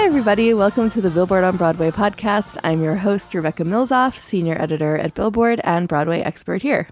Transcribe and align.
Hi, 0.00 0.06
everybody. 0.06 0.54
Welcome 0.54 0.88
to 0.90 1.02
the 1.02 1.10
Billboard 1.10 1.44
on 1.44 1.58
Broadway 1.58 1.90
podcast. 1.90 2.56
I'm 2.64 2.82
your 2.82 2.94
host, 2.94 3.34
Rebecca 3.34 3.64
Milzoff, 3.64 4.16
senior 4.16 4.58
editor 4.58 4.96
at 4.96 5.12
Billboard 5.12 5.60
and 5.62 5.86
Broadway 5.86 6.22
expert 6.22 6.62
here. 6.62 6.88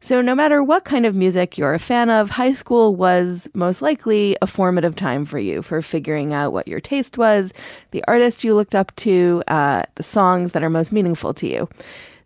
So, 0.00 0.20
no 0.20 0.34
matter 0.34 0.60
what 0.60 0.84
kind 0.84 1.06
of 1.06 1.14
music 1.14 1.56
you're 1.56 1.72
a 1.72 1.78
fan 1.78 2.10
of, 2.10 2.30
high 2.30 2.52
school 2.52 2.96
was 2.96 3.48
most 3.54 3.80
likely 3.80 4.36
a 4.42 4.48
formative 4.48 4.96
time 4.96 5.24
for 5.24 5.38
you 5.38 5.62
for 5.62 5.80
figuring 5.82 6.34
out 6.34 6.52
what 6.52 6.66
your 6.66 6.80
taste 6.80 7.16
was, 7.16 7.52
the 7.92 8.02
artists 8.08 8.42
you 8.42 8.56
looked 8.56 8.74
up 8.74 8.94
to, 8.96 9.44
uh, 9.46 9.84
the 9.94 10.02
songs 10.02 10.50
that 10.50 10.64
are 10.64 10.68
most 10.68 10.90
meaningful 10.90 11.32
to 11.34 11.46
you. 11.46 11.68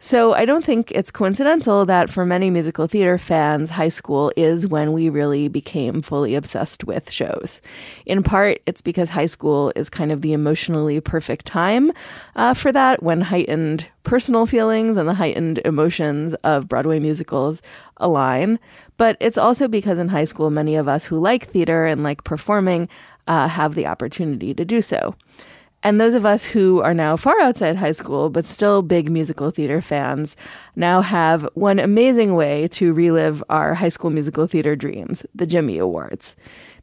So 0.07 0.35
I 0.35 0.45
don't 0.45 0.65
think 0.65 0.93
it's 0.93 1.11
coincidental 1.11 1.85
that 1.87 2.09
for 2.09 2.25
many 2.25 2.49
musical 2.49 2.87
theater 2.87 3.19
fans, 3.19 3.71
high 3.71 3.89
school 3.89 4.31
is 4.37 4.65
when 4.65 4.93
we 4.93 5.09
really 5.09 5.49
became 5.49 6.01
fully 6.01 6.37
obsessed 6.37 6.85
with 6.85 7.11
shows. 7.11 7.61
In 8.07 8.23
part, 8.23 8.61
it's 8.67 8.83
because 8.83 9.11
high 9.11 9.27
school 9.27 9.73
is 9.75 9.91
kind 9.91 10.13
of 10.13 10.23
the 10.23 10.33
emotionally 10.33 11.01
perfect 11.01 11.45
time 11.45 11.91
uh, 12.37 12.55
for 12.55 12.71
that 12.71 13.03
when 13.03 13.21
heightened 13.21 13.89
personal 14.05 14.47
feelings 14.47 14.97
and 14.97 15.09
the 15.09 15.15
heightened 15.15 15.59
emotions 15.65 16.35
of 16.45 16.69
Broadway 16.69 17.01
musicals 17.01 17.61
align. 17.97 18.61
But 18.99 19.17
it's 19.19 19.37
also 19.37 19.67
because 19.67 19.99
in 19.99 20.11
high 20.11 20.23
school, 20.23 20.51
many 20.51 20.77
of 20.77 20.87
us 20.87 21.07
who 21.07 21.19
like 21.19 21.45
theater 21.45 21.85
and 21.85 22.05
like 22.05 22.23
performing 22.23 22.89
uh, 23.27 23.49
have 23.49 23.75
the 23.75 23.89
opportunity 23.89 24.55
to 24.55 24.65
do 24.65 24.81
so. 24.81 25.17
And 25.83 26.01
those 26.01 26.15
of 26.15 26.27
us 26.27 26.45
who 26.45 26.81
are 26.81 26.95
now 26.95 27.17
far 27.17 27.41
outside 27.41 27.77
high 27.77 27.93
school, 27.93 28.29
but 28.29 28.45
still 28.45 28.83
big 28.83 29.11
musical 29.11 29.51
theater 29.51 29.81
fans, 29.81 30.37
now 30.75 31.01
have 31.01 31.49
one 31.55 31.79
amazing 31.79 32.35
way 32.35 32.67
to 32.69 32.93
relive 32.93 33.43
our 33.49 33.75
high 33.75 33.89
school 33.89 34.11
musical 34.11 34.47
theater 34.47 34.75
dreams 34.75 35.25
the 35.35 35.47
Jimmy 35.47 35.79
Awards. 35.79 36.35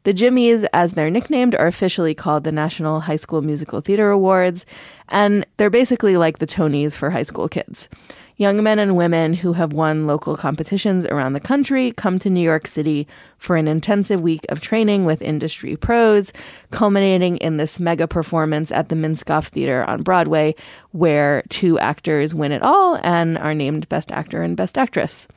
The 0.04 0.12
Jimmies, 0.12 0.64
as 0.74 0.92
they're 0.92 1.10
nicknamed, 1.10 1.54
are 1.54 1.66
officially 1.66 2.14
called 2.14 2.44
the 2.44 2.52
National 2.52 3.00
High 3.00 3.16
School 3.16 3.40
Musical 3.40 3.80
Theater 3.80 4.10
Awards, 4.10 4.66
and 5.08 5.46
they're 5.56 5.70
basically 5.70 6.18
like 6.18 6.38
the 6.38 6.46
Tonys 6.46 6.94
for 6.94 7.08
high 7.08 7.22
school 7.22 7.48
kids. 7.48 7.88
Young 8.36 8.64
men 8.64 8.80
and 8.80 8.96
women 8.96 9.34
who 9.34 9.52
have 9.52 9.72
won 9.72 10.08
local 10.08 10.36
competitions 10.36 11.06
around 11.06 11.34
the 11.34 11.40
country 11.40 11.92
come 11.92 12.18
to 12.18 12.28
New 12.28 12.40
York 12.40 12.66
City 12.66 13.06
for 13.38 13.54
an 13.54 13.68
intensive 13.68 14.22
week 14.22 14.44
of 14.48 14.60
training 14.60 15.04
with 15.04 15.22
industry 15.22 15.76
pros, 15.76 16.32
culminating 16.72 17.36
in 17.36 17.58
this 17.58 17.78
mega 17.78 18.08
performance 18.08 18.72
at 18.72 18.88
the 18.88 18.96
Minskoff 18.96 19.50
Theater 19.50 19.84
on 19.84 20.02
Broadway, 20.02 20.56
where 20.90 21.44
two 21.48 21.78
actors 21.78 22.34
win 22.34 22.50
it 22.50 22.60
all 22.60 22.98
and 23.04 23.38
are 23.38 23.54
named 23.54 23.88
Best 23.88 24.10
Actor 24.10 24.42
and 24.42 24.56
Best 24.56 24.76
Actress. 24.76 25.28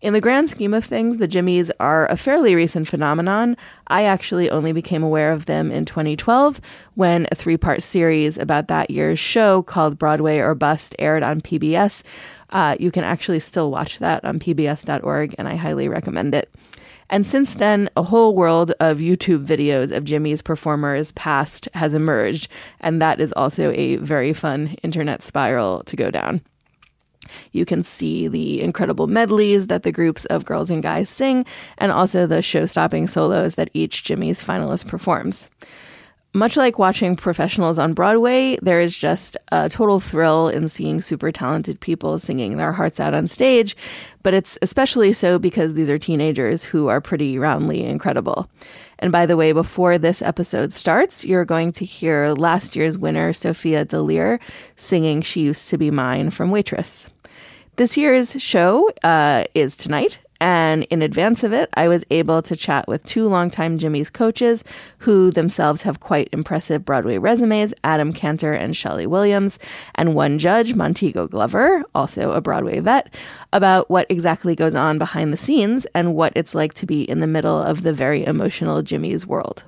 In 0.00 0.14
the 0.14 0.20
grand 0.20 0.48
scheme 0.48 0.72
of 0.72 0.82
things, 0.82 1.18
the 1.18 1.28
Jimmies 1.28 1.70
are 1.78 2.06
a 2.06 2.16
fairly 2.16 2.54
recent 2.54 2.88
phenomenon. 2.88 3.54
I 3.88 4.04
actually 4.04 4.48
only 4.48 4.72
became 4.72 5.02
aware 5.02 5.30
of 5.30 5.44
them 5.44 5.70
in 5.70 5.84
2012 5.84 6.58
when 6.94 7.26
a 7.30 7.34
three 7.34 7.58
part 7.58 7.82
series 7.82 8.38
about 8.38 8.68
that 8.68 8.88
year's 8.88 9.18
show 9.18 9.62
called 9.62 9.98
Broadway 9.98 10.38
or 10.38 10.54
Bust 10.54 10.96
aired 10.98 11.22
on 11.22 11.42
PBS. 11.42 12.02
Uh, 12.48 12.76
you 12.80 12.90
can 12.90 13.04
actually 13.04 13.40
still 13.40 13.70
watch 13.70 13.98
that 13.98 14.24
on 14.24 14.38
pbs.org, 14.38 15.34
and 15.36 15.46
I 15.46 15.56
highly 15.56 15.86
recommend 15.86 16.34
it. 16.34 16.50
And 17.10 17.26
since 17.26 17.52
then, 17.54 17.90
a 17.94 18.04
whole 18.04 18.34
world 18.34 18.72
of 18.80 18.98
YouTube 18.98 19.44
videos 19.44 19.94
of 19.94 20.04
Jimmy's 20.04 20.40
performers 20.40 21.12
past 21.12 21.68
has 21.74 21.92
emerged, 21.92 22.48
and 22.80 23.02
that 23.02 23.20
is 23.20 23.34
also 23.34 23.70
a 23.72 23.96
very 23.96 24.32
fun 24.32 24.76
internet 24.82 25.22
spiral 25.22 25.82
to 25.84 25.94
go 25.94 26.10
down. 26.10 26.40
You 27.52 27.64
can 27.64 27.84
see 27.84 28.28
the 28.28 28.60
incredible 28.60 29.06
medleys 29.06 29.66
that 29.68 29.82
the 29.82 29.92
groups 29.92 30.24
of 30.26 30.44
girls 30.44 30.70
and 30.70 30.82
guys 30.82 31.08
sing, 31.08 31.44
and 31.78 31.92
also 31.92 32.26
the 32.26 32.42
show 32.42 32.66
stopping 32.66 33.06
solos 33.06 33.56
that 33.56 33.70
each 33.74 34.04
Jimmy's 34.04 34.42
finalist 34.42 34.86
performs. 34.86 35.48
Much 36.32 36.56
like 36.56 36.78
watching 36.78 37.16
professionals 37.16 37.76
on 37.76 37.92
Broadway, 37.92 38.56
there 38.62 38.80
is 38.80 38.96
just 38.96 39.36
a 39.50 39.68
total 39.68 39.98
thrill 39.98 40.48
in 40.48 40.68
seeing 40.68 41.00
super 41.00 41.32
talented 41.32 41.80
people 41.80 42.20
singing 42.20 42.56
their 42.56 42.70
hearts 42.70 43.00
out 43.00 43.14
on 43.14 43.26
stage, 43.26 43.76
but 44.22 44.32
it's 44.32 44.56
especially 44.62 45.12
so 45.12 45.40
because 45.40 45.74
these 45.74 45.90
are 45.90 45.98
teenagers 45.98 46.62
who 46.62 46.86
are 46.86 47.00
pretty 47.00 47.36
roundly 47.36 47.84
incredible. 47.84 48.48
And 49.00 49.10
by 49.10 49.26
the 49.26 49.36
way, 49.36 49.50
before 49.50 49.98
this 49.98 50.22
episode 50.22 50.72
starts, 50.72 51.24
you're 51.24 51.44
going 51.44 51.72
to 51.72 51.84
hear 51.84 52.28
last 52.28 52.76
year's 52.76 52.96
winner, 52.96 53.32
Sophia 53.32 53.84
Deery, 53.84 54.38
singing 54.76 55.22
She 55.22 55.40
Used 55.40 55.68
to 55.70 55.78
Be 55.78 55.90
Mine 55.90 56.30
from 56.30 56.52
Waitress. 56.52 57.08
This 57.80 57.96
year's 57.96 58.38
show 58.42 58.90
uh, 59.02 59.44
is 59.54 59.74
tonight. 59.74 60.18
And 60.38 60.82
in 60.90 61.00
advance 61.00 61.42
of 61.42 61.54
it, 61.54 61.70
I 61.72 61.88
was 61.88 62.04
able 62.10 62.42
to 62.42 62.54
chat 62.54 62.86
with 62.86 63.02
two 63.04 63.26
longtime 63.26 63.78
Jimmy's 63.78 64.10
coaches 64.10 64.64
who 64.98 65.30
themselves 65.30 65.80
have 65.84 65.98
quite 65.98 66.28
impressive 66.30 66.84
Broadway 66.84 67.16
resumes 67.16 67.72
Adam 67.82 68.12
Kantor 68.12 68.52
and 68.52 68.74
Schele 68.74 69.06
Williams, 69.06 69.58
and 69.94 70.14
one 70.14 70.38
judge, 70.38 70.74
Montego 70.74 71.26
Glover, 71.26 71.82
also 71.94 72.32
a 72.32 72.42
Broadway 72.42 72.80
vet, 72.80 73.14
about 73.50 73.88
what 73.88 74.04
exactly 74.10 74.54
goes 74.54 74.74
on 74.74 74.98
behind 74.98 75.32
the 75.32 75.38
scenes 75.38 75.86
and 75.94 76.14
what 76.14 76.34
it's 76.36 76.54
like 76.54 76.74
to 76.74 76.84
be 76.84 77.04
in 77.04 77.20
the 77.20 77.26
middle 77.26 77.62
of 77.62 77.82
the 77.82 77.94
very 77.94 78.26
emotional 78.26 78.82
Jimmy's 78.82 79.26
world. 79.26 79.64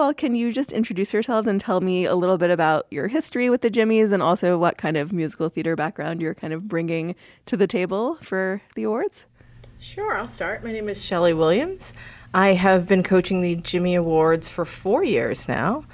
All, 0.00 0.14
can 0.14 0.34
you 0.34 0.50
just 0.50 0.72
introduce 0.72 1.12
yourselves 1.12 1.46
and 1.46 1.60
tell 1.60 1.82
me 1.82 2.06
a 2.06 2.14
little 2.14 2.38
bit 2.38 2.50
about 2.50 2.86
your 2.90 3.08
history 3.08 3.50
with 3.50 3.60
the 3.60 3.68
Jimmies 3.68 4.12
and 4.12 4.22
also 4.22 4.56
what 4.56 4.78
kind 4.78 4.96
of 4.96 5.12
musical 5.12 5.50
theater 5.50 5.76
background 5.76 6.22
you're 6.22 6.32
kind 6.32 6.54
of 6.54 6.68
bringing 6.68 7.14
to 7.44 7.54
the 7.54 7.66
table 7.66 8.14
for 8.22 8.62
the 8.74 8.84
awards? 8.84 9.26
Sure, 9.78 10.16
I'll 10.16 10.26
start. 10.26 10.64
My 10.64 10.72
name 10.72 10.88
is 10.88 10.98
Schele 10.98 11.36
Williams. 11.36 11.92
I 12.32 12.54
have 12.54 12.88
been 12.88 13.02
coaching 13.02 13.42
the 13.42 13.56
Jimmy 13.56 13.94
Awards 13.94 14.48
for 14.48 14.64
four 14.64 15.04
years 15.04 15.46
now. 15.48 15.84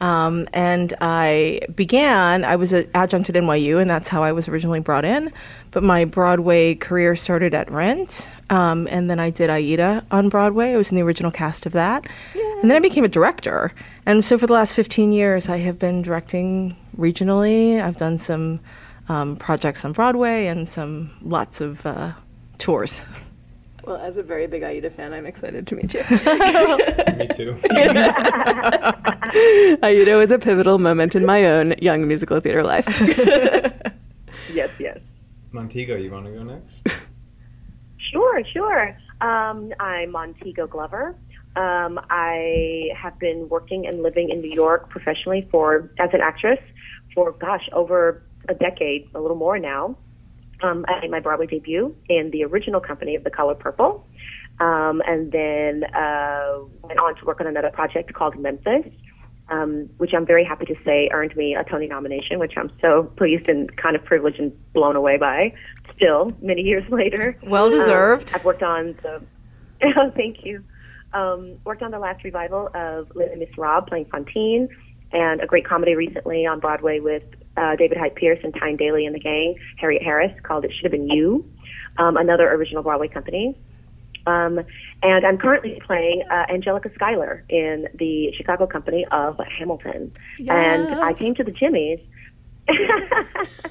Um, 0.00 0.48
and 0.54 0.94
I 1.02 1.60
began, 1.74 2.44
I 2.44 2.56
was 2.56 2.72
an 2.72 2.88
adjunct 2.94 3.28
at 3.28 3.34
NYU, 3.36 3.78
and 3.78 3.90
that's 3.90 4.08
how 4.08 4.22
I 4.22 4.32
was 4.32 4.48
originally 4.48 4.80
brought 4.80 5.04
in. 5.04 5.30
But 5.70 5.82
my 5.82 6.06
Broadway 6.06 6.74
career 6.76 7.14
started 7.14 7.52
at 7.52 7.70
Rent, 7.70 8.26
um, 8.48 8.88
and 8.90 9.10
then 9.10 9.20
I 9.20 9.28
did 9.28 9.50
Aida 9.50 10.06
on 10.10 10.30
Broadway. 10.30 10.72
I 10.72 10.78
was 10.78 10.90
in 10.90 10.96
the 10.96 11.02
original 11.02 11.30
cast 11.30 11.66
of 11.66 11.72
that. 11.72 12.06
And 12.62 12.70
then 12.70 12.76
I 12.76 12.80
became 12.80 13.04
a 13.04 13.08
director. 13.08 13.72
And 14.06 14.24
so 14.24 14.36
for 14.38 14.46
the 14.46 14.52
last 14.52 14.74
15 14.74 15.12
years, 15.12 15.48
I 15.48 15.58
have 15.58 15.78
been 15.78 16.02
directing 16.02 16.76
regionally. 16.96 17.80
I've 17.80 17.96
done 17.96 18.18
some 18.18 18.60
um, 19.08 19.36
projects 19.36 19.84
on 19.84 19.92
Broadway 19.92 20.46
and 20.46 20.68
some 20.68 21.10
lots 21.22 21.60
of 21.60 21.84
uh, 21.86 22.12
tours. 22.58 23.02
Well, 23.84 23.96
as 23.96 24.18
a 24.18 24.22
very 24.22 24.46
big 24.46 24.62
Aida 24.62 24.90
fan, 24.90 25.14
I'm 25.14 25.24
excited 25.24 25.66
to 25.68 25.74
meet 25.74 25.94
you. 25.94 26.00
Me 27.16 27.26
too. 27.28 27.56
Aida 29.82 30.16
was 30.16 30.30
a 30.30 30.38
pivotal 30.38 30.78
moment 30.78 31.14
in 31.14 31.24
my 31.24 31.46
own 31.46 31.74
young 31.80 32.06
musical 32.06 32.40
theater 32.40 32.62
life. 32.62 32.86
Yes, 34.52 34.70
yes. 34.80 34.98
Montego, 35.52 35.96
you 35.96 36.10
want 36.10 36.26
to 36.26 36.32
go 36.32 36.42
next? 36.42 36.84
Sure, 38.10 38.42
sure. 38.52 38.98
Um, 39.20 39.72
I'm 39.78 40.10
Montego 40.10 40.66
Glover. 40.66 41.14
Um, 41.56 42.00
I 42.10 42.90
have 42.96 43.18
been 43.18 43.48
working 43.48 43.86
and 43.86 44.02
living 44.02 44.30
in 44.30 44.40
New 44.40 44.52
York 44.52 44.88
professionally 44.88 45.48
for 45.50 45.90
as 45.98 46.10
an 46.12 46.20
actress 46.20 46.60
for 47.14 47.32
gosh 47.32 47.68
over 47.72 48.22
a 48.48 48.54
decade, 48.54 49.08
a 49.14 49.20
little 49.20 49.36
more 49.36 49.58
now. 49.58 49.96
Um, 50.62 50.84
I 50.88 51.00
made 51.00 51.10
my 51.10 51.20
Broadway 51.20 51.46
debut 51.46 51.94
in 52.08 52.30
the 52.30 52.44
original 52.44 52.80
company 52.80 53.14
of 53.14 53.24
The 53.24 53.30
Color 53.30 53.54
Purple, 53.54 54.06
um, 54.60 55.02
and 55.06 55.32
then 55.32 55.84
uh, 55.84 56.58
went 56.82 57.00
on 57.00 57.16
to 57.16 57.24
work 57.24 57.40
on 57.40 57.46
another 57.46 57.70
project 57.70 58.12
called 58.12 58.38
Memphis, 58.38 58.86
um, 59.48 59.88
which 59.96 60.12
I'm 60.14 60.26
very 60.26 60.44
happy 60.44 60.66
to 60.66 60.74
say 60.84 61.08
earned 61.12 61.34
me 61.34 61.54
a 61.54 61.64
Tony 61.64 61.88
nomination, 61.88 62.38
which 62.38 62.52
I'm 62.56 62.70
so 62.80 63.04
pleased 63.16 63.48
and 63.48 63.74
kind 63.76 63.96
of 63.96 64.04
privileged 64.04 64.38
and 64.38 64.52
blown 64.72 64.96
away 64.96 65.16
by. 65.16 65.54
Still, 65.96 66.30
many 66.42 66.62
years 66.62 66.84
later, 66.90 67.36
Well 67.42 67.70
deserved. 67.70 68.30
Um, 68.30 68.34
I've 68.36 68.44
worked 68.44 68.62
on 68.62 68.96
the. 69.02 69.22
oh, 69.96 70.10
thank 70.14 70.44
you. 70.44 70.62
Um, 71.12 71.58
worked 71.64 71.82
on 71.82 71.90
the 71.90 71.98
last 71.98 72.22
revival 72.24 72.70
of 72.74 73.14
*Miss 73.14 73.56
Rob* 73.58 73.88
playing 73.88 74.06
Fantine, 74.06 74.68
and 75.12 75.40
a 75.40 75.46
great 75.46 75.66
comedy 75.66 75.94
recently 75.94 76.46
on 76.46 76.60
Broadway 76.60 77.00
with 77.00 77.24
uh, 77.56 77.76
David 77.76 77.98
Hyde 77.98 78.14
Pierce 78.14 78.38
and 78.44 78.54
Tyne 78.54 78.76
Daly 78.76 79.06
and 79.06 79.14
the 79.14 79.20
gang, 79.20 79.56
Harriet 79.76 80.02
Harris, 80.02 80.32
called 80.42 80.64
It 80.64 80.72
Should 80.72 80.84
Have 80.84 80.92
Been 80.92 81.08
You, 81.08 81.44
um, 81.98 82.16
another 82.16 82.50
original 82.52 82.82
Broadway 82.82 83.08
company. 83.08 83.56
Um, 84.26 84.60
and 85.02 85.26
I'm 85.26 85.38
currently 85.38 85.80
playing 85.84 86.22
uh, 86.30 86.46
Angelica 86.48 86.90
Schuyler 86.94 87.44
in 87.48 87.88
the 87.94 88.32
Chicago 88.36 88.66
company 88.66 89.06
of 89.10 89.40
Hamilton. 89.58 90.12
And 90.54 90.94
I 90.94 91.12
came 91.14 91.34
to 91.36 91.44
the 91.44 91.52
Jimmys. 91.52 92.02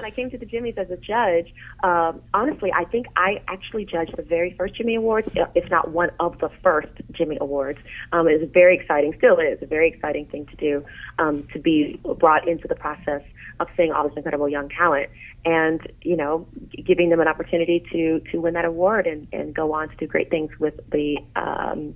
and 0.00 0.06
I 0.06 0.16
came 0.16 0.30
to 0.30 0.38
the 0.38 0.46
Jimmys 0.46 0.78
as 0.78 0.90
a 0.90 0.96
judge. 0.96 1.52
Um, 1.82 2.22
honestly, 2.32 2.72
I 2.72 2.84
think 2.84 3.06
I 3.16 3.42
actually 3.48 3.84
judged 3.84 4.16
the 4.16 4.22
very 4.22 4.54
first 4.56 4.74
Jimmy 4.74 4.94
Awards, 4.94 5.28
if 5.54 5.70
not 5.70 5.90
one 5.90 6.10
of 6.18 6.38
the 6.38 6.48
first 6.62 6.88
Jimmy 7.12 7.36
Awards. 7.38 7.78
Um, 8.12 8.26
it 8.26 8.40
was 8.40 8.48
very 8.50 8.76
exciting, 8.76 9.14
still 9.18 9.38
is 9.38 9.60
a 9.60 9.66
very 9.66 9.88
exciting 9.88 10.24
thing 10.26 10.46
to 10.46 10.56
do, 10.56 10.84
um, 11.18 11.46
to 11.52 11.58
be 11.58 12.00
brought 12.18 12.48
into 12.48 12.66
the 12.66 12.74
process 12.74 13.22
of 13.60 13.68
seeing 13.76 13.92
all 13.92 14.08
this 14.08 14.16
incredible 14.16 14.48
young 14.48 14.70
talent 14.70 15.10
and 15.44 15.86
you 16.00 16.16
know 16.16 16.46
giving 16.86 17.10
them 17.10 17.20
an 17.20 17.28
opportunity 17.28 17.84
to 17.92 18.20
to 18.30 18.40
win 18.40 18.54
that 18.54 18.64
award 18.64 19.06
and 19.06 19.28
and 19.32 19.54
go 19.54 19.72
on 19.74 19.88
to 19.88 19.96
do 19.96 20.06
great 20.06 20.30
things 20.30 20.50
with 20.58 20.74
the 20.90 21.18
um 21.36 21.94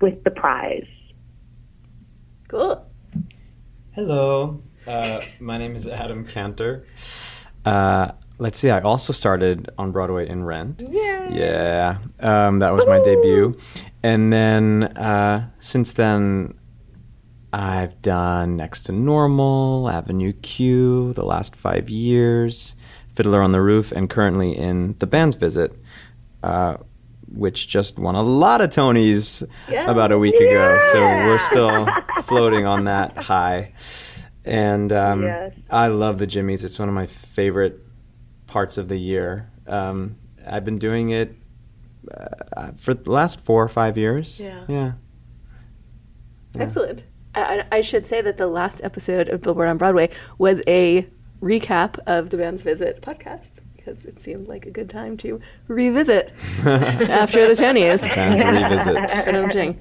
with 0.00 0.22
the 0.24 0.30
prize 0.30 0.86
cool. 2.48 2.86
Hello, 3.92 4.60
uh, 4.86 5.20
my 5.40 5.58
name 5.58 5.76
is 5.76 5.86
Adam 5.86 6.26
Kantor. 6.26 6.84
Uh, 7.64 8.12
let's 8.38 8.58
see, 8.58 8.70
I 8.70 8.80
also 8.80 9.12
started 9.12 9.70
on 9.78 9.92
Broadway 9.92 10.28
in 10.28 10.44
Rent. 10.44 10.82
Yeah. 10.88 11.32
Yeah, 11.32 11.98
um, 12.20 12.58
that 12.58 12.72
was 12.72 12.86
my 12.86 13.00
debut. 13.02 13.54
And 14.02 14.32
then 14.32 14.84
uh, 14.96 15.50
since 15.58 15.92
then, 15.92 16.54
I've 17.52 18.02
done 18.02 18.56
Next 18.56 18.82
to 18.84 18.92
Normal, 18.92 19.88
Avenue 19.88 20.32
Q, 20.32 21.12
the 21.14 21.24
last 21.24 21.54
five 21.56 21.88
years, 21.88 22.74
Fiddler 23.14 23.42
on 23.42 23.52
the 23.52 23.60
Roof, 23.60 23.92
and 23.92 24.10
currently 24.10 24.56
in 24.56 24.96
The 24.98 25.06
Band's 25.06 25.36
Visit, 25.36 25.72
uh, 26.42 26.78
which 27.28 27.68
just 27.68 27.98
won 27.98 28.16
a 28.16 28.22
lot 28.22 28.60
of 28.60 28.70
Tonys 28.70 29.44
about 29.88 30.12
a 30.12 30.18
week 30.18 30.34
ago. 30.34 30.78
So 30.92 31.00
we're 31.00 31.38
still 31.38 31.88
floating 32.24 32.66
on 32.66 32.84
that 32.84 33.16
high. 33.16 33.72
And 34.44 34.92
um, 34.92 35.22
Yes. 35.22 35.52
I 35.70 35.88
love 35.88 36.18
the 36.18 36.26
Jimmys. 36.26 36.64
It's 36.64 36.78
one 36.78 36.88
of 36.88 36.94
my 36.94 37.06
favorite 37.06 37.80
parts 38.46 38.76
of 38.78 38.88
the 38.88 38.98
year. 38.98 39.50
Um, 39.66 40.16
I've 40.46 40.64
been 40.64 40.78
doing 40.78 41.10
it 41.10 41.34
uh, 42.56 42.72
for 42.76 42.92
the 42.94 43.10
last 43.10 43.40
four 43.40 43.62
or 43.64 43.68
five 43.68 43.96
years. 43.96 44.38
Yeah. 44.40 44.64
Yeah. 44.68 44.92
Excellent. 46.58 47.04
I, 47.34 47.40
I 47.70 47.76
I 47.78 47.80
should 47.80 48.06
say 48.06 48.20
that 48.20 48.36
the 48.36 48.46
last 48.46 48.80
episode 48.84 49.28
of 49.28 49.40
Billboard 49.42 49.68
on 49.68 49.78
Broadway 49.78 50.10
was 50.38 50.62
a 50.66 51.08
recap 51.42 51.98
of 52.06 52.30
the 52.30 52.36
band's 52.36 52.62
visit 52.62 53.00
podcast 53.02 53.60
because 53.76 54.04
it 54.04 54.20
seemed 54.20 54.46
like 54.48 54.64
a 54.66 54.70
good 54.70 54.88
time 54.88 55.16
to 55.18 55.40
revisit 55.66 56.32
after 56.64 57.46
the 57.48 57.54
Tonys. 57.54 58.02
Bands 58.14 58.42
revisit. 58.44 59.74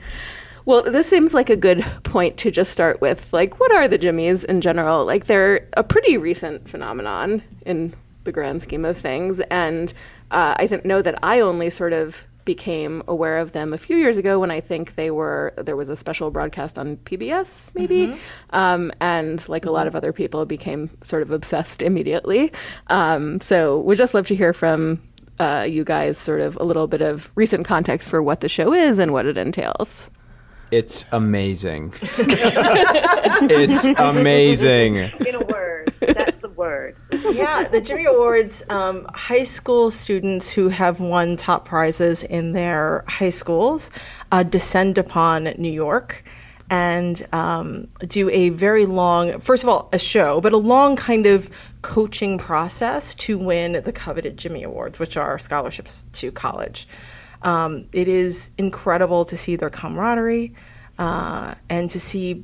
Well, 0.65 0.83
this 0.83 1.07
seems 1.09 1.33
like 1.33 1.49
a 1.49 1.57
good 1.57 1.85
point 2.03 2.37
to 2.37 2.51
just 2.51 2.71
start 2.71 3.01
with. 3.01 3.33
Like, 3.33 3.59
what 3.59 3.71
are 3.73 3.87
the 3.87 3.99
Jimmys 3.99 4.45
in 4.45 4.61
general? 4.61 5.05
Like, 5.05 5.25
they're 5.25 5.67
a 5.73 5.83
pretty 5.83 6.17
recent 6.17 6.69
phenomenon 6.69 7.43
in 7.65 7.93
the 8.23 8.31
grand 8.31 8.61
scheme 8.61 8.85
of 8.85 8.97
things, 8.97 9.41
and 9.41 9.91
uh, 10.31 10.55
I 10.57 10.67
think 10.67 10.85
know 10.85 11.01
that 11.01 11.19
I 11.21 11.41
only 11.41 11.69
sort 11.69 11.91
of 11.91 12.25
became 12.45 13.01
aware 13.07 13.37
of 13.39 13.53
them 13.53 13.71
a 13.73 13.77
few 13.77 13.95
years 13.95 14.17
ago 14.17 14.37
when 14.37 14.51
I 14.51 14.59
think 14.59 14.95
they 14.95 15.09
were 15.11 15.53
there 15.57 15.77
was 15.77 15.87
a 15.87 15.95
special 15.95 16.29
broadcast 16.29 16.77
on 16.77 16.97
PBS 16.97 17.73
maybe, 17.73 18.13
um, 18.49 18.91
and 18.99 19.47
like 19.47 19.65
a 19.65 19.71
lot 19.71 19.87
of 19.87 19.95
other 19.95 20.11
people 20.11 20.45
became 20.45 20.89
sort 21.03 21.21
of 21.21 21.31
obsessed 21.31 21.81
immediately. 21.81 22.51
Um, 22.87 23.39
so 23.39 23.79
we'd 23.81 23.97
just 23.97 24.13
love 24.13 24.25
to 24.27 24.35
hear 24.35 24.53
from 24.53 25.01
uh, 25.39 25.65
you 25.69 25.83
guys 25.83 26.17
sort 26.17 26.41
of 26.41 26.57
a 26.57 26.63
little 26.63 26.87
bit 26.87 27.01
of 27.01 27.31
recent 27.35 27.65
context 27.65 28.09
for 28.09 28.21
what 28.21 28.41
the 28.41 28.49
show 28.49 28.73
is 28.73 28.99
and 28.99 29.13
what 29.13 29.25
it 29.25 29.37
entails. 29.37 30.09
It's 30.73 31.05
amazing. 31.11 31.93
it's 32.01 33.85
amazing. 33.85 34.95
in 34.95 35.35
a 35.35 35.45
word 35.45 35.93
that's 35.99 36.41
the 36.41 36.49
word 36.49 36.97
yeah, 37.31 37.67
the 37.67 37.81
Jimmy 37.81 38.05
Awards, 38.05 38.63
um, 38.69 39.05
high 39.13 39.43
school 39.43 39.91
students 39.91 40.49
who 40.49 40.69
have 40.69 40.99
won 40.99 41.35
top 41.35 41.65
prizes 41.65 42.23
in 42.23 42.53
their 42.53 43.03
high 43.07 43.29
schools 43.29 43.91
uh, 44.31 44.43
descend 44.43 44.97
upon 44.97 45.45
New 45.57 45.71
York 45.71 46.23
and 46.69 47.25
um, 47.33 47.87
do 48.07 48.29
a 48.29 48.49
very 48.49 48.85
long, 48.85 49.39
first 49.39 49.63
of 49.63 49.69
all, 49.69 49.89
a 49.93 49.99
show, 49.99 50.41
but 50.41 50.53
a 50.53 50.57
long 50.57 50.95
kind 50.95 51.25
of 51.25 51.49
coaching 51.81 52.37
process 52.37 53.13
to 53.15 53.37
win 53.37 53.83
the 53.83 53.91
coveted 53.91 54.37
Jimmy 54.37 54.63
Awards, 54.63 54.99
which 54.99 55.17
are 55.17 55.37
scholarships 55.37 56.03
to 56.13 56.31
college. 56.31 56.87
Um, 57.41 57.85
it 57.91 58.07
is 58.07 58.51
incredible 58.57 59.25
to 59.25 59.35
see 59.37 59.55
their 59.55 59.69
camaraderie 59.69 60.53
uh, 60.97 61.55
and 61.69 61.89
to 61.89 61.99
see 61.99 62.43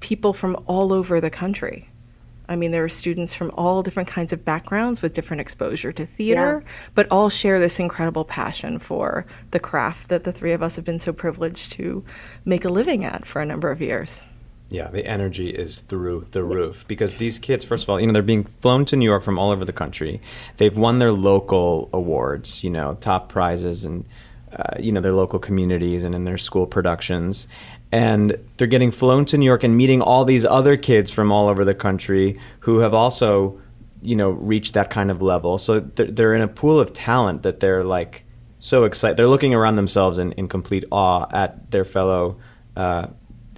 people 0.00 0.32
from 0.32 0.56
all 0.66 0.92
over 0.92 1.20
the 1.20 1.30
country. 1.30 1.88
I 2.48 2.56
mean, 2.56 2.70
there 2.70 2.84
are 2.84 2.88
students 2.88 3.34
from 3.34 3.50
all 3.54 3.82
different 3.82 4.08
kinds 4.08 4.32
of 4.32 4.44
backgrounds 4.44 5.00
with 5.00 5.14
different 5.14 5.40
exposure 5.40 5.92
to 5.92 6.04
theater, 6.04 6.64
but 6.94 7.06
all 7.10 7.30
share 7.30 7.58
this 7.58 7.78
incredible 7.78 8.24
passion 8.24 8.78
for 8.78 9.24
the 9.52 9.60
craft 9.60 10.08
that 10.08 10.24
the 10.24 10.32
three 10.32 10.52
of 10.52 10.62
us 10.62 10.76
have 10.76 10.84
been 10.84 10.98
so 10.98 11.12
privileged 11.12 11.72
to 11.72 12.04
make 12.44 12.64
a 12.64 12.68
living 12.68 13.04
at 13.04 13.26
for 13.26 13.40
a 13.40 13.46
number 13.46 13.70
of 13.70 13.80
years. 13.80 14.22
Yeah, 14.68 14.88
the 14.88 15.06
energy 15.06 15.50
is 15.50 15.80
through 15.80 16.28
the 16.32 16.42
roof 16.42 16.86
because 16.88 17.14
these 17.16 17.38
kids, 17.38 17.64
first 17.64 17.84
of 17.84 17.90
all, 17.90 18.00
you 18.00 18.06
know, 18.06 18.12
they're 18.12 18.22
being 18.22 18.44
flown 18.44 18.84
to 18.86 18.96
New 18.96 19.04
York 19.04 19.22
from 19.22 19.38
all 19.38 19.50
over 19.50 19.64
the 19.64 19.72
country. 19.72 20.20
They've 20.56 20.76
won 20.76 20.98
their 20.98 21.12
local 21.12 21.88
awards, 21.92 22.64
you 22.64 22.70
know, 22.70 22.94
top 22.94 23.28
prizes 23.28 23.84
and, 23.84 24.04
uh, 24.56 24.76
you 24.78 24.92
know, 24.92 25.00
their 25.00 25.12
local 25.12 25.38
communities 25.38 26.04
and 26.04 26.14
in 26.14 26.24
their 26.24 26.38
school 26.38 26.66
productions. 26.66 27.48
And 27.90 28.36
they're 28.56 28.66
getting 28.66 28.90
flown 28.90 29.24
to 29.26 29.38
New 29.38 29.46
York 29.46 29.64
and 29.64 29.76
meeting 29.76 30.00
all 30.00 30.24
these 30.24 30.44
other 30.44 30.76
kids 30.76 31.10
from 31.10 31.30
all 31.30 31.48
over 31.48 31.64
the 31.64 31.74
country 31.74 32.38
who 32.60 32.78
have 32.78 32.94
also, 32.94 33.60
you 34.00 34.16
know, 34.16 34.30
reached 34.30 34.74
that 34.74 34.90
kind 34.90 35.10
of 35.10 35.22
level. 35.22 35.58
So 35.58 35.80
they're, 35.80 36.06
they're 36.06 36.34
in 36.34 36.42
a 36.42 36.48
pool 36.48 36.80
of 36.80 36.92
talent 36.92 37.42
that 37.42 37.60
they're 37.60 37.84
like 37.84 38.24
so 38.60 38.84
excited. 38.84 39.16
They're 39.16 39.26
looking 39.26 39.54
around 39.54 39.76
themselves 39.76 40.18
in, 40.18 40.32
in 40.32 40.48
complete 40.48 40.84
awe 40.90 41.26
at 41.32 41.70
their 41.70 41.84
fellow 41.84 42.38
uh, 42.76 43.08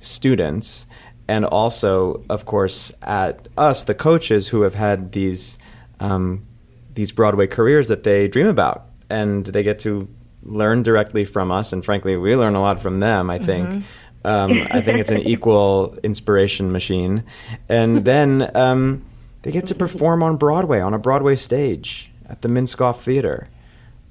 students 0.00 0.86
and 1.26 1.44
also, 1.44 2.22
of 2.28 2.44
course, 2.44 2.92
at 3.02 3.48
us, 3.56 3.84
the 3.84 3.94
coaches 3.94 4.48
who 4.48 4.62
have 4.62 4.74
had 4.74 5.12
these 5.12 5.58
um, 6.00 6.46
these 6.92 7.12
Broadway 7.12 7.46
careers 7.46 7.88
that 7.88 8.02
they 8.02 8.28
dream 8.28 8.46
about, 8.46 8.86
and 9.08 9.46
they 9.46 9.62
get 9.62 9.78
to 9.80 10.08
learn 10.44 10.82
directly 10.82 11.24
from 11.24 11.50
us. 11.50 11.72
And 11.72 11.84
frankly, 11.84 12.16
we 12.16 12.36
learn 12.36 12.54
a 12.54 12.60
lot 12.60 12.80
from 12.80 13.00
them. 13.00 13.30
I 13.30 13.38
think 13.38 13.84
Um, 14.26 14.66
I 14.70 14.80
think 14.80 15.00
it's 15.00 15.10
an 15.10 15.20
equal 15.34 15.96
inspiration 16.02 16.72
machine. 16.72 17.24
And 17.68 18.04
then 18.06 18.50
um, 18.56 19.04
they 19.42 19.50
get 19.52 19.66
to 19.66 19.74
perform 19.74 20.22
on 20.22 20.36
Broadway, 20.36 20.80
on 20.80 20.94
a 20.94 20.98
Broadway 20.98 21.36
stage 21.36 22.10
at 22.28 22.40
the 22.40 22.48
Minskoff 22.48 23.00
Theater, 23.02 23.48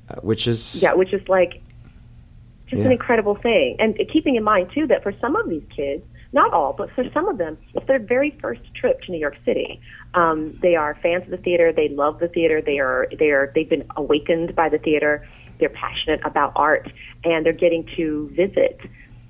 uh, 0.10 0.16
which 0.22 0.48
is. 0.48 0.82
Yeah, 0.84 0.94
which 0.94 1.14
is 1.14 1.28
like 1.28 1.62
just 2.68 2.80
Yeah. 2.80 2.86
an 2.86 2.92
incredible 2.92 3.36
thing. 3.36 3.76
And 3.80 3.98
keeping 4.12 4.36
in 4.36 4.44
mind 4.44 4.70
too 4.74 4.86
that 4.88 5.02
for 5.02 5.14
some 5.20 5.36
of 5.36 5.50
these 5.50 5.64
kids, 5.76 6.04
not 6.32 6.52
all, 6.54 6.74
but 6.74 6.90
for 6.92 7.04
some 7.14 7.28
of 7.28 7.38
them, 7.38 7.58
it's 7.76 7.86
their 7.88 8.00
very 8.00 8.32
first 8.42 8.62
trip 8.76 9.02
to 9.04 9.12
New 9.12 9.20
York 9.20 9.38
City. 9.46 9.80
Um, 10.16 10.58
they 10.62 10.76
are 10.76 10.96
fans 11.02 11.24
of 11.26 11.30
the 11.32 11.38
theater. 11.38 11.72
They 11.72 11.90
love 11.90 12.20
the 12.20 12.28
theater. 12.28 12.62
They 12.62 12.78
are 12.80 13.08
they 13.20 13.30
are 13.32 13.52
they've 13.54 13.70
been 13.70 13.86
awakened 13.98 14.56
by 14.56 14.70
the 14.70 14.78
theater. 14.80 15.28
They're 15.64 15.70
passionate 15.70 16.20
about 16.26 16.52
art, 16.58 16.92
and 17.24 17.46
they're 17.46 17.54
getting 17.54 17.88
to 17.96 18.30
visit 18.36 18.82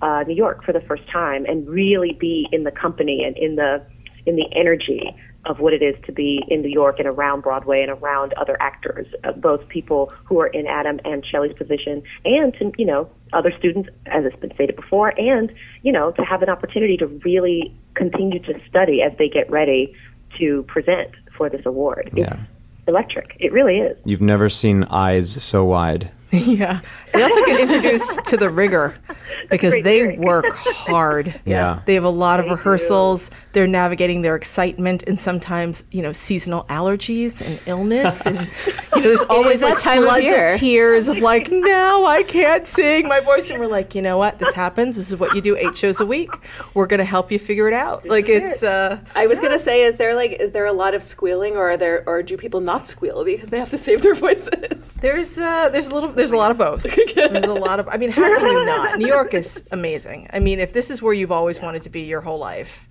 uh, 0.01 0.23
New 0.25 0.33
York 0.33 0.63
for 0.65 0.73
the 0.73 0.81
first 0.81 1.07
time 1.11 1.45
and 1.45 1.67
really 1.67 2.17
be 2.19 2.47
in 2.51 2.63
the 2.63 2.71
company 2.71 3.23
and 3.23 3.37
in 3.37 3.55
the 3.55 3.85
in 4.25 4.35
the 4.35 4.47
energy 4.55 5.15
of 5.45 5.59
what 5.59 5.73
it 5.73 5.83
is 5.83 5.95
to 6.05 6.11
be 6.11 6.41
in 6.47 6.61
New 6.61 6.71
York 6.71 6.97
and 6.97 7.07
around 7.07 7.41
Broadway 7.41 7.83
and 7.83 7.91
around 7.91 8.33
other 8.33 8.57
actors, 8.59 9.05
uh, 9.25 9.33
both 9.33 9.67
people 9.67 10.11
who 10.23 10.39
are 10.39 10.47
in 10.47 10.65
Adam 10.65 10.99
and 11.03 11.23
Shelley's 11.23 11.55
position, 11.55 12.01
and 12.25 12.51
to 12.55 12.71
you 12.79 12.85
know 12.87 13.07
other 13.31 13.53
students, 13.59 13.89
as 14.07 14.25
it's 14.25 14.35
been 14.37 14.55
stated 14.55 14.75
before, 14.75 15.13
and 15.19 15.53
you 15.83 15.91
know 15.91 16.09
to 16.13 16.23
have 16.23 16.41
an 16.41 16.49
opportunity 16.49 16.97
to 16.97 17.05
really 17.23 17.71
continue 17.93 18.39
to 18.39 18.59
study 18.67 19.03
as 19.03 19.15
they 19.19 19.29
get 19.29 19.51
ready 19.51 19.93
to 20.39 20.63
present 20.63 21.11
for 21.37 21.47
this 21.47 21.63
award. 21.63 22.07
It's 22.07 22.17
Yeah. 22.17 22.37
electric. 22.87 23.35
It 23.39 23.53
really 23.53 23.77
is. 23.77 23.97
You've 24.03 24.21
never 24.21 24.49
seen 24.49 24.83
eyes 24.85 25.29
so 25.43 25.63
wide. 25.63 26.09
yeah. 26.57 26.81
They 27.13 27.23
also 27.23 27.43
get 27.45 27.59
introduced 27.59 28.23
to 28.25 28.37
the 28.37 28.49
rigor 28.49 28.95
because 29.49 29.73
they 29.73 29.81
theory. 29.83 30.17
work 30.19 30.45
hard. 30.53 31.39
Yeah. 31.45 31.81
They 31.85 31.93
have 31.95 32.03
a 32.05 32.09
lot 32.09 32.39
of 32.39 32.45
They 32.45 32.49
do. 32.51 32.55
rehearsals. 32.55 33.29
They're 33.51 33.67
navigating 33.67 34.21
their 34.21 34.35
excitement 34.35 35.03
and 35.07 35.19
sometimes, 35.19 35.83
you 35.91 36.01
know, 36.01 36.13
seasonal 36.13 36.63
allergies 36.65 37.45
and 37.45 37.59
illness. 37.67 38.25
And, 38.25 38.39
you 38.65 38.73
know, 38.95 39.01
there's 39.01 39.23
always 39.29 39.59
that 39.61 39.73
like 39.75 39.79
time 39.83 39.99
of 39.99 40.05
floods 40.05 40.23
year. 40.23 40.45
of 40.45 40.59
tears 40.59 41.07
of 41.09 41.17
like, 41.19 41.49
now 41.51 42.05
I 42.05 42.23
can't 42.23 42.65
sing 42.65 43.07
my 43.07 43.19
voice. 43.19 43.49
And 43.49 43.59
we're 43.59 43.67
like, 43.67 43.93
you 43.93 44.01
know 44.01 44.17
what? 44.17 44.39
This 44.39 44.53
happens. 44.53 44.95
This 44.95 45.11
is 45.11 45.17
what 45.19 45.35
you 45.35 45.41
do 45.41 45.55
eight 45.57 45.75
shows 45.77 45.99
a 45.99 46.05
week. 46.05 46.31
We're 46.73 46.87
going 46.87 46.99
to 46.99 47.05
help 47.05 47.31
you 47.31 47.37
figure 47.37 47.67
it 47.67 47.73
out. 47.73 48.07
Like, 48.07 48.29
it's, 48.29 48.63
uh, 48.63 48.99
I 49.15 49.27
was 49.27 49.39
gonna 49.39 49.59
say, 49.59 49.83
is 49.83 49.97
there 49.97 50.15
like, 50.15 50.31
is 50.33 50.51
there 50.51 50.65
a 50.65 50.73
lot 50.73 50.93
of 50.93 51.03
squealing, 51.03 51.55
or 51.55 51.71
are 51.71 51.77
there, 51.77 52.03
or 52.07 52.23
do 52.23 52.37
people 52.37 52.61
not 52.61 52.87
squeal 52.87 53.23
because 53.25 53.49
they 53.49 53.59
have 53.59 53.69
to 53.71 53.77
save 53.77 54.01
their 54.01 54.15
voices? 54.15 54.93
There's 54.93 55.37
uh, 55.37 55.69
there's 55.69 55.87
a 55.89 55.93
little 55.93 56.11
there's 56.11 56.31
a 56.31 56.37
lot 56.37 56.51
of 56.51 56.57
both. 56.57 56.83
There's 57.15 57.45
a 57.45 57.53
lot 57.53 57.79
of 57.79 57.87
I 57.87 57.97
mean, 57.97 58.09
how 58.09 58.33
can 58.35 58.47
you 58.47 58.65
not? 58.65 58.97
New 58.97 59.07
York 59.07 59.33
is 59.33 59.67
amazing. 59.71 60.27
I 60.31 60.39
mean, 60.39 60.59
if 60.59 60.73
this 60.73 60.89
is 60.89 61.01
where 61.01 61.13
you've 61.13 61.31
always 61.31 61.61
wanted 61.61 61.83
to 61.83 61.89
be 61.89 62.01
your 62.01 62.21
whole 62.21 62.39
life, 62.39 62.87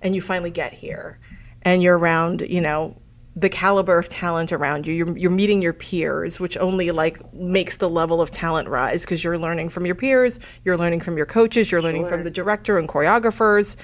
and 0.00 0.14
you 0.14 0.20
finally 0.20 0.50
get 0.50 0.72
here, 0.72 1.18
and 1.62 1.82
you're 1.82 1.96
around, 1.96 2.42
you 2.42 2.60
know, 2.60 2.96
the 3.34 3.48
caliber 3.48 3.98
of 3.98 4.08
talent 4.08 4.52
around 4.52 4.86
you, 4.86 4.92
you're 4.92 5.16
you're 5.16 5.30
meeting 5.30 5.62
your 5.62 5.72
peers, 5.72 6.38
which 6.38 6.56
only 6.58 6.90
like 6.90 7.32
makes 7.32 7.78
the 7.78 7.88
level 7.88 8.20
of 8.20 8.30
talent 8.30 8.68
rise 8.68 9.02
because 9.04 9.24
you're 9.24 9.38
learning 9.38 9.70
from 9.70 9.86
your 9.86 9.94
peers, 9.94 10.38
you're 10.64 10.76
learning 10.76 11.00
from 11.00 11.16
your 11.16 11.26
coaches, 11.26 11.72
you're 11.72 11.82
learning 11.82 12.06
from 12.06 12.24
the 12.24 12.30
director 12.30 12.78
and 12.78 12.88
choreographers. 12.88 13.76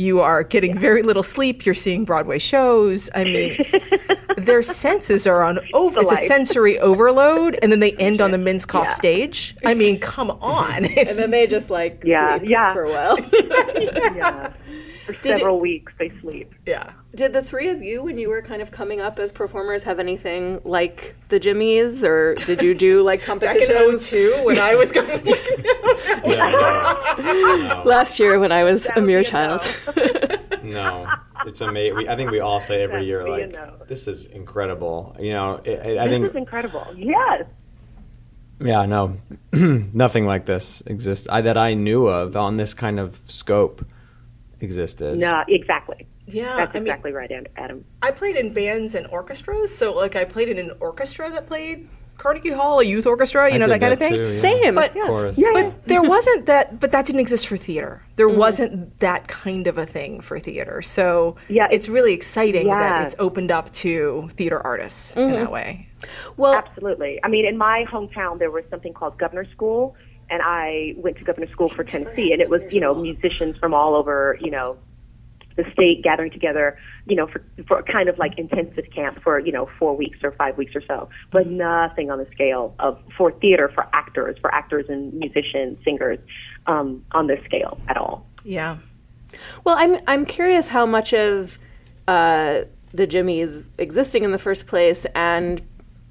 You 0.00 0.20
are 0.20 0.42
getting 0.42 0.78
very 0.78 1.02
little 1.02 1.22
sleep. 1.22 1.66
You're 1.66 1.74
seeing 1.74 2.06
Broadway 2.06 2.38
shows. 2.38 3.10
I 3.14 3.24
mean, 3.24 3.58
their 4.38 4.62
senses 4.62 5.26
are 5.26 5.42
on 5.42 5.58
over. 5.74 6.00
It's 6.00 6.10
a 6.12 6.16
sensory 6.16 6.78
overload, 6.78 7.58
and 7.62 7.70
then 7.70 7.80
they 7.80 7.92
end 7.92 8.22
on 8.22 8.30
the 8.30 8.38
Minskoff 8.38 8.92
stage. 8.92 9.54
I 9.62 9.74
mean, 9.74 10.00
come 10.00 10.30
on. 10.40 10.86
It's, 10.86 11.10
And 11.16 11.18
then 11.24 11.30
they 11.30 11.46
just 11.46 11.68
like 11.68 12.02
Yeah, 12.02 12.38
sleep 12.38 12.48
yeah. 12.50 12.72
for 12.72 12.84
a 12.84 12.90
while. 12.90 13.18
Yeah. 14.16 14.52
For 15.04 15.14
several 15.22 15.60
weeks, 15.60 15.92
they 15.98 16.10
sleep. 16.22 16.54
yeah. 16.66 16.92
Did 17.14 17.32
the 17.32 17.42
three 17.42 17.68
of 17.68 17.82
you, 17.82 18.02
when 18.02 18.18
you 18.18 18.28
were 18.28 18.40
kind 18.40 18.62
of 18.62 18.70
coming 18.70 19.00
up 19.00 19.18
as 19.18 19.32
performers, 19.32 19.82
have 19.82 19.98
anything 19.98 20.60
like 20.64 21.16
the 21.28 21.40
Jimmies, 21.40 22.04
or 22.04 22.36
did 22.36 22.62
you 22.62 22.72
do 22.72 23.02
like 23.02 23.20
Back 23.26 23.56
in 23.56 23.66
competitions? 23.66 24.08
02, 24.08 24.42
when 24.44 24.58
I 24.58 24.76
was 24.76 24.92
going. 24.92 25.24
Last 27.84 28.20
year, 28.20 28.38
when 28.38 28.52
I 28.52 28.62
was 28.62 28.86
a 28.86 28.92
would 28.96 29.04
mere 29.04 29.20
be 29.20 29.26
a 29.26 29.28
child. 29.28 29.62
No, 30.62 31.08
it's 31.46 31.62
amazing. 31.62 32.08
I 32.08 32.16
think 32.16 32.30
we 32.30 32.40
all 32.40 32.60
say 32.60 32.82
every 32.82 33.00
That 33.00 33.06
year, 33.06 33.24
would 33.24 33.36
be 33.36 33.42
a 33.42 33.46
like, 33.46 33.52
no. 33.52 33.86
this 33.88 34.06
is 34.06 34.26
incredible. 34.26 35.16
You 35.18 35.32
know, 35.32 35.60
I, 35.66 35.70
I 35.70 36.04
I 36.04 36.08
This 36.08 36.30
is 36.30 36.36
incredible. 36.36 36.86
Yes. 36.96 37.46
Yeah, 38.60 38.84
no, 38.84 39.16
nothing 39.52 40.26
like 40.26 40.44
this 40.44 40.82
exists 40.86 41.26
I, 41.30 41.40
that 41.40 41.56
I 41.56 41.72
knew 41.72 42.06
of 42.06 42.36
on 42.36 42.58
this 42.58 42.74
kind 42.74 43.00
of 43.00 43.16
scope 43.16 43.84
existed. 44.60 45.18
No, 45.18 45.42
exactly. 45.48 46.06
Yeah, 46.32 46.56
That's 46.56 46.70
I 46.70 46.80
mean, 46.80 46.88
exactly 46.88 47.12
right, 47.12 47.30
Adam. 47.56 47.84
I 48.02 48.10
played 48.10 48.36
in 48.36 48.52
bands 48.52 48.94
and 48.94 49.06
orchestras. 49.08 49.76
So, 49.76 49.94
like, 49.94 50.16
I 50.16 50.24
played 50.24 50.48
in 50.48 50.58
an 50.58 50.72
orchestra 50.80 51.30
that 51.30 51.46
played 51.46 51.88
Carnegie 52.20 52.52
Hall, 52.52 52.80
a 52.80 52.84
youth 52.84 53.06
orchestra, 53.06 53.48
you 53.48 53.54
I 53.54 53.58
know, 53.58 53.66
did 53.66 53.72
that 53.72 53.80
kind 53.80 53.92
of 53.94 53.98
thing. 53.98 54.12
too, 54.12 54.28
yeah. 54.28 54.34
Same. 54.34 54.74
But- 54.74 54.94
yes. 54.94 55.08
Chorus. 55.08 55.40
But 55.40 55.86
there 55.86 56.02
wasn't 56.02 56.46
that, 56.46 56.78
but 56.78 56.92
that 56.92 57.06
didn't 57.06 57.20
exist 57.20 57.46
for 57.48 57.56
theater. 57.56 58.02
There 58.16 58.28
mm-hmm. 58.28 58.38
wasn't 58.38 59.00
that 59.00 59.26
kind 59.26 59.66
of 59.66 59.78
a 59.78 59.86
thing 59.86 60.20
for 60.20 60.38
theater. 60.38 60.82
So 60.82 61.36
Yeah, 61.48 61.68
it's 61.70 61.88
really 61.88 62.12
exciting 62.12 62.68
that 62.68 63.06
it's 63.06 63.16
opened 63.18 63.50
up 63.50 63.72
to 63.84 64.28
theater 64.34 64.60
artists 64.60 65.16
in 65.16 65.28
mm-hmm. 65.28 65.34
that 65.36 65.50
way. 65.50 65.88
Well, 66.36 66.54
Absolutely. 66.54 67.20
I 67.24 67.28
mean, 67.28 67.46
in 67.46 67.56
my 67.56 67.86
hometown, 67.90 68.38
there 68.38 68.50
was 68.50 68.64
something 68.70 68.92
called 68.92 69.16
Governor 69.18 69.46
School, 69.50 69.96
and 70.28 70.42
I 70.44 70.94
went 70.96 71.16
to 71.18 71.24
Governor 71.24 71.50
School 71.50 71.70
for 71.70 71.84
Tennessee, 71.84 72.32
and 72.32 72.42
it 72.42 72.50
was, 72.50 72.62
you 72.70 72.80
know, 72.80 72.94
musicians 72.94 73.56
from 73.56 73.72
all 73.72 73.94
over, 73.94 74.38
you 74.40 74.50
know, 74.50 74.76
the 75.56 75.64
state 75.72 76.02
gathering 76.02 76.30
together, 76.30 76.78
you 77.06 77.16
know, 77.16 77.26
for, 77.26 77.42
for 77.66 77.82
kind 77.82 78.08
of 78.08 78.18
like 78.18 78.38
intensive 78.38 78.84
camp 78.94 79.22
for, 79.22 79.38
you 79.38 79.52
know, 79.52 79.68
four 79.78 79.96
weeks 79.96 80.18
or 80.22 80.32
five 80.32 80.56
weeks 80.56 80.74
or 80.74 80.82
so, 80.86 81.08
but 81.30 81.46
nothing 81.46 82.10
on 82.10 82.18
the 82.18 82.26
scale 82.32 82.74
of 82.78 82.98
for 83.16 83.32
theater, 83.32 83.70
for 83.74 83.86
actors, 83.92 84.36
for 84.40 84.54
actors 84.54 84.86
and 84.88 85.12
musicians, 85.14 85.78
singers, 85.84 86.18
um, 86.66 87.04
on 87.12 87.26
this 87.26 87.42
scale 87.44 87.80
at 87.88 87.96
all. 87.96 88.26
Yeah. 88.44 88.78
Well, 89.64 89.76
I'm 89.78 90.00
I'm 90.06 90.26
curious 90.26 90.68
how 90.68 90.86
much 90.86 91.12
of 91.12 91.58
uh, 92.08 92.62
the 92.92 93.06
Jimmys 93.06 93.64
existing 93.78 94.24
in 94.24 94.32
the 94.32 94.38
first 94.38 94.66
place, 94.66 95.06
and 95.14 95.62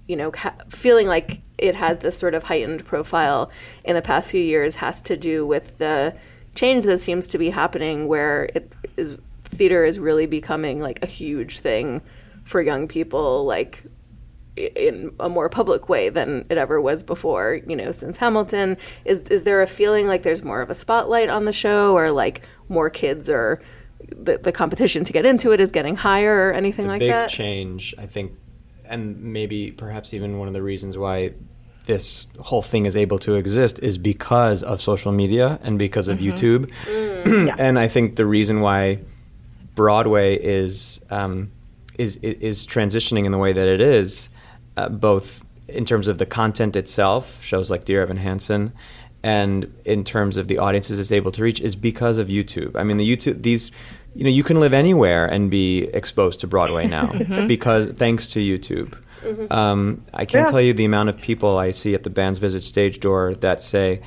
you 0.08 0.16
know, 0.16 0.32
feeling 0.70 1.08
like 1.08 1.42
it 1.58 1.76
has 1.76 2.00
this 2.00 2.18
sort 2.18 2.34
of 2.34 2.46
heightened 2.46 2.86
profile 2.86 3.52
in 3.84 3.96
the 3.96 4.02
past 4.02 4.30
few 4.30 4.42
years, 4.42 4.76
has 4.76 5.02
to 5.02 5.18
do 5.18 5.46
with 5.46 5.78
the 5.78 6.16
change 6.56 6.86
that 6.86 7.00
seems 7.00 7.28
to 7.28 7.38
be 7.38 7.50
happening, 7.50 8.08
where 8.08 8.50
it 8.56 8.72
is 8.98 9.18
theater 9.50 9.84
is 9.84 10.00
really 10.00 10.26
becoming 10.26 10.80
like 10.80 11.04
a 11.04 11.08
huge 11.08 11.60
thing 11.60 12.02
for 12.44 12.62
young 12.62 12.88
people, 12.88 13.46
like 13.46 13.84
in 14.56 15.14
a 15.20 15.30
more 15.30 15.50
public 15.50 15.88
way 15.88 16.10
than 16.10 16.46
it 16.50 16.58
ever 16.58 16.82
was 16.82 17.04
before, 17.04 17.60
you 17.68 17.76
know, 17.76 17.92
since 17.92 18.18
Hamilton. 18.18 18.78
Is 19.06 19.22
is 19.22 19.44
there 19.44 19.62
a 19.62 19.68
feeling 19.68 20.08
like 20.08 20.24
there's 20.24 20.44
more 20.44 20.62
of 20.62 20.70
a 20.70 20.76
spotlight 20.76 21.30
on 21.30 21.46
the 21.46 21.54
show 21.54 21.96
or 21.96 22.12
like 22.12 22.42
more 22.68 22.90
kids 22.90 23.30
are 23.30 23.62
the, 24.16 24.38
the 24.38 24.52
competition 24.52 25.04
to 25.04 25.14
get 25.14 25.26
into 25.26 25.52
it 25.52 25.60
is 25.60 25.72
getting 25.72 25.96
higher 25.96 26.50
or 26.50 26.54
anything 26.54 26.86
the 26.86 26.92
like 26.92 27.00
big 27.00 27.12
that? 27.12 27.30
change, 27.30 27.94
I 27.98 28.06
think, 28.06 28.34
and 28.86 29.22
maybe 29.22 29.72
perhaps 29.72 30.14
even 30.14 30.40
one 30.40 30.48
of 30.48 30.54
the 30.54 30.62
reasons 30.62 30.98
why 30.98 31.34
this 31.86 32.28
whole 32.40 32.62
thing 32.62 32.86
is 32.86 32.96
able 32.96 33.18
to 33.20 33.36
exist 33.36 33.80
is 33.82 33.98
because 33.98 34.62
of 34.62 34.82
social 34.82 35.12
media 35.12 35.60
and 35.64 35.80
because 35.80 36.08
of 36.08 36.20
mm-hmm. 36.20 36.36
YouTube. 36.36 36.72
Mm. 36.86 37.56
and 37.60 37.80
I 37.80 37.88
think 37.88 38.16
the 38.16 38.26
reason 38.26 38.62
why 38.62 39.00
Broadway 39.84 40.36
is 40.36 41.00
um, 41.10 41.52
is 41.98 42.18
is 42.18 42.68
transitioning 42.68 43.24
in 43.26 43.32
the 43.32 43.38
way 43.38 43.54
that 43.54 43.66
it 43.66 43.80
is, 43.80 44.30
uh, 44.76 44.90
both 44.90 45.46
in 45.70 45.86
terms 45.86 46.10
of 46.10 46.18
the 46.18 46.26
content 46.26 46.76
itself, 46.76 47.42
shows 47.42 47.72
like 47.72 47.86
Dear 47.86 48.02
Evan 48.02 48.18
Hansen, 48.18 48.74
and 49.24 49.74
in 49.86 50.04
terms 50.04 50.36
of 50.36 50.50
the 50.50 50.58
audiences 50.58 51.00
it's 51.00 51.14
able 51.14 51.32
to 51.32 51.42
reach, 51.42 51.62
is 51.62 51.78
because 51.78 52.18
of 52.18 52.28
YouTube. 52.28 52.76
I 52.76 52.84
mean, 52.84 52.98
the 52.98 53.10
YouTube 53.10 53.42
these. 53.44 53.72
You 54.16 54.24
know, 54.26 54.30
you 54.32 54.44
can 54.44 54.60
live 54.60 54.74
anywhere 54.74 55.26
and 55.28 55.50
be 55.50 55.84
exposed 55.94 56.42
to 56.42 56.48
Broadway 56.48 56.86
now 56.88 57.14
because 57.48 57.88
thanks 57.88 58.32
to 58.32 58.40
YouTube. 58.42 58.98
Um, 59.50 60.02
I 60.14 60.26
can't 60.26 60.48
Yeah. 60.48 60.52
tell 60.52 60.62
you 60.62 60.74
the 60.74 60.84
amount 60.84 61.08
of 61.10 61.22
people 61.22 61.58
I 61.58 61.72
see 61.72 61.94
at 61.94 62.04
the 62.04 62.10
band's 62.10 62.40
visit 62.40 62.64
stage 62.66 63.00
door 63.00 63.34
that 63.36 63.62
say, 63.62 64.02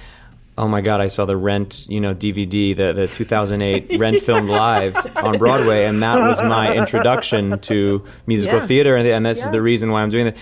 "Oh 0.58 0.68
my 0.68 0.80
God, 0.80 1.00
I 1.00 1.06
saw 1.06 1.24
the 1.24 1.36
Rent, 1.36 1.86
you 1.88 2.00
know, 2.00 2.14
DVD, 2.14 2.76
the 2.76 2.92
the 2.92 3.06
2008 3.06 3.96
Rent 3.98 4.18
filmed 4.22 4.48
live 4.50 4.96
on 5.16 5.38
Broadway, 5.38 5.84
and 5.86 6.02
that 6.02 6.20
was 6.20 6.42
my 6.42 6.74
introduction 6.74 7.58
to 7.60 8.04
musical 8.26 8.58
Yeah. 8.58 8.66
theater, 8.66 8.96
and, 8.96 9.06
and 9.08 9.24
this 9.26 9.42
is 9.44 9.50
the 9.50 9.62
reason 9.62 9.90
why 9.90 10.02
I'm 10.02 10.10
doing 10.10 10.28
it." 10.28 10.36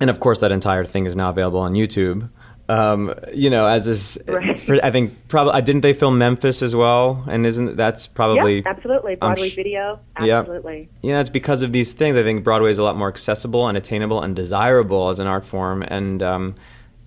And 0.00 0.10
of 0.10 0.20
course, 0.20 0.38
that 0.40 0.52
entire 0.52 0.84
thing 0.84 1.06
is 1.06 1.16
now 1.16 1.30
available 1.30 1.58
on 1.60 1.72
YouTube. 1.72 2.28
Um, 2.70 3.14
you 3.32 3.48
know, 3.48 3.66
as 3.66 3.86
is, 3.86 4.18
Right. 4.28 4.84
I 4.84 4.90
think 4.90 5.26
probably 5.28 5.60
didn't 5.62 5.80
they 5.80 5.94
film 5.94 6.18
Memphis 6.18 6.62
as 6.62 6.76
well? 6.76 7.24
And 7.26 7.46
isn't 7.46 7.76
that's 7.76 8.06
probably 8.06 8.56
yeah, 8.56 8.62
absolutely. 8.68 9.14
Broadway 9.14 9.48
sh- 9.48 9.56
video, 9.56 10.00
absolutely. 10.16 10.90
you 11.02 11.12
know, 11.12 11.18
it's 11.20 11.30
because 11.30 11.62
of 11.62 11.72
these 11.72 11.94
things. 11.94 12.14
I 12.18 12.22
think 12.22 12.44
Broadway 12.44 12.70
is 12.70 12.76
a 12.76 12.82
lot 12.82 12.94
more 12.98 13.08
accessible 13.08 13.66
and 13.68 13.78
attainable 13.78 14.20
and 14.22 14.36
desirable 14.36 15.08
as 15.08 15.18
an 15.18 15.26
art 15.26 15.46
form, 15.46 15.82
and 15.82 16.22
um, 16.22 16.54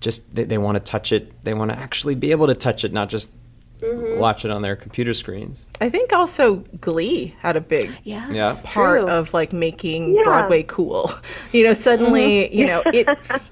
just 0.02 0.34
they, 0.34 0.44
they 0.44 0.58
want 0.58 0.76
to 0.76 0.80
touch 0.80 1.12
it. 1.12 1.42
They 1.44 1.54
want 1.54 1.70
to 1.70 1.78
actually 1.78 2.14
be 2.14 2.30
able 2.32 2.48
to 2.48 2.54
touch 2.54 2.84
it, 2.84 2.92
not 2.92 3.08
just 3.08 3.30
watch 3.84 4.44
it 4.44 4.50
on 4.52 4.62
their 4.62 4.76
computer 4.76 5.12
screens. 5.12 5.64
I 5.80 5.88
think 5.88 6.12
also 6.12 6.56
Glee 6.80 7.34
had 7.40 7.56
a 7.56 7.60
big 7.60 7.90
Yeah, 8.04 8.30
Yeah. 8.30 8.54
part 8.66 9.00
true. 9.00 9.08
of 9.10 9.34
like 9.34 9.52
making 9.52 10.14
Yeah. 10.14 10.22
Broadway 10.22 10.62
cool. 10.62 11.10
You 11.52 11.66
know, 11.66 11.74
suddenly, 11.74 12.54
you 12.56 12.64
know, 12.64 12.82
it 12.94 13.08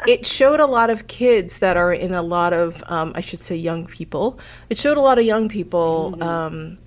it 0.07 0.27
showed 0.27 0.61
a 0.61 0.67
lot 0.67 0.89
of 0.89 1.09
kids 1.09 1.59
that 1.59 1.77
are 1.77 1.93
in 1.93 2.15
a 2.15 2.23
lot 2.23 2.53
of, 2.53 2.83
um, 2.87 3.13
I 3.17 3.21
should 3.23 3.43
say, 3.43 3.57
young 3.57 3.87
people. 3.87 4.39
It 4.69 4.79
showed 4.79 4.97
a 4.97 5.01
lot 5.01 5.19
of 5.19 5.25
young 5.25 5.49
people 5.49 6.17
um, 6.23 6.79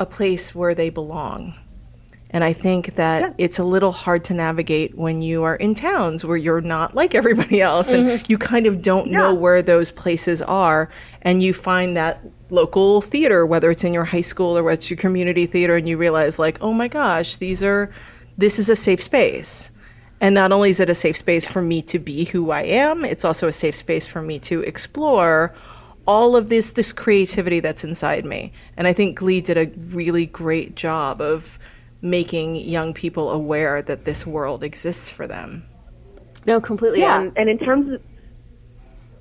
a 0.00 0.06
place 0.06 0.52
where 0.54 0.74
they 0.74 0.90
belong. 0.90 1.54
And 2.32 2.44
I 2.44 2.52
think 2.52 2.94
that 2.94 3.34
it's 3.38 3.58
a 3.58 3.64
little 3.64 3.90
hard 3.90 4.22
to 4.24 4.34
navigate 4.34 4.96
when 4.96 5.20
you 5.20 5.42
are 5.42 5.56
in 5.56 5.74
towns 5.74 6.24
where 6.24 6.36
you're 6.36 6.60
not 6.60 6.94
like 6.94 7.14
everybody 7.20 7.60
else 7.60 7.92
and 7.92 8.08
mm-hmm. 8.08 8.24
you 8.28 8.38
kind 8.38 8.66
of 8.66 8.82
don't 8.82 9.10
know 9.10 9.34
where 9.34 9.62
those 9.62 9.90
places 9.90 10.40
are. 10.42 10.90
And 11.22 11.42
you 11.42 11.52
find 11.52 11.96
that 11.96 12.24
local 12.48 13.00
theater, 13.00 13.44
whether 13.44 13.70
it's 13.70 13.84
in 13.84 13.92
your 13.92 14.04
high 14.04 14.20
school 14.20 14.56
or 14.56 14.62
what's 14.62 14.90
your 14.90 14.96
community 14.96 15.46
theater, 15.46 15.76
and 15.76 15.88
you 15.88 15.96
realize, 15.96 16.38
like, 16.38 16.58
oh 16.60 16.72
my 16.72 16.88
gosh, 16.88 17.36
these 17.36 17.62
are, 17.62 17.92
this 18.38 18.58
is 18.58 18.68
a 18.68 18.76
safe 18.76 19.02
space. 19.02 19.70
And 20.20 20.34
not 20.34 20.52
only 20.52 20.70
is 20.70 20.80
it 20.80 20.90
a 20.90 20.94
safe 20.94 21.16
space 21.16 21.46
for 21.46 21.62
me 21.62 21.82
to 21.82 21.98
be 21.98 22.26
who 22.26 22.50
I 22.50 22.62
am, 22.62 23.04
it's 23.04 23.24
also 23.24 23.48
a 23.48 23.52
safe 23.52 23.74
space 23.74 24.06
for 24.06 24.22
me 24.22 24.38
to 24.40 24.60
explore 24.62 25.54
all 26.06 26.34
of 26.34 26.48
this 26.48 26.72
this 26.72 26.92
creativity 26.92 27.60
that's 27.60 27.84
inside 27.84 28.24
me. 28.24 28.52
And 28.76 28.86
I 28.86 28.92
think 28.92 29.18
Glee 29.18 29.40
did 29.40 29.56
a 29.56 29.70
really 29.94 30.26
great 30.26 30.74
job 30.74 31.20
of 31.20 31.58
making 32.02 32.56
young 32.56 32.94
people 32.94 33.30
aware 33.30 33.82
that 33.82 34.04
this 34.04 34.26
world 34.26 34.62
exists 34.64 35.10
for 35.10 35.26
them. 35.26 35.64
no, 36.46 36.60
completely. 36.60 37.00
Yeah, 37.00 37.20
And, 37.20 37.32
and 37.36 37.48
in 37.48 37.58
terms 37.58 37.92
of 37.92 38.02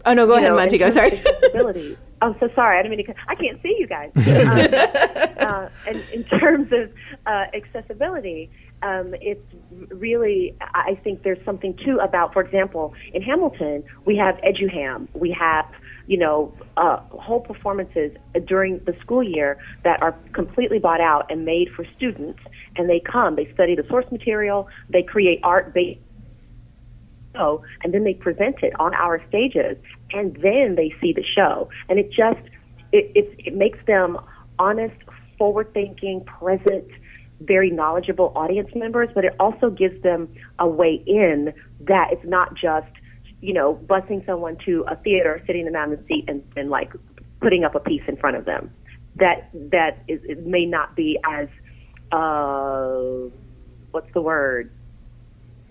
oh 0.05 0.13
no, 0.13 0.25
go 0.25 0.33
ahead, 0.33 0.49
know, 0.49 0.55
in 0.55 0.61
Montego. 0.61 0.89
Sorry. 0.89 1.17
accessibility. 1.17 1.97
I'm 2.21 2.35
so 2.39 2.49
sorry. 2.55 2.79
I 2.79 2.81
didn't 2.81 2.97
mean 2.97 3.05
to. 3.05 3.15
I 3.27 3.35
can't 3.35 3.61
see 3.61 3.75
you 3.79 3.87
guys. 3.87 4.11
Um, 5.39 5.55
uh, 5.55 5.69
and 5.87 6.03
in 6.13 6.23
terms 6.25 6.71
of 6.73 6.91
uh, 7.25 7.45
accessibility, 7.53 8.51
um, 8.81 9.15
it's 9.21 9.41
really. 9.89 10.55
I 10.61 10.99
think 11.03 11.23
there's 11.23 11.43
something 11.45 11.77
too 11.85 11.97
about, 11.99 12.33
for 12.33 12.41
example, 12.41 12.93
in 13.13 13.21
Hamilton, 13.21 13.83
we 14.05 14.17
have 14.17 14.35
EduHam. 14.37 15.07
We 15.13 15.31
have 15.31 15.65
you 16.09 16.17
know, 16.17 16.51
uh, 16.75 16.97
whole 17.11 17.39
performances 17.39 18.11
during 18.47 18.79
the 18.85 18.95
school 18.99 19.21
year 19.21 19.59
that 19.83 20.01
are 20.01 20.13
completely 20.33 20.79
bought 20.79 20.99
out 20.99 21.31
and 21.31 21.45
made 21.45 21.69
for 21.75 21.85
students. 21.95 22.39
And 22.75 22.89
they 22.89 22.99
come, 22.99 23.35
they 23.35 23.47
study 23.53 23.75
the 23.75 23.85
source 23.87 24.07
material, 24.11 24.67
they 24.89 25.03
create 25.03 25.39
art 25.43 25.71
based 25.71 25.99
show, 27.35 27.63
and 27.83 27.93
then 27.93 28.05
they 28.05 28.15
present 28.15 28.55
it 28.63 28.73
on 28.79 28.95
our 28.95 29.21
stages, 29.29 29.77
and 30.11 30.35
then 30.41 30.73
they 30.75 30.91
see 30.99 31.13
the 31.13 31.23
show, 31.23 31.69
and 31.87 31.99
it 31.99 32.09
just 32.09 32.41
it 32.91 33.11
it, 33.13 33.35
it 33.37 33.55
makes 33.55 33.77
them 33.85 34.17
honest, 34.57 34.95
forward-thinking, 35.37 36.25
present, 36.25 36.87
very 37.41 37.69
knowledgeable 37.69 38.33
audience 38.35 38.69
members, 38.73 39.09
but 39.13 39.25
it 39.25 39.35
also 39.39 39.69
gives 39.69 40.01
them 40.01 40.27
a 40.57 40.67
way 40.67 41.03
in 41.05 41.53
that 41.81 42.07
it's 42.11 42.25
not 42.25 42.55
just 42.55 42.91
you 43.41 43.53
know 43.53 43.75
busing 43.75 44.25
someone 44.25 44.57
to 44.65 44.85
a 44.87 44.95
theater, 44.97 45.41
sitting 45.47 45.65
them 45.65 45.73
down 45.73 45.91
in 45.91 45.99
the 45.99 46.07
seat, 46.07 46.25
and, 46.27 46.43
and 46.55 46.69
like 46.69 46.91
putting 47.41 47.63
up 47.63 47.75
a 47.75 47.79
piece 47.79 48.03
in 48.07 48.17
front 48.17 48.37
of 48.37 48.45
them. 48.45 48.71
That 49.15 49.49
that 49.71 49.99
is 50.07 50.19
it 50.23 50.45
may 50.45 50.65
not 50.65 50.95
be 50.95 51.19
as 51.23 51.47
uh, 52.11 53.29
what's 53.91 54.11
the 54.13 54.21
word 54.21 54.71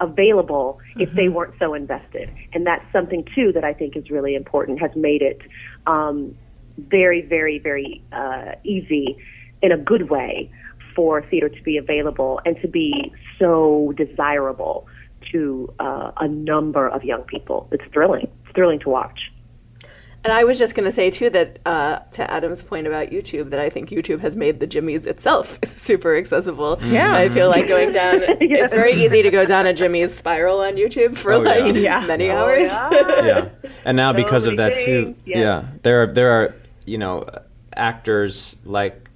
available 0.01 0.79
if 0.97 1.13
they 1.13 1.29
weren't 1.29 1.55
so 1.59 1.75
invested. 1.75 2.31
And 2.53 2.67
that's 2.67 2.85
something 2.93 3.27
too 3.35 3.53
that 3.53 3.65
I 3.65 3.73
think 3.73 3.97
is 3.97 4.11
really 4.11 4.35
important. 4.35 4.81
Has 4.81 4.95
made 4.95 5.23
it 5.23 5.41
um, 5.87 6.37
very, 6.79 7.23
very, 7.23 7.59
very 7.59 8.03
uh, 8.13 8.53
easy 8.65 9.17
in 9.61 9.73
a 9.73 9.77
good 9.77 10.09
way 10.11 10.51
for 10.95 11.23
theater 11.23 11.49
to 11.49 11.63
be 11.63 11.77
available 11.77 12.41
and 12.45 12.61
to 12.61 12.69
be 12.69 13.13
so 13.39 13.93
desirable 13.97 14.87
to 15.33 15.73
uh, 15.79 16.13
a 16.19 16.29
number 16.29 16.89
of 16.89 17.05
young 17.05 17.23
people. 17.23 17.69
It's 17.73 17.85
thrilling. 17.93 18.29
It's 18.45 18.55
thrilling 18.55 18.81
to 18.81 18.89
watch. 18.89 19.19
And 20.25 20.33
I 20.33 20.43
was 20.43 20.59
just 20.59 20.75
going 20.75 20.85
to 20.85 20.91
say 20.91 21.11
too 21.11 21.31
that 21.31 21.61
uh, 21.65 22.01
to 22.13 22.29
Adam's 22.29 22.61
point 22.61 22.89
about 22.89 23.11
YouTube, 23.11 23.51
that 23.51 23.61
I 23.61 23.71
think 23.71 23.89
YouTube 23.91 24.19
has 24.21 24.37
made 24.37 24.59
the 24.59 24.67
Jimmy's 24.67 25.07
itself 25.07 25.59
super 25.65 26.17
accessible. 26.17 26.77
Yeah. 26.83 27.15
I 27.15 27.29
feel 27.29 27.49
like 27.49 27.69
going 27.69 27.93
down. 27.93 28.23
It's 28.41 28.75
very 28.75 28.93
easy 28.95 29.23
to 29.23 29.31
go 29.31 29.47
down 29.47 29.67
a 29.67 29.73
Jimmy's 29.73 30.13
spiral 30.15 30.61
on 30.61 30.75
YouTube 30.75 31.17
for 31.17 31.33
Oh, 31.35 31.43
yeah. 31.43 31.51
like 31.65 31.77
Yeah. 31.77 32.07
many 32.07 32.31
hours. 32.31 32.67
yeah, 32.93 33.49
and 33.85 33.97
now 33.97 34.13
because 34.13 34.47
of 34.47 34.57
many 34.57 34.75
that 34.75 34.81
too, 34.85 35.15
yeah. 35.25 35.39
yeah, 35.39 35.65
there 35.85 36.03
are 36.03 36.07
there 36.13 36.31
are 36.33 36.55
you 36.85 36.99
know 36.99 37.25
actors 37.77 38.57
like 38.65 39.09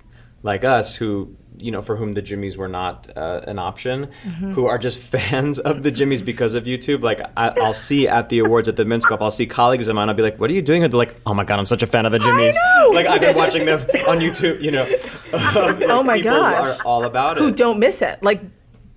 like 0.44 0.62
us 0.64 0.94
who 0.94 1.34
you 1.58 1.70
know 1.70 1.82
for 1.82 1.96
whom 1.96 2.12
the 2.12 2.22
Jimmys 2.22 2.56
were 2.56 2.68
not 2.68 3.10
uh, 3.16 3.40
an 3.46 3.58
option, 3.58 4.08
Mm-hmm. 4.24 4.52
who 4.52 4.66
are 4.66 4.78
just 4.78 4.98
fans 5.14 5.58
of 5.58 5.82
the 5.82 5.90
Jimmys 5.92 6.24
because 6.24 6.54
of 6.54 6.64
YouTube. 6.64 7.02
Like 7.02 7.20
I, 7.36 7.48
I'll 7.60 7.72
see 7.72 8.08
at 8.08 8.28
the 8.28 8.38
awards 8.40 8.68
at 8.68 8.76
the 8.76 8.84
Minskoff, 8.84 9.20
I'll 9.20 9.30
see 9.30 9.46
colleagues 9.46 9.88
of 9.88 9.94
mine. 9.96 10.08
I'll 10.08 10.14
be 10.14 10.22
like, 10.22 10.38
"What 10.40 10.50
are 10.50 10.54
you 10.54 10.62
doing?" 10.62 10.82
And 10.84 10.92
they're 10.92 10.98
like, 10.98 11.14
"Oh 11.26 11.34
my 11.34 11.44
god, 11.44 11.58
I'm 11.58 11.66
such 11.66 11.82
a 11.82 11.86
fan 11.86 12.06
of 12.06 12.12
the 12.12 12.18
Jimmys." 12.18 12.54
know! 12.54 12.90
Like 12.92 13.06
I've 13.06 13.20
been 13.20 13.36
watching 13.36 13.64
them 13.66 13.80
on 14.08 14.18
YouTube. 14.18 14.60
You 14.62 14.70
know, 14.72 14.84
Um, 15.32 15.82
Oh 15.92 16.02
my 16.02 16.20
gosh. 16.30 16.78
are 16.80 16.84
all 16.84 17.04
about 17.04 17.36
Who 17.38 17.48
it. 17.48 17.56
don't 17.56 17.78
miss 17.78 18.02
it. 18.02 18.22
Like 18.22 18.40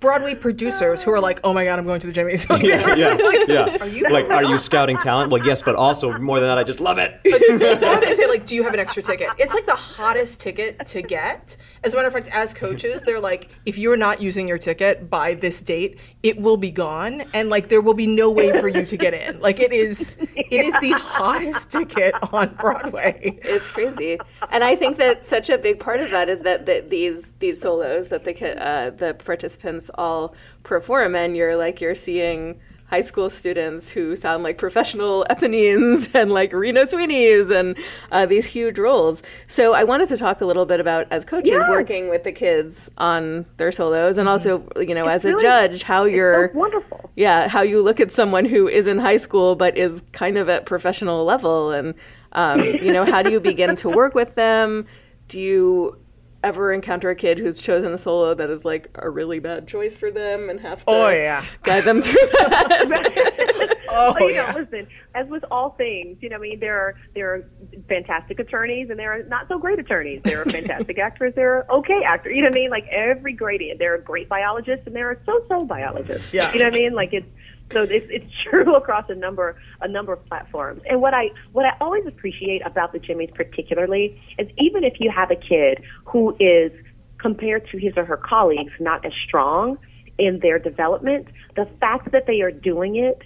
Broadway 0.00 0.34
producers 0.34 1.02
who 1.02 1.10
are 1.10 1.20
like, 1.20 1.40
oh 1.42 1.54
my 1.54 1.64
God, 1.64 1.78
I'm 1.78 1.86
going 1.86 2.00
to 2.00 2.06
the 2.06 2.12
Jimmys. 2.12 2.46
yeah, 2.62 2.94
yeah, 2.94 3.44
yeah. 3.48 3.76
Are 3.80 3.86
you 3.86 4.08
like, 4.10 4.28
are 4.28 4.44
you 4.44 4.58
scouting 4.58 4.98
talent? 4.98 5.30
Well, 5.30 5.44
yes, 5.44 5.62
but 5.62 5.74
also 5.74 6.18
more 6.18 6.38
than 6.38 6.48
that, 6.48 6.58
I 6.58 6.64
just 6.64 6.80
love 6.80 6.98
it. 6.98 7.20
or 7.24 8.00
they 8.00 8.12
say 8.12 8.26
like, 8.26 8.44
"Do 8.44 8.54
you 8.54 8.62
have 8.62 8.74
an 8.74 8.80
extra 8.80 9.02
ticket?" 9.02 9.28
It's 9.38 9.54
like 9.54 9.66
the 9.66 9.72
hottest 9.74 10.40
ticket 10.40 10.84
to 10.86 11.02
get. 11.02 11.56
As 11.82 11.92
a 11.92 11.96
matter 11.96 12.08
of 12.08 12.14
fact, 12.14 12.28
as 12.32 12.52
coaches, 12.52 13.02
they're 13.02 13.20
like, 13.20 13.48
"If 13.64 13.78
you're 13.78 13.96
not 13.96 14.20
using 14.20 14.46
your 14.48 14.58
ticket 14.58 15.08
by 15.08 15.34
this 15.34 15.60
date, 15.60 15.98
it 16.22 16.38
will 16.38 16.56
be 16.56 16.70
gone, 16.70 17.22
and 17.32 17.48
like 17.48 17.68
there 17.68 17.80
will 17.80 17.94
be 17.94 18.06
no 18.06 18.30
way 18.30 18.58
for 18.60 18.68
you 18.68 18.84
to 18.84 18.96
get 18.96 19.14
in." 19.14 19.40
Like 19.40 19.60
it 19.60 19.72
is, 19.72 20.18
it 20.20 20.62
is 20.62 20.74
the 20.80 20.92
hottest 20.92 21.70
ticket 21.70 22.14
on 22.32 22.54
Broadway. 22.56 23.38
It's 23.42 23.68
crazy, 23.68 24.18
and 24.50 24.62
I 24.62 24.76
think 24.76 24.96
that 24.96 25.24
such 25.24 25.48
a 25.48 25.58
big 25.58 25.80
part 25.80 26.00
of 26.00 26.10
that 26.10 26.28
is 26.28 26.40
that, 26.40 26.66
that 26.66 26.90
these 26.90 27.32
these 27.38 27.60
solos 27.60 28.08
that 28.08 28.24
the 28.24 28.34
uh, 28.66 28.90
the 28.90 29.14
participants 29.14 29.90
all 29.96 30.34
perform, 30.62 31.14
and 31.14 31.36
you're 31.36 31.56
like 31.56 31.80
you're 31.80 31.94
seeing 31.94 32.60
high 32.88 33.00
school 33.00 33.28
students 33.28 33.90
who 33.90 34.14
sound 34.14 34.44
like 34.44 34.58
professional 34.58 35.26
Eponines 35.30 36.08
and 36.14 36.30
like 36.30 36.52
Reno 36.52 36.84
Sweeney's 36.86 37.50
and 37.50 37.76
uh, 38.12 38.26
these 38.26 38.46
huge 38.46 38.78
roles. 38.78 39.24
So 39.48 39.74
I 39.74 39.82
wanted 39.82 40.08
to 40.10 40.16
talk 40.16 40.40
a 40.40 40.46
little 40.46 40.66
bit 40.66 40.78
about 40.78 41.08
as 41.10 41.24
coaches 41.24 41.50
Yeah. 41.50 41.68
working 41.68 42.08
with 42.08 42.22
the 42.22 42.30
kids 42.30 42.88
on 42.96 43.44
their 43.56 43.72
solos, 43.72 44.18
and 44.18 44.28
also 44.28 44.68
you 44.76 44.94
know 44.94 45.06
as 45.06 45.24
a 45.24 45.36
judge 45.40 45.82
how 45.82 46.04
you're 46.04 46.52
so 46.52 46.58
wonderful. 46.58 47.10
yeah, 47.16 47.48
how 47.48 47.62
you 47.62 47.82
look 47.82 47.98
at 47.98 48.12
someone 48.12 48.44
who 48.44 48.68
is 48.68 48.86
in 48.86 48.98
high 48.98 49.16
school 49.16 49.56
but 49.56 49.76
is 49.76 50.02
kind 50.12 50.38
of 50.38 50.48
at 50.48 50.64
professional 50.64 51.24
level, 51.24 51.72
and 51.72 51.92
um, 52.32 52.62
you 52.62 52.92
know, 52.92 53.04
how 53.04 53.20
do 53.22 53.30
you 53.30 53.40
begin 53.40 53.74
to 53.76 53.88
work 53.88 54.14
with 54.14 54.34
them? 54.36 54.86
Do 55.28 55.40
you 55.40 55.98
ever 56.46 56.72
encounter 56.72 57.10
a 57.10 57.14
kid 57.16 57.38
who's 57.38 57.60
chosen 57.60 57.92
a 57.92 57.98
solo 57.98 58.32
that 58.34 58.48
is 58.50 58.64
like 58.64 58.88
a 58.94 59.10
really 59.10 59.40
bad 59.40 59.66
choice 59.66 59.96
for 59.96 60.10
them 60.12 60.48
and 60.48 60.60
have 60.60 60.78
to 60.78 60.84
Oh, 60.86 61.08
yeah. 61.08 61.44
guide 61.64 61.84
them 61.84 62.00
through 62.02 62.14
that? 62.38 63.72
Oh 63.98 64.14
Well, 64.18 64.28
you 64.28 64.34
yeah. 64.36 64.52
know, 64.52 64.58
listen, 64.60 64.86
as 65.14 65.26
with 65.28 65.42
all 65.50 65.70
things, 65.70 66.18
you 66.20 66.28
know, 66.28 66.36
I 66.36 66.38
mean, 66.40 66.60
there 66.60 66.78
are 66.78 66.94
there 67.14 67.32
are 67.34 67.48
fantastic 67.88 68.38
attorneys 68.38 68.90
and 68.90 68.98
there 68.98 69.10
are 69.12 69.22
not 69.22 69.48
so 69.48 69.58
great 69.58 69.78
attorneys. 69.78 70.20
There 70.22 70.42
are 70.42 70.44
fantastic 70.44 70.98
actors, 71.08 71.32
there 71.34 71.54
are 71.54 71.66
okay 71.78 72.02
actors. 72.04 72.34
You 72.36 72.42
know 72.42 72.48
what 72.48 72.56
I 72.58 72.60
mean? 72.60 72.70
Like 72.70 72.86
every 72.90 73.32
gradient, 73.32 73.78
there 73.78 73.94
are 73.94 73.98
great 73.98 74.28
biologists 74.28 74.86
and 74.86 74.94
there 74.94 75.08
are 75.08 75.18
so-so 75.24 75.64
biologists. 75.64 76.30
Yeah. 76.32 76.52
You 76.52 76.58
know 76.58 76.66
what 76.66 76.74
I 76.74 76.78
mean? 76.78 76.92
Like 76.94 77.14
it's 77.14 77.26
so 77.72 77.82
it's 77.82 78.06
it's 78.10 78.32
true 78.48 78.74
across 78.74 79.04
a 79.08 79.14
number 79.14 79.56
a 79.80 79.88
number 79.88 80.12
of 80.12 80.24
platforms. 80.26 80.82
And 80.88 81.00
what 81.00 81.14
I 81.14 81.30
what 81.52 81.64
I 81.64 81.72
always 81.80 82.06
appreciate 82.06 82.64
about 82.64 82.92
the 82.92 82.98
Jimmys 82.98 83.34
particularly 83.34 84.20
is 84.38 84.48
even 84.58 84.84
if 84.84 84.94
you 85.00 85.10
have 85.10 85.30
a 85.30 85.36
kid 85.36 85.82
who 86.04 86.36
is 86.38 86.72
compared 87.18 87.68
to 87.70 87.78
his 87.78 87.94
or 87.96 88.04
her 88.04 88.16
colleagues 88.16 88.72
not 88.78 89.04
as 89.04 89.12
strong 89.26 89.78
in 90.18 90.38
their 90.40 90.58
development, 90.58 91.28
the 91.56 91.66
fact 91.80 92.12
that 92.12 92.26
they 92.26 92.40
are 92.40 92.50
doing 92.50 92.96
it 92.96 93.22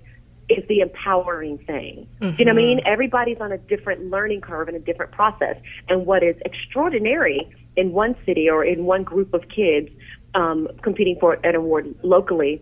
is 0.48 0.66
the 0.68 0.80
empowering 0.80 1.58
thing. 1.58 2.08
Do 2.20 2.34
you 2.38 2.44
know 2.44 2.52
what 2.52 2.60
I 2.60 2.66
mean? 2.66 2.80
Everybody's 2.84 3.40
on 3.40 3.52
a 3.52 3.58
different 3.58 4.10
learning 4.10 4.40
curve 4.40 4.66
and 4.66 4.76
a 4.76 4.80
different 4.80 5.12
process. 5.12 5.56
And 5.88 6.06
what 6.06 6.24
is 6.24 6.34
extraordinary 6.44 7.48
in 7.76 7.92
one 7.92 8.16
city 8.26 8.50
or 8.50 8.64
in 8.64 8.84
one 8.84 9.04
group 9.04 9.32
of 9.32 9.48
kids 9.48 9.90
um, 10.34 10.66
competing 10.82 11.16
for 11.20 11.34
an 11.44 11.54
award 11.54 11.94
locally 12.02 12.60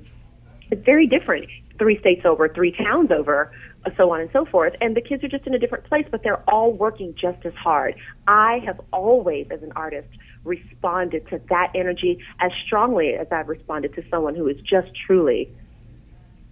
it's 0.70 0.84
very 0.84 1.06
different 1.06 1.48
three 1.78 1.98
states 2.00 2.22
over, 2.24 2.48
three 2.48 2.72
towns 2.72 3.10
over, 3.10 3.52
so 3.96 4.12
on 4.12 4.20
and 4.20 4.30
so 4.32 4.44
forth. 4.44 4.74
And 4.80 4.96
the 4.96 5.00
kids 5.00 5.22
are 5.24 5.28
just 5.28 5.46
in 5.46 5.54
a 5.54 5.58
different 5.58 5.84
place, 5.84 6.06
but 6.10 6.22
they're 6.22 6.42
all 6.48 6.72
working 6.72 7.14
just 7.14 7.44
as 7.46 7.54
hard. 7.54 7.94
I 8.26 8.60
have 8.66 8.80
always, 8.92 9.46
as 9.50 9.62
an 9.62 9.72
artist, 9.76 10.08
responded 10.44 11.28
to 11.28 11.40
that 11.48 11.72
energy 11.74 12.18
as 12.40 12.50
strongly 12.66 13.14
as 13.14 13.26
I've 13.30 13.48
responded 13.48 13.94
to 13.94 14.04
someone 14.10 14.34
who 14.34 14.48
is 14.48 14.56
just 14.60 14.88
truly 15.06 15.50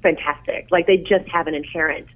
fantastic. 0.03 0.69
Like 0.71 0.87
they 0.87 0.99
just 0.99 1.29
have 1.33 1.47
an 1.47 1.55
inherent 1.55 2.07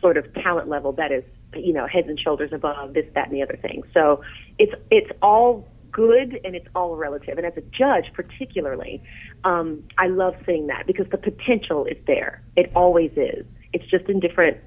sort 0.00 0.16
of 0.16 0.32
talent 0.34 0.68
level 0.68 0.92
that 0.92 1.12
is 1.12 1.24
you 1.54 1.72
know, 1.72 1.86
heads 1.86 2.08
and 2.08 2.18
shoulders 2.18 2.52
above 2.52 2.94
this, 2.94 3.06
that, 3.14 3.28
and 3.28 3.36
the 3.36 3.42
other 3.42 3.56
thing. 3.56 3.82
So 3.92 4.22
it's 4.58 4.72
it's 4.90 5.10
all 5.22 5.66
good 5.92 6.40
and 6.44 6.54
it's 6.54 6.66
all 6.74 6.96
relative. 6.96 7.36
And 7.38 7.46
as 7.46 7.56
a 7.56 7.62
judge, 7.62 8.12
particularly, 8.14 9.02
um, 9.44 9.82
I 9.98 10.06
love 10.08 10.34
seeing 10.46 10.66
that 10.68 10.86
because 10.86 11.06
the 11.10 11.18
potential 11.18 11.84
is 11.86 11.96
there. 12.06 12.42
It 12.56 12.70
always 12.74 13.10
is. 13.16 13.44
It's 13.72 13.86
just 13.90 14.06
in 14.06 14.20
different 14.20 14.58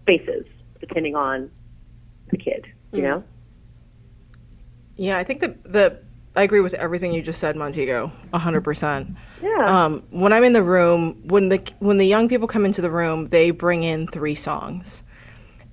spaces 0.00 0.46
depending 0.80 1.14
on 1.16 1.50
the 2.30 2.36
kid. 2.36 2.66
You 2.92 3.00
Mm. 3.00 3.02
know. 3.04 3.24
Yeah, 4.96 5.18
I 5.18 5.24
think 5.24 5.40
that 5.40 5.62
the 5.64 5.98
I 6.36 6.42
agree 6.42 6.60
with 6.60 6.74
everything 6.74 7.12
you 7.12 7.22
just 7.22 7.38
said, 7.38 7.54
Montego, 7.54 8.10
hundred 8.32 8.62
percent. 8.62 9.16
Yeah. 9.40 9.84
Um, 9.84 10.02
when 10.10 10.32
I'm 10.32 10.42
in 10.42 10.52
the 10.52 10.64
room, 10.64 11.22
when 11.28 11.48
the 11.48 11.62
when 11.78 11.98
the 11.98 12.06
young 12.06 12.28
people 12.28 12.48
come 12.48 12.64
into 12.64 12.80
the 12.82 12.90
room, 12.90 13.26
they 13.26 13.50
bring 13.52 13.84
in 13.84 14.08
three 14.08 14.34
songs, 14.34 15.04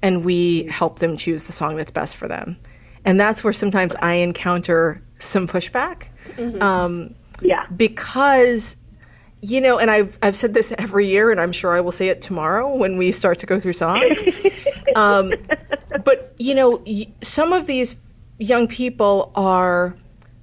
and 0.03 0.23
we 0.23 0.65
help 0.65 0.99
them 0.99 1.17
choose 1.17 1.45
the 1.45 1.51
song 1.51 1.77
that's 1.77 1.89
best 1.91 2.15
for 2.15 2.27
them, 2.27 2.57
and 3.05 3.19
that's 3.19 3.43
where 3.43 3.53
sometimes 3.53 3.95
I 4.01 4.15
encounter 4.15 5.01
some 5.19 5.47
pushback, 5.47 6.07
um, 6.61 7.15
yeah. 7.41 7.65
because 7.75 8.77
you 9.41 9.59
know, 9.59 9.79
and 9.79 9.89
I've 9.89 10.17
I've 10.21 10.35
said 10.35 10.53
this 10.53 10.71
every 10.77 11.07
year, 11.07 11.31
and 11.31 11.39
I'm 11.41 11.51
sure 11.51 11.75
I 11.75 11.81
will 11.81 11.91
say 11.91 12.09
it 12.09 12.21
tomorrow 12.21 12.75
when 12.75 12.97
we 12.97 13.11
start 13.11 13.39
to 13.39 13.45
go 13.45 13.59
through 13.59 13.73
songs. 13.73 14.23
um, 14.95 15.33
but 16.05 16.33
you 16.37 16.53
know, 16.53 16.81
y- 16.85 17.07
some 17.21 17.51
of 17.53 17.65
these 17.67 17.95
young 18.37 18.67
people 18.67 19.31
are 19.35 19.95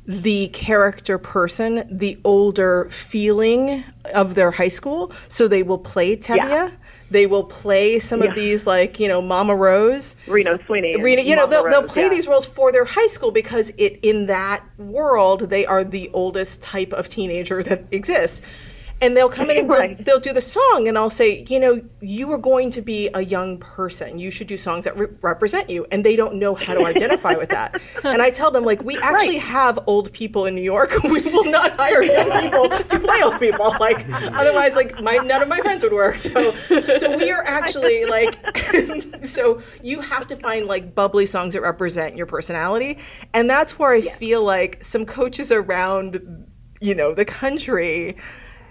the 0.07 0.49
character 0.49 1.18
person, 1.18 1.87
the 1.90 2.18
older 2.25 2.88
feeling 2.90 3.85
of 4.14 4.35
their 4.35 4.51
high 4.51 4.68
school, 4.68 5.12
so 5.29 5.47
they 5.47 5.62
will 5.62 5.79
play 5.79 6.16
Tevye. 6.16 6.37
Yeah. 6.49 6.71
They 7.11 7.27
will 7.27 7.44
play 7.44 7.99
some 7.99 8.23
Yeah. 8.23 8.31
of 8.31 8.35
these, 8.37 8.66
like 8.66 9.01
you 9.01 9.09
know, 9.09 9.23
Mama 9.23 9.55
Rose. 9.55 10.14
Reno 10.27 10.59
Sweeney. 10.66 11.01
Rena, 11.03 11.23
you 11.23 11.35
know, 11.37 11.47
Mama 11.47 11.51
they'll, 11.51 11.71
they'll 11.71 11.88
play 11.88 12.03
yeah. 12.05 12.09
these 12.11 12.27
roles 12.27 12.47
for 12.47 12.71
their 12.73 12.85
high 12.85 13.07
school 13.07 13.31
because 13.31 13.73
it 13.79 13.99
in 14.03 14.27
that 14.27 14.62
world 14.79 15.51
they 15.51 15.64
are 15.66 15.85
the 15.85 16.11
oldest 16.12 16.61
type 16.62 16.92
of 16.92 17.09
teenager 17.09 17.62
that 17.62 17.85
exists. 17.90 18.42
And 19.01 19.17
they'll 19.17 19.29
come 19.29 19.49
in 19.51 19.57
and 19.61 19.69
Right. 19.69 19.97
they'll, 19.97 20.05
they'll 20.05 20.21
do 20.21 20.33
the 20.33 20.41
song, 20.41 20.89
and 20.89 20.99
I'll 20.99 21.11
say, 21.11 21.45
you 21.49 21.61
know, 21.61 21.83
you 22.01 22.31
are 22.33 22.39
going 22.39 22.71
to 22.73 22.81
be 22.83 23.09
a 23.15 23.21
young 23.23 23.59
person. 23.59 24.19
You 24.19 24.31
should 24.31 24.47
do 24.49 24.57
songs 24.57 24.85
that 24.85 24.97
re- 24.97 25.09
represent 25.23 25.71
you. 25.71 25.87
And 25.93 26.05
they 26.05 26.17
don't 26.17 26.35
know 26.37 26.55
how 26.55 26.75
to 26.75 26.85
identify 26.85 27.35
with 27.35 27.51
that. 27.51 27.81
And 28.05 28.23
I 28.23 28.31
tell 28.31 28.51
them, 28.51 28.65
like, 28.65 28.83
we 28.83 28.97
actually 28.99 29.37
Right. 29.39 29.43
have 29.43 29.79
old 29.87 30.13
people 30.13 30.47
in 30.47 30.55
New 30.55 30.63
York. 30.63 30.93
We 31.05 31.21
will 31.23 31.45
not 31.45 31.73
hire 31.77 32.03
young 32.03 32.31
people 32.41 32.69
to 32.69 32.99
play 32.99 33.23
old 33.23 33.39
people. 33.39 33.73
Like, 33.79 34.07
otherwise, 34.11 34.75
like, 34.75 35.01
my 35.03 35.17
none 35.19 35.43
of 35.43 35.49
my 35.49 35.59
friends 35.61 35.83
would 35.83 35.93
work. 35.93 36.17
So, 36.19 36.53
so 36.97 37.17
we 37.17 37.31
are 37.31 37.43
actually 37.45 38.05
like, 38.05 38.35
so 39.27 39.63
you 39.83 40.01
have 40.01 40.27
to 40.29 40.37
find 40.37 40.67
like 40.67 40.95
bubbly 40.95 41.27
songs 41.27 41.55
that 41.55 41.63
represent 41.63 42.17
your 42.17 42.27
personality, 42.27 42.99
and 43.35 43.49
that's 43.49 43.79
where 43.79 43.93
I 43.93 44.01
feel 44.01 44.43
like 44.43 44.83
some 44.83 45.05
coaches 45.07 45.51
around, 45.53 46.47
you 46.81 46.95
know, 46.95 47.15
the 47.15 47.25
country 47.25 48.17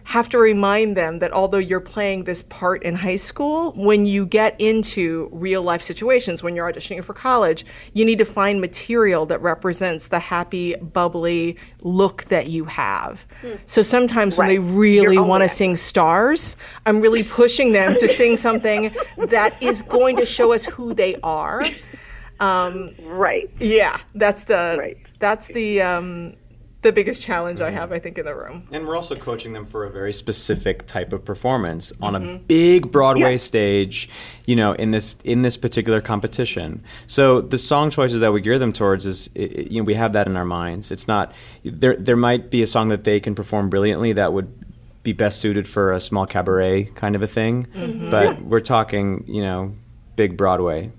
have 0.07 0.29
to 0.29 0.37
remind 0.37 0.95
them 0.95 1.19
that 1.19 1.33
although 1.33 1.57
you're 1.57 1.81
playing 1.81 2.23
this 2.23 2.41
part 2.43 2.81
in 2.81 2.95
high 2.95 3.17
school, 3.17 3.73
when 3.73 4.05
you 4.05 4.25
get 4.25 4.55
into 4.57 5.27
real 5.33 5.61
life 5.61 5.81
situations, 5.81 6.41
when 6.41 6.55
you're 6.55 6.71
auditioning 6.71 7.03
for 7.03 7.13
college, 7.13 7.65
you 7.91 8.05
need 8.05 8.17
to 8.17 8.23
find 8.23 8.61
material 8.61 9.25
that 9.25 9.41
represents 9.41 10.07
the 10.07 10.19
happy, 10.19 10.77
bubbly 10.77 11.57
look 11.81 12.23
that 12.29 12.47
you 12.47 12.63
have. 12.63 13.27
So 13.65 13.81
sometimes 13.81 14.37
when 14.37 14.47
they 14.47 14.59
really 14.59 15.19
want 15.19 15.43
to 15.43 15.49
sing 15.49 15.75
stars, 15.75 16.55
I'm 16.85 17.01
really 17.01 17.23
pushing 17.23 17.73
them 17.73 17.97
to 17.97 18.07
sing 18.07 18.37
something 18.47 18.95
that 19.27 19.61
is 19.61 19.81
going 19.81 20.15
to 20.17 20.25
show 20.25 20.53
us 20.53 20.63
who 20.65 20.93
they 20.93 21.17
are. 21.21 21.65
Um, 22.39 22.95
Right. 23.03 23.49
yeah, 23.59 23.99
that's 24.15 24.45
the 24.45 24.77
Right. 24.79 24.97
that's 25.19 25.47
the 25.47 25.81
um, 25.81 26.35
the 26.83 26.91
biggest 26.91 27.21
challenge 27.21 27.59
I 27.59 27.69
mm-hmm. 27.69 27.77
have, 27.77 27.91
I 27.91 27.99
think, 27.99 28.17
in 28.17 28.25
the 28.25 28.35
room. 28.35 28.67
And 28.71 28.87
we're 28.87 28.95
also 28.95 29.15
coaching 29.15 29.53
them 29.53 29.65
for 29.65 29.83
a 29.83 29.89
very 29.89 30.13
specific 30.13 30.85
type 30.85 31.11
of 31.11 31.25
performance 31.25 31.91
on 32.01 32.15
a 32.15 32.19
mm-hmm. 32.19 32.43
big 32.45 32.91
Broadway 32.91 33.31
Yeah. 33.31 33.37
stage, 33.37 34.09
you 34.45 34.55
know, 34.55 34.73
in 34.73 34.91
this 34.91 35.17
in 35.23 35.41
this 35.41 35.57
particular 35.57 36.01
competition. 36.01 36.83
So 37.07 37.41
the 37.41 37.57
song 37.57 37.89
choices 37.89 38.19
that 38.19 38.31
we 38.31 38.41
gear 38.41 38.59
them 38.59 38.73
towards 38.73 39.05
is, 39.05 39.29
i- 39.35 39.39
i- 39.41 39.67
you 39.69 39.81
know, 39.81 39.85
we 39.85 39.95
have 39.95 40.13
that 40.13 40.27
in 40.27 40.37
our 40.37 40.45
minds. 40.45 40.91
It's 40.91 41.07
not 41.07 41.33
there. 41.63 41.95
There 41.95 42.15
might 42.15 42.51
be 42.51 42.61
a 42.61 42.67
song 42.67 42.89
that 42.89 43.03
they 43.03 43.19
can 43.19 43.33
perform 43.33 43.69
brilliantly 43.69 44.13
that 44.13 44.31
would 44.33 44.53
be 45.03 45.13
best 45.13 45.39
suited 45.39 45.67
for 45.67 45.93
a 45.93 45.99
small 45.99 46.25
cabaret 46.25 46.85
kind 46.95 47.15
of 47.15 47.23
a 47.23 47.27
thing, 47.27 47.65
mm-hmm. 47.73 48.11
but 48.11 48.41
we're 48.41 48.59
talking, 48.59 49.23
you 49.25 49.41
know, 49.41 49.73
big 50.15 50.37
Broadway. 50.37 50.91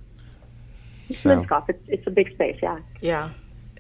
So. 1.12 1.44
It's, 1.68 1.78
it's 1.88 2.06
a 2.06 2.10
big 2.10 2.32
space, 2.34 2.58
yeah. 2.62 2.80
Yeah. 3.00 3.30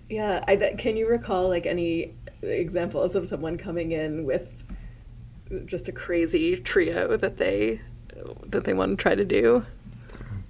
Yeah, 0.08 0.44
I 0.46 0.56
bet. 0.56 0.78
Can 0.78 0.96
you 0.96 1.08
recall 1.08 1.48
like 1.48 1.66
any 1.66 2.14
examples 2.42 3.14
of 3.14 3.26
someone 3.26 3.58
coming 3.58 3.92
in 3.92 4.24
with 4.24 4.62
just 5.66 5.88
a 5.88 5.92
crazy 5.92 6.56
trio 6.56 7.16
that 7.16 7.36
they 7.36 7.80
that 8.46 8.64
they 8.64 8.74
want 8.74 8.98
to 8.98 9.02
try 9.02 9.14
to 9.14 9.24
do? 9.24 9.66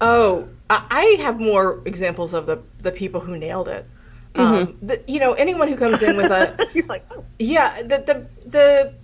Oh, 0.01 0.49
I 0.71 1.17
have 1.21 1.41
more 1.41 1.83
examples 1.85 2.35
of 2.35 2.47
the 2.47 2.63
the 2.81 2.93
people 2.93 3.21
who 3.21 3.39
nailed 3.39 3.69
it. 3.69 3.87
Um, 4.35 4.79
the, 4.81 5.03
you 5.09 5.19
know, 5.19 5.33
anyone 5.33 5.67
who 5.69 5.77
comes 5.77 6.03
in 6.03 6.17
with 6.17 6.31
a 6.31 6.57
like, 6.89 7.05
oh, 7.11 7.25
yeah, 7.39 7.83
the 7.83 7.99
the 7.99 8.49
the. 8.49 8.95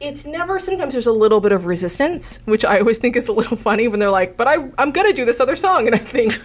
It's 0.00 0.24
never. 0.24 0.60
Sometimes 0.60 0.94
there's 0.94 1.08
a 1.08 1.12
little 1.12 1.40
bit 1.40 1.50
of 1.50 1.66
resistance, 1.66 2.38
which 2.44 2.64
I 2.64 2.78
always 2.78 2.98
think 2.98 3.16
is 3.16 3.26
a 3.26 3.32
little 3.32 3.56
funny 3.56 3.88
when 3.88 3.98
they're 3.98 4.12
like, 4.12 4.36
"But 4.36 4.46
I, 4.46 4.70
I'm 4.78 4.92
gonna 4.92 5.12
do 5.12 5.24
this 5.24 5.40
other 5.40 5.56
song," 5.56 5.86
and 5.86 5.94
I 5.94 5.98
think 5.98 6.40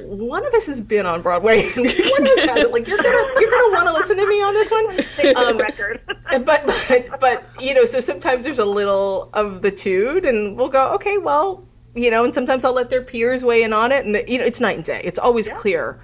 one 0.00 0.44
of 0.46 0.52
us 0.54 0.66
has 0.66 0.80
been 0.80 1.06
on 1.06 1.22
Broadway, 1.22 1.62
and 1.62 1.76
one 1.76 1.86
of 1.86 2.28
us 2.28 2.40
hasn't. 2.40 2.72
Like, 2.72 2.86
you're 2.86 2.98
gonna 2.98 3.40
you're 3.40 3.50
gonna 3.50 3.72
want 3.72 3.88
to 3.88 3.94
listen 3.94 4.16
to 4.16 4.26
me 4.26 4.42
on 4.42 4.54
this 4.54 4.70
one. 4.70 4.86
Um, 5.36 5.58
record. 5.58 6.00
but, 6.44 6.44
but 6.66 7.20
but 7.20 7.44
you 7.60 7.74
know 7.74 7.84
so 7.84 8.00
sometimes 8.00 8.44
there's 8.44 8.58
a 8.58 8.64
little 8.64 9.28
of 9.32 9.60
the 9.60 9.70
tude 9.70 10.24
and 10.24 10.56
we'll 10.56 10.68
go 10.68 10.94
okay 10.94 11.18
well 11.18 11.66
you 11.94 12.10
know 12.10 12.24
and 12.24 12.32
sometimes 12.32 12.64
i'll 12.64 12.74
let 12.74 12.90
their 12.90 13.02
peers 13.02 13.44
weigh 13.44 13.62
in 13.62 13.72
on 13.72 13.92
it 13.92 14.04
and 14.06 14.28
you 14.28 14.38
know 14.38 14.44
it's 14.44 14.60
night 14.60 14.76
and 14.76 14.84
day. 14.84 15.00
It's 15.04 15.18
always 15.18 15.48
clear. 15.48 16.00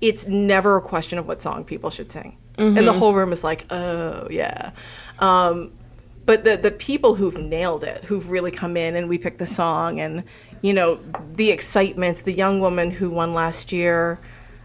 It's 0.00 0.26
never 0.26 0.76
a 0.76 0.82
question 0.82 1.18
of 1.18 1.26
what 1.26 1.40
song 1.40 1.64
people 1.64 1.90
should 1.90 2.10
sing. 2.10 2.36
And 2.58 2.78
the 2.78 2.92
whole 2.92 3.14
room 3.14 3.32
is 3.32 3.42
like 3.42 3.66
oh 3.72 4.28
yeah. 4.30 4.72
Um, 5.18 5.72
but 6.26 6.44
the 6.44 6.56
the 6.56 6.72
people 6.72 7.14
who've 7.14 7.38
nailed 7.38 7.84
it 7.84 8.04
who've 8.04 8.28
really 8.30 8.50
come 8.50 8.76
in 8.76 8.96
and 8.96 9.08
we 9.08 9.16
pick 9.16 9.38
the 9.38 9.46
song 9.46 10.00
and 10.00 10.24
you 10.62 10.72
know 10.72 11.00
the 11.34 11.50
excitement 11.50 12.24
the 12.24 12.32
young 12.32 12.60
woman 12.60 12.90
who 12.90 13.10
won 13.10 13.34
last 13.34 13.72
year 13.72 14.20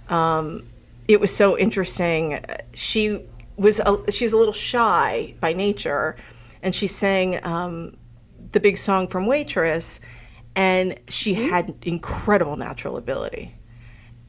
um, 0.10 0.64
it 1.08 1.20
was 1.20 1.36
so 1.36 1.58
interesting. 1.58 2.44
She 2.74 3.26
was 3.58 3.80
a, 3.80 4.12
she's 4.12 4.34
a 4.34 4.38
little 4.38 4.54
shy 4.54 5.36
by 5.40 5.54
nature, 5.54 6.16
and 6.62 6.74
she 6.76 6.88
sang 6.88 7.44
um, 7.46 7.98
the 8.52 8.60
big 8.60 8.78
song 8.78 9.08
from 9.08 9.26
Waitress, 9.26 10.00
and 10.56 11.00
she 11.08 11.34
had 11.34 11.76
incredible 11.84 12.56
natural 12.56 12.98
ability. 12.98 13.56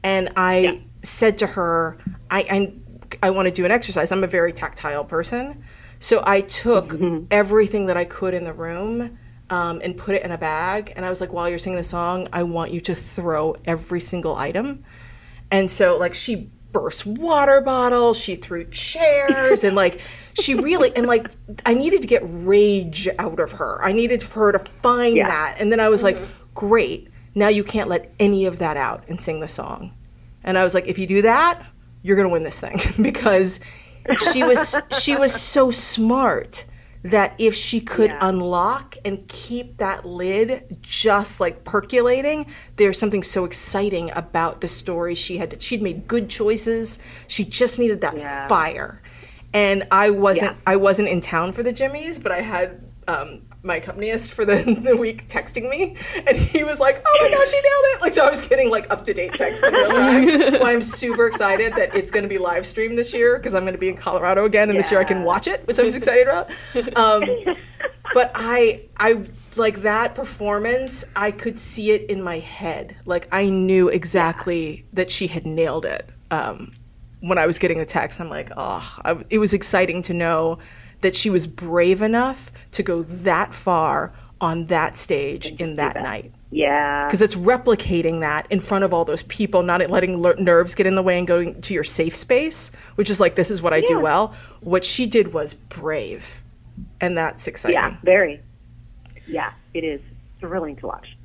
And 0.03 0.29
I 0.35 0.83
said 1.03 1.37
to 1.39 1.47
her, 1.47 1.97
I, 2.29 2.41
I 2.41 2.73
I 3.27 3.29
want 3.29 3.47
to 3.47 3.51
do 3.51 3.65
an 3.65 3.71
exercise. 3.71 4.11
I'm 4.11 4.23
a 4.23 4.27
very 4.27 4.51
tactile 4.53 5.05
person, 5.05 5.63
so 5.99 6.23
I 6.25 6.41
took 6.41 6.95
everything 7.29 7.85
that 7.87 7.97
I 7.97 8.05
could 8.05 8.33
in 8.33 8.43
the 8.43 8.53
room. 8.53 9.17
Um, 9.49 9.81
and 9.83 9.95
put 9.97 10.15
it 10.15 10.23
in 10.23 10.31
a 10.31 10.37
bag. 10.37 10.93
And 10.95 11.05
I 11.05 11.09
was 11.09 11.21
like, 11.21 11.31
while 11.31 11.47
you're 11.49 11.59
singing 11.59 11.77
the 11.77 11.83
song, 11.83 12.27
I 12.33 12.43
want 12.43 12.71
you 12.71 12.81
to 12.81 12.95
throw 12.95 13.55
every 13.65 13.99
single 13.99 14.35
item. 14.35 14.83
And 15.51 15.69
so, 15.69 15.97
like, 15.97 16.13
she 16.15 16.49
burst 16.71 17.05
water 17.05 17.61
bottles, 17.61 18.17
she 18.17 18.35
threw 18.35 18.65
chairs, 18.71 19.63
and 19.63 19.75
like, 19.75 20.01
she 20.39 20.55
really, 20.55 20.91
and 20.95 21.05
like, 21.05 21.27
I 21.67 21.75
needed 21.75 22.01
to 22.01 22.07
get 22.07 22.21
rage 22.25 23.07
out 23.19 23.39
of 23.39 23.51
her. 23.53 23.79
I 23.83 23.91
needed 23.91 24.23
for 24.23 24.45
her 24.51 24.51
to 24.57 24.71
find 24.81 25.15
Yeah. 25.15 25.27
that. 25.27 25.57
And 25.59 25.71
then 25.71 25.79
I 25.79 25.89
was 25.89 26.01
like, 26.01 26.17
great, 26.55 27.09
now 27.35 27.49
you 27.49 27.63
can't 27.63 27.89
let 27.89 28.11
any 28.19 28.45
of 28.47 28.57
that 28.57 28.75
out 28.77 29.03
and 29.07 29.21
sing 29.21 29.39
the 29.39 29.47
song. 29.47 29.93
And 30.43 30.57
I 30.57 30.63
was 30.63 30.73
like, 30.73 30.87
if 30.87 30.97
you 30.97 31.05
do 31.05 31.21
that, 31.21 31.63
you're 32.01 32.15
going 32.15 32.27
to 32.27 32.33
win 32.33 32.43
this 32.43 32.59
thing 32.59 32.79
because 33.03 33.59
she 34.31 34.41
was, 34.43 34.79
she 34.99 35.15
was 35.15 35.39
so 35.39 35.69
smart 35.69 36.65
that 37.03 37.35
if 37.37 37.53
she 37.53 37.81
could 37.81 38.09
Yeah. 38.09 38.19
unlock 38.29 38.95
and 39.03 39.27
keep 39.27 39.77
that 39.77 40.05
lid 40.05 40.77
just 40.81 41.39
like 41.39 41.63
percolating, 41.65 42.45
there's 42.77 42.97
something 42.97 43.23
so 43.23 43.43
exciting 43.43 44.09
about 44.15 44.61
the 44.61 44.67
story 44.69 45.13
she 45.13 45.37
had. 45.37 45.61
She'd 45.61 45.81
made 45.81 46.07
good 46.07 46.29
choices. 46.29 46.97
She 47.27 47.43
just 47.43 47.77
needed 47.77 48.01
that 48.01 48.17
Yeah. 48.17 48.47
fire. 48.47 49.01
And 49.53 49.85
I 49.91 50.09
wasn't 50.11 50.51
Yeah. 50.53 50.73
I 50.73 50.75
wasn't 50.77 51.09
in 51.09 51.19
town 51.21 51.51
for 51.51 51.61
the 51.61 51.73
Jimmies, 51.73 52.19
but 52.19 52.31
I 52.31 52.41
had 52.41 52.79
um, 53.05 53.41
my 53.63 53.77
accompanist 53.77 54.33
for 54.33 54.43
the, 54.43 54.63
the 54.83 54.95
week 54.95 55.27
texting 55.27 55.69
me, 55.69 55.95
and 56.27 56.37
he 56.37 56.63
was 56.63 56.79
like, 56.79 57.01
"Oh 57.05 57.17
my 57.21 57.29
gosh, 57.29 57.49
she 57.49 57.55
nailed 57.55 57.95
it!" 57.95 58.01
Like 58.01 58.13
so, 58.13 58.25
I 58.25 58.29
was 58.29 58.41
getting 58.41 58.69
like 58.69 58.91
up 58.91 59.05
to 59.05 59.13
date 59.13 59.33
text 59.35 59.63
in 59.63 59.73
real 59.73 59.89
time. 59.89 60.25
well, 60.53 60.65
I'm 60.65 60.81
super 60.81 61.27
excited 61.27 61.73
that 61.75 61.95
it's 61.95 62.11
going 62.11 62.23
to 62.23 62.29
be 62.29 62.37
live 62.37 62.65
streamed 62.65 62.97
this 62.97 63.13
year 63.13 63.37
because 63.37 63.55
I'm 63.55 63.63
going 63.63 63.73
to 63.73 63.79
be 63.79 63.89
in 63.89 63.95
Colorado 63.95 64.45
again, 64.45 64.69
and 64.69 64.77
this 64.77 64.91
year 64.91 64.99
I 64.99 65.05
can 65.05 65.23
watch 65.23 65.47
it, 65.47 65.65
which 65.67 65.79
I'm 65.79 65.93
excited 65.93 66.27
about. 66.27 66.51
Um, 66.97 67.23
but 68.13 68.31
I 68.35 68.81
I 68.97 69.25
like 69.55 69.83
that 69.83 70.15
performance, 70.15 71.05
I 71.15 71.31
could 71.31 71.57
see 71.57 71.91
it 71.91 72.09
in 72.09 72.21
my 72.21 72.39
head. 72.39 72.95
Like 73.05 73.27
I 73.31 73.49
knew 73.49 73.87
exactly 73.89 74.85
that 74.93 75.11
she 75.11 75.27
had 75.27 75.45
nailed 75.45 75.85
it. 75.85 76.09
Um, 76.31 76.73
when 77.21 77.37
I 77.37 77.45
was 77.45 77.59
getting 77.59 77.77
the 77.77 77.85
text, 77.85 78.19
I'm 78.19 78.29
like, 78.29 78.51
oh, 78.57 78.97
I, 79.05 79.23
it 79.29 79.37
was 79.37 79.53
exciting 79.53 80.01
to 80.03 80.13
know 80.13 80.59
that 81.01 81.15
she 81.15 81.29
was 81.29 81.47
brave 81.47 82.01
enough 82.01 82.51
to 82.73 82.83
go 82.83 83.03
that 83.03 83.53
far 83.53 84.13
on 84.41 84.65
that 84.65 84.97
stage 84.97 85.51
in 85.59 85.77
that 85.77 85.95
night. 85.95 86.31
Yeah. 86.51 87.05
Because 87.07 87.21
it's 87.21 87.35
replicating 87.35 88.19
that 88.19 88.45
in 88.51 88.59
front 88.59 88.83
of 88.83 88.93
all 88.93 89.05
those 89.05 89.23
people, 89.23 89.63
not 89.63 89.87
letting 89.89 90.21
ler- 90.21 90.35
nerves 90.35 90.75
get 90.75 90.85
in 90.85 90.95
the 90.95 91.01
way 91.01 91.17
and 91.17 91.25
going 91.25 91.61
to 91.61 91.73
your 91.73 91.83
safe 91.83 92.15
space, 92.15 92.71
which 92.95 93.09
is 93.09 93.19
like, 93.19 93.35
this 93.35 93.49
is 93.49 93.61
what 93.61 93.73
I 93.73 93.81
do 93.81 93.99
well. 93.99 94.35
What 94.61 94.85
she 94.85 95.07
did 95.07 95.33
was 95.33 95.53
brave. 95.53 96.43
And 96.99 97.17
that's 97.17 97.47
exciting. 97.47 97.75
Yeah, 97.75 97.95
very. 98.03 98.41
Yeah, 99.27 99.53
it 99.73 99.83
is 99.83 100.01
thrilling 100.39 100.75
to 100.77 100.87
watch. 100.87 101.17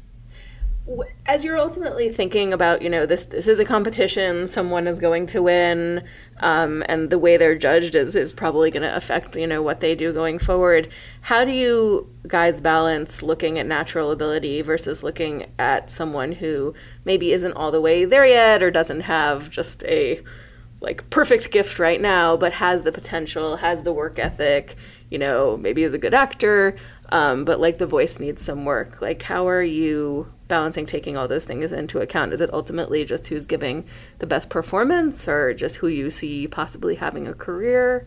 As 1.27 1.45
you're 1.45 1.59
ultimately 1.59 2.11
thinking 2.11 2.53
about, 2.53 2.81
you 2.81 2.89
know, 2.89 3.05
this 3.05 3.25
this 3.25 3.47
is 3.47 3.59
a 3.59 3.65
competition, 3.65 4.49
someone 4.49 4.87
is 4.87 4.99
going 4.99 5.27
to 5.27 5.43
win, 5.43 6.03
um, 6.39 6.83
and 6.89 7.11
the 7.11 7.19
way 7.19 7.37
they're 7.37 7.59
judged 7.59 7.95
is 7.95 8.17
is 8.17 8.33
probably 8.33 8.71
going 8.71 8.83
to 8.83 8.97
affect, 8.97 9.37
you 9.37 9.47
know, 9.47 9.61
what 9.61 9.81
they 9.81 9.95
do 9.95 10.13
going 10.15 10.39
forward. 10.39 10.89
How 11.21 11.45
do 11.45 11.51
you 11.51 12.09
guys 12.27 12.63
balance 12.63 13.23
looking 13.23 13.59
at 13.59 13.67
natural 13.67 14.11
ability 14.11 14.63
versus 14.63 15.03
looking 15.03 15.47
at 15.59 15.91
someone 15.91 16.33
who 16.33 16.73
maybe 17.05 17.33
isn't 17.33 17.53
all 17.53 17.71
the 17.71 17.83
way 17.83 18.07
there 18.07 18.27
yet 18.27 18.63
or 18.63 18.71
doesn't 18.71 19.01
have 19.01 19.51
just 19.51 19.85
a 19.85 20.23
like 20.81 21.11
perfect 21.11 21.51
gift 21.51 21.79
right 21.79 22.01
now, 22.01 22.37
but 22.37 22.53
has 22.55 22.83
the 22.83 22.93
potential, 22.93 23.57
has 23.57 23.83
the 23.83 23.93
work 23.93 24.19
ethic, 24.19 24.77
you 25.11 25.19
know, 25.19 25.57
maybe 25.57 25.83
is 25.83 25.95
a 25.95 25.99
good 25.99 26.15
actor, 26.15 26.77
um, 27.11 27.45
but 27.45 27.61
like 27.61 27.79
the 27.79 27.87
voice 27.87 28.19
needs 28.19 28.43
some 28.43 28.65
work. 28.65 29.01
Like, 29.01 29.23
how 29.23 29.49
are 29.49 29.63
you 29.63 30.33
balancing 30.49 30.87
taking 30.87 31.17
all 31.17 31.29
those 31.29 31.45
things 31.45 31.73
into 31.73 32.01
account? 32.01 32.33
Is 32.33 32.41
it 32.41 32.51
ultimately 32.53 33.05
just 33.05 33.27
who's 33.29 33.47
giving 33.47 33.85
the 34.19 34.27
best 34.27 34.49
performance 34.51 35.29
or 35.29 35.53
just 35.55 35.77
who 35.77 35.89
you 35.89 36.11
see 36.11 36.47
possibly 36.49 36.95
having 36.97 37.27
a 37.29 37.35
career? 37.35 38.07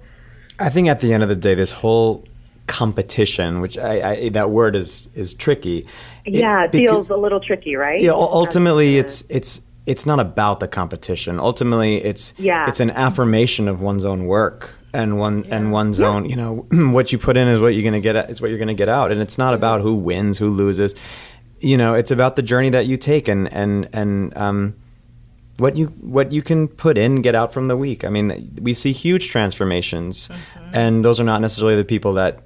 I 0.60 0.70
think 0.70 0.88
at 0.88 1.00
the 1.00 1.14
end 1.14 1.24
of 1.24 1.30
the 1.30 1.36
day, 1.36 1.56
this 1.56 1.74
whole 1.74 2.26
competition, 2.68 3.62
which 3.62 3.78
I, 3.78 4.12
I 4.26 4.30
that 4.30 4.50
word 4.50 4.76
is 4.76 5.10
is 5.14 5.34
tricky. 5.34 5.88
Yeah, 6.26 6.66
it 6.66 6.72
because- 6.72 6.90
feels 6.90 7.10
a 7.10 7.16
little 7.16 7.40
tricky, 7.40 7.76
right? 7.76 8.00
Yeah, 8.02 8.12
ul- 8.12 8.30
ultimately, 8.34 8.98
it's 8.98 9.24
it's 9.30 9.62
it's 9.86 10.06
not 10.06 10.20
about 10.20 10.60
the 10.60 10.68
competition. 10.68 11.40
Ultimately, 11.40 11.98
it's 12.04 12.34
Yeah. 12.38 12.66
it's 12.68 12.80
an 12.80 12.92
affirmation 12.92 13.68
of 13.68 13.82
one's 13.82 14.06
own 14.06 14.26
work 14.26 14.76
and 14.94 15.18
one 15.20 15.46
and 15.50 15.72
one's 15.72 16.02
own. 16.02 16.26
You 16.30 16.36
know, 16.36 16.68
what 16.72 17.12
you 17.12 17.18
put 17.18 17.38
in 17.38 17.48
is 17.48 17.60
what 17.60 17.70
you're 17.70 17.84
gonna 17.84 18.02
get. 18.02 18.30
Is 18.30 18.42
what 18.42 18.50
you're 18.50 18.60
gonna 18.60 18.74
get 18.74 18.90
out, 18.90 19.12
and 19.12 19.22
it's 19.22 19.38
not 19.38 19.54
about 19.54 19.82
who 19.82 19.96
wins, 19.96 20.38
who 20.38 20.50
loses. 20.50 20.96
You 21.60 21.78
know, 21.78 21.94
it's 21.94 22.12
about 22.12 22.36
the 22.36 22.42
journey 22.42 22.70
that 22.72 22.86
you 22.86 22.98
take 22.98 23.28
and 23.28 23.52
and 23.54 23.88
and 23.94 24.36
um, 24.38 24.76
what 25.58 25.78
you 25.78 25.88
what 26.02 26.32
you 26.32 26.42
can 26.42 26.68
put 26.68 26.98
in, 26.98 27.22
get 27.22 27.36
out 27.36 27.54
from 27.54 27.66
the 27.66 27.78
week. 27.78 28.04
I 28.04 28.10
mean, 28.10 28.58
we 28.62 28.74
see 28.74 28.92
huge 28.92 29.30
transformations, 29.30 30.30
and 30.74 31.06
those 31.06 31.20
are 31.20 31.24
not 31.24 31.42
necessarily 31.42 31.76
the 31.76 31.86
people 31.86 32.14
that 32.14 32.40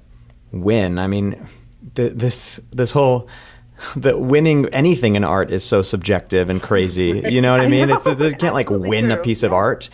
win. 0.52 0.98
I 0.98 1.06
mean, 1.06 1.46
th- 1.94 2.12
this 2.14 2.60
this 2.72 2.92
whole 2.92 3.28
the 3.96 4.16
winning 4.18 4.66
anything 4.68 5.16
in 5.16 5.24
art 5.24 5.50
is 5.50 5.64
so 5.64 5.82
subjective 5.82 6.50
and 6.50 6.62
crazy. 6.62 7.22
You 7.36 7.42
know 7.42 7.52
what 7.52 7.60
I 7.60 7.66
mean? 7.66 7.90
It's 7.90 8.06
you 8.06 8.32
can't 8.32 8.54
like 8.54 8.70
win 8.70 9.10
a 9.10 9.16
piece 9.16 9.42
of 9.42 9.52
art, 9.52 9.88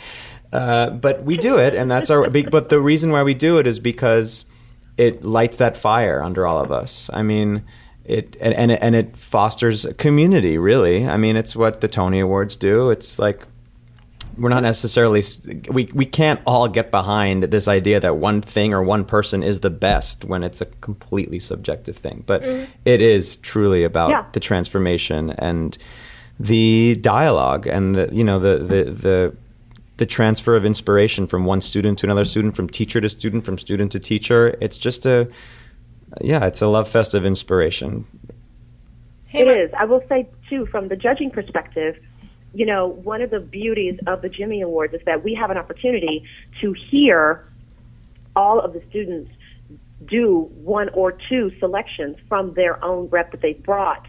uh, 0.52 0.90
but 0.90 1.24
we 1.24 1.36
do 1.36 1.58
it, 1.58 1.74
and 1.74 1.90
that's 1.90 2.10
our. 2.10 2.28
But 2.28 2.68
the 2.68 2.80
reason 2.80 3.10
why 3.10 3.22
we 3.22 3.34
do 3.34 3.58
it 3.58 3.66
is 3.66 3.78
because 3.78 4.44
it 4.96 5.24
lights 5.24 5.56
that 5.56 5.76
fire 5.76 6.22
under 6.22 6.46
all 6.46 6.58
of 6.60 6.70
us. 6.72 7.08
I 7.12 7.22
mean. 7.22 7.64
It 8.04 8.36
and, 8.40 8.52
and 8.54 8.72
it 8.72 8.80
and 8.82 8.96
it 8.96 9.16
fosters 9.16 9.86
community. 9.96 10.58
Really, 10.58 11.06
I 11.06 11.16
mean, 11.16 11.36
it's 11.36 11.54
what 11.54 11.80
the 11.80 11.86
Tony 11.86 12.18
Awards 12.18 12.56
do. 12.56 12.90
It's 12.90 13.16
like 13.16 13.46
we're 14.36 14.48
not 14.48 14.64
necessarily 14.64 15.22
we 15.70 15.88
we 15.94 16.04
can't 16.04 16.40
all 16.44 16.66
get 16.66 16.90
behind 16.90 17.44
this 17.44 17.68
idea 17.68 18.00
that 18.00 18.16
one 18.16 18.40
thing 18.40 18.74
or 18.74 18.82
one 18.82 19.04
person 19.04 19.44
is 19.44 19.60
the 19.60 19.70
best 19.70 20.24
when 20.24 20.42
it's 20.42 20.60
a 20.60 20.66
completely 20.80 21.38
subjective 21.38 21.96
thing 21.96 22.24
but 22.26 22.42
it 22.42 23.00
is 23.02 23.36
truly 23.36 23.84
about 23.84 24.10
Yeah. 24.10 24.24
the 24.32 24.40
transformation 24.40 25.30
and 25.32 25.76
the 26.40 26.96
dialogue 27.02 27.66
and 27.66 27.94
the 27.94 28.08
you 28.12 28.24
know 28.24 28.38
the 28.38 28.56
the 28.58 28.84
the 28.90 29.36
the 30.02 30.06
transfer 30.06 30.56
of 30.56 30.64
inspiration 30.64 31.28
from 31.28 31.44
one 31.44 31.60
student 31.60 31.96
to 31.96 32.04
another 32.04 32.24
student 32.24 32.56
from 32.56 32.68
teacher 32.68 33.00
to 33.00 33.08
student 33.08 33.44
from 33.44 33.56
student 33.56 33.92
to 33.92 34.00
teacher. 34.00 34.56
It's 34.60 34.76
just 34.76 35.06
a 35.06 35.28
yeah 36.20 36.44
it's 36.44 36.60
a 36.60 36.66
love 36.66 36.88
fest 36.88 37.14
of 37.14 37.24
inspiration. 37.24 38.04
It 39.32 39.46
is. 39.46 39.70
I 39.78 39.84
will 39.84 40.02
say 40.08 40.28
too, 40.50 40.66
from 40.66 40.88
the 40.88 40.96
judging 40.96 41.30
perspective, 41.30 41.94
you 42.52 42.66
know, 42.66 42.88
one 42.88 43.22
of 43.22 43.30
the 43.30 43.38
beauties 43.38 43.96
of 44.08 44.22
the 44.22 44.28
Jimmy 44.28 44.60
Awards 44.60 44.92
is 44.92 45.02
that 45.06 45.22
we 45.22 45.34
have 45.34 45.52
an 45.52 45.56
opportunity 45.56 46.24
to 46.60 46.72
hear 46.90 47.46
all 48.34 48.58
of 48.58 48.72
the 48.72 48.82
students 48.90 49.30
do 50.04 50.50
one 50.64 50.88
or 50.94 51.16
two 51.28 51.52
selections 51.60 52.16
from 52.28 52.54
their 52.54 52.84
own 52.84 53.06
rep 53.06 53.30
that 53.30 53.40
they 53.40 53.52
brought 53.52 54.04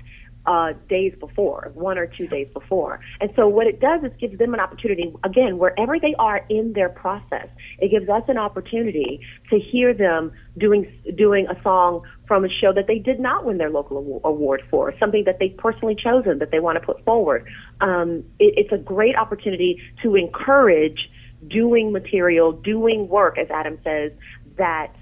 uh, 0.46 0.74
days 0.90 1.14
before, 1.20 1.72
one 1.74 1.98
or 1.98 2.08
two 2.08 2.28
days 2.28 2.48
before. 2.54 3.00
And 3.22 3.32
so 3.36 3.48
what 3.48 3.68
it 3.68 3.80
does 3.80 4.04
is 4.04 4.12
gives 4.20 4.38
them 4.38 4.54
an 4.54 4.60
opportunity, 4.60 5.14
again, 5.24 5.58
wherever 5.58 6.00
they 6.00 6.16
are 6.20 6.46
in 6.50 6.74
their 6.74 6.90
process, 6.90 7.48
it 7.80 7.90
gives 7.92 8.10
us 8.10 8.24
an 8.28 8.38
opportunity 8.38 9.22
to 9.50 9.60
hear 9.60 9.94
them 9.94 10.32
doing, 10.58 10.92
doing 11.16 11.48
a 11.48 11.62
song 11.64 12.02
from 12.28 12.44
a 12.44 12.50
show 12.50 12.74
that 12.74 12.88
they 12.88 13.00
did 13.00 13.20
not 13.20 13.46
win 13.46 13.58
their 13.58 13.70
local 13.70 14.22
award 14.24 14.62
for, 14.70 14.94
something 15.00 15.24
that 15.26 15.38
they've 15.40 15.58
personally 15.58 15.96
chosen 15.96 16.40
that 16.40 16.52
they 16.52 16.60
want 16.60 16.80
to 16.80 16.86
put 16.86 17.04
forward. 17.06 17.46
Um, 17.82 18.24
it, 18.40 18.54
it's 18.58 18.72
a 18.72 18.78
great 18.78 19.16
opportunity 19.16 19.82
to 20.02 20.16
encourage 20.16 21.10
doing 21.48 21.92
material, 21.92 22.52
doing 22.52 23.08
work, 23.08 23.38
as 23.38 23.48
Adam 23.50 23.78
says, 23.84 24.12
that 24.58 24.94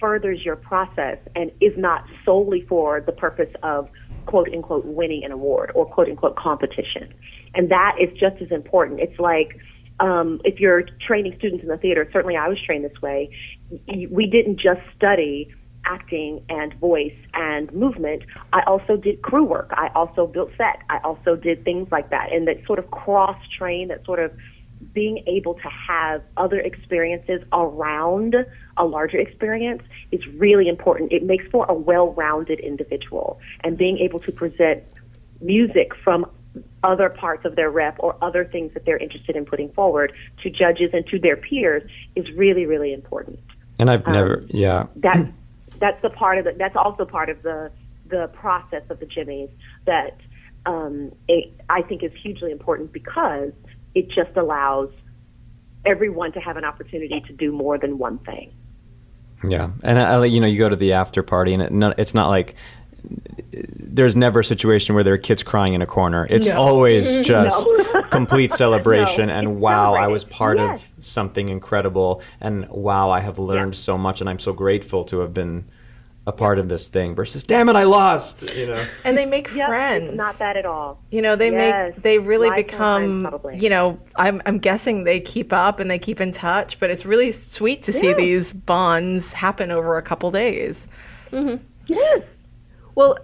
furthers 0.00 0.44
your 0.44 0.56
process 0.56 1.18
and 1.34 1.50
is 1.60 1.72
not 1.76 2.04
solely 2.24 2.64
for 2.68 3.00
the 3.00 3.12
purpose 3.12 3.52
of 3.62 3.88
quote 4.28 4.48
unquote 4.52 4.84
winning 4.84 5.24
an 5.24 5.32
award 5.32 5.72
or 5.74 5.86
quote 5.86 6.08
unquote 6.08 6.36
competition. 6.36 7.12
And 7.54 7.70
that 7.70 7.96
is 7.98 8.10
just 8.18 8.40
as 8.42 8.50
important. 8.50 9.00
It's 9.00 9.18
like 9.18 9.58
um, 10.00 10.40
if 10.44 10.60
you're 10.60 10.82
training 11.04 11.34
students 11.38 11.62
in 11.62 11.68
the 11.68 11.78
theater, 11.78 12.08
certainly 12.12 12.36
I 12.36 12.46
was 12.48 12.58
trained 12.64 12.84
this 12.84 13.00
way. 13.02 13.30
We 14.10 14.26
didn't 14.26 14.60
just 14.60 14.80
study 14.94 15.52
acting 15.86 16.44
and 16.50 16.74
voice 16.74 17.16
and 17.32 17.72
movement. 17.72 18.22
I 18.52 18.60
also 18.66 18.96
did 18.96 19.22
crew 19.22 19.44
work. 19.44 19.70
I 19.72 19.88
also 19.94 20.26
built 20.26 20.50
set. 20.58 20.82
I 20.90 20.98
also 21.02 21.34
did 21.34 21.64
things 21.64 21.88
like 21.90 22.10
that. 22.10 22.30
And 22.30 22.46
that 22.48 22.56
sort 22.66 22.78
of 22.78 22.90
cross 22.90 23.38
train, 23.56 23.88
that 23.88 24.04
sort 24.04 24.18
of 24.18 24.30
being 24.92 25.24
able 25.26 25.54
to 25.54 25.68
have 25.68 26.22
other 26.36 26.58
experiences 26.60 27.42
around 27.52 28.34
a 28.76 28.84
larger 28.84 29.18
experience 29.18 29.82
is 30.12 30.26
really 30.34 30.68
important. 30.68 31.12
It 31.12 31.22
makes 31.22 31.44
for 31.50 31.66
a 31.66 31.74
well-rounded 31.74 32.60
individual 32.60 33.40
and 33.64 33.76
being 33.76 33.98
able 33.98 34.20
to 34.20 34.32
present 34.32 34.84
music 35.40 35.92
from 36.02 36.26
other 36.82 37.08
parts 37.08 37.44
of 37.44 37.56
their 37.56 37.70
rep 37.70 37.96
or 37.98 38.16
other 38.22 38.44
things 38.44 38.72
that 38.74 38.84
they're 38.84 38.98
interested 38.98 39.36
in 39.36 39.44
putting 39.44 39.70
forward 39.72 40.12
to 40.42 40.50
judges 40.50 40.90
and 40.92 41.06
to 41.06 41.18
their 41.18 41.36
peers 41.36 41.82
is 42.16 42.26
really, 42.36 42.66
really 42.66 42.92
important. 42.92 43.38
and 43.78 43.90
i've 43.90 44.06
never 44.06 44.44
yeah 44.48 44.86
That 44.96 45.32
that's 45.78 46.02
the 46.02 46.10
part 46.10 46.38
of 46.38 46.44
the 46.44 46.52
that's 46.58 46.74
also 46.76 47.04
part 47.04 47.28
of 47.28 47.42
the 47.42 47.70
the 48.08 48.28
process 48.32 48.82
of 48.90 48.98
the 49.00 49.06
jimmies 49.06 49.50
that 49.84 50.18
um, 50.66 51.12
it, 51.28 51.52
I 51.68 51.82
think 51.82 52.02
is 52.02 52.12
hugely 52.20 52.50
important 52.50 52.92
because 52.92 53.52
it 53.94 54.08
just 54.10 54.36
allows 54.36 54.90
everyone 55.84 56.32
to 56.32 56.40
have 56.40 56.56
an 56.56 56.64
opportunity 56.64 57.20
to 57.26 57.32
do 57.32 57.52
more 57.52 57.78
than 57.78 57.98
one 57.98 58.18
thing. 58.18 58.52
Yeah, 59.48 59.70
and 59.84 59.98
I, 59.98 60.14
I- 60.20 60.24
you 60.26 60.40
know, 60.40 60.46
you 60.46 60.58
go 60.58 60.68
to 60.68 60.76
the 60.76 60.92
after 60.94 61.22
party, 61.22 61.54
and 61.54 61.62
it, 61.62 61.72
no, 61.72 61.94
it's 61.96 62.14
not 62.14 62.28
like 62.28 62.54
there's 63.52 64.16
never 64.16 64.40
a 64.40 64.44
situation 64.44 64.94
where 64.94 65.04
there 65.04 65.14
are 65.14 65.18
kids 65.18 65.42
crying 65.44 65.74
in 65.74 65.82
a 65.82 65.86
corner. 65.86 66.26
It's 66.28 66.46
No. 66.46 66.56
always 66.56 67.18
just 67.26 67.68
complete 68.10 68.52
celebration, 68.52 69.28
No, 69.28 69.34
and 69.34 69.48
it's 69.48 69.56
wow, 69.58 69.94
I 69.94 70.08
was 70.08 70.24
part 70.24 70.58
Yes. 70.58 70.92
of 70.98 71.04
something 71.04 71.48
incredible, 71.48 72.20
and 72.40 72.68
wow, 72.68 73.10
I 73.10 73.20
have 73.20 73.38
learned 73.38 73.76
so 73.76 73.96
much, 73.96 74.20
and 74.20 74.28
I'm 74.28 74.38
so 74.40 74.52
grateful 74.52 75.04
to 75.04 75.20
have 75.20 75.32
been 75.32 75.64
a 76.28 76.32
part 76.32 76.58
of 76.58 76.68
this 76.68 76.88
thing. 76.88 77.14
Versus, 77.14 77.42
damn 77.42 77.68
it, 77.70 77.74
I 77.76 77.84
lost. 77.84 78.42
You 78.54 78.66
know. 78.66 78.84
And 79.04 79.16
they 79.16 79.24
make 79.24 79.52
Yep, 79.54 79.68
friends. 79.68 80.14
not 80.16 80.38
that 80.38 80.56
at 80.58 80.66
all. 80.66 81.00
You 81.10 81.22
know, 81.22 81.34
they 81.36 81.50
Yes, 81.50 81.94
make 81.94 82.02
they 82.02 82.18
really 82.18 82.48
lifelong 82.50 83.22
become. 83.24 83.40
friends. 83.40 83.62
You 83.62 83.70
know, 83.70 83.98
I'm 84.16 84.42
I'm 84.44 84.58
guessing 84.58 85.04
they 85.04 85.20
keep 85.20 85.52
up 85.52 85.80
and 85.80 85.90
they 85.90 85.98
keep 85.98 86.20
in 86.20 86.30
touch, 86.32 86.78
but 86.78 86.90
it's 86.90 87.06
really 87.06 87.32
sweet 87.32 87.82
to 87.84 87.92
see 87.92 88.12
these 88.12 88.52
bonds 88.52 89.32
happen 89.32 89.70
over 89.70 89.96
a 89.96 90.02
couple 90.02 90.30
days. 90.30 90.86
mm-hmm. 91.32 91.56
Yes. 91.86 92.22
Well, 92.94 93.16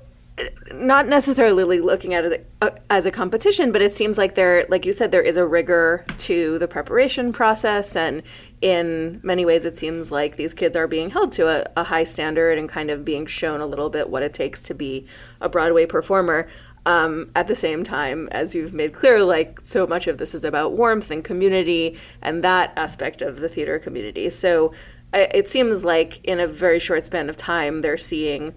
not 0.72 1.06
necessarily 1.06 1.80
looking 1.80 2.12
at 2.12 2.24
it 2.24 2.50
uh, 2.60 2.70
as 2.90 3.06
a 3.06 3.10
competition, 3.10 3.70
but 3.70 3.80
it 3.80 3.92
seems 3.92 4.18
like 4.18 4.34
there, 4.34 4.66
like 4.68 4.84
you 4.84 4.92
said, 4.92 5.12
there 5.12 5.22
is 5.22 5.36
a 5.36 5.46
rigor 5.46 6.04
to 6.18 6.58
the 6.58 6.66
preparation 6.66 7.32
process, 7.32 7.94
and 7.94 8.22
in 8.60 9.20
many 9.22 9.44
ways, 9.44 9.64
it 9.64 9.76
seems 9.76 10.10
like 10.10 10.36
these 10.36 10.52
kids 10.52 10.76
are 10.76 10.88
being 10.88 11.10
held 11.10 11.30
to 11.32 11.46
a, 11.46 11.80
a 11.80 11.84
high 11.84 12.04
standard 12.04 12.58
and 12.58 12.68
kind 12.68 12.90
of 12.90 13.04
being 13.04 13.26
shown 13.26 13.60
a 13.60 13.66
little 13.66 13.90
bit 13.90 14.10
what 14.10 14.22
it 14.22 14.34
takes 14.34 14.62
to 14.64 14.74
be 14.74 15.06
a 15.40 15.48
Broadway 15.48 15.86
performer. 15.86 16.48
Um, 16.86 17.30
at 17.34 17.48
the 17.48 17.54
same 17.54 17.82
time, 17.82 18.28
as 18.30 18.54
you've 18.54 18.74
made 18.74 18.92
clear, 18.92 19.24
like 19.24 19.60
so 19.62 19.86
much 19.86 20.06
of 20.06 20.18
this 20.18 20.34
is 20.34 20.44
about 20.44 20.72
warmth 20.72 21.10
and 21.10 21.24
community 21.24 21.98
and 22.20 22.44
that 22.44 22.74
aspect 22.76 23.22
of 23.22 23.40
the 23.40 23.48
theater 23.48 23.78
community. 23.78 24.28
So 24.28 24.74
it 25.14 25.48
seems 25.48 25.82
like 25.82 26.22
in 26.24 26.40
a 26.40 26.46
very 26.46 26.78
short 26.78 27.06
span 27.06 27.30
of 27.30 27.38
time, 27.38 27.80
they're 27.80 27.96
seeing 27.96 28.52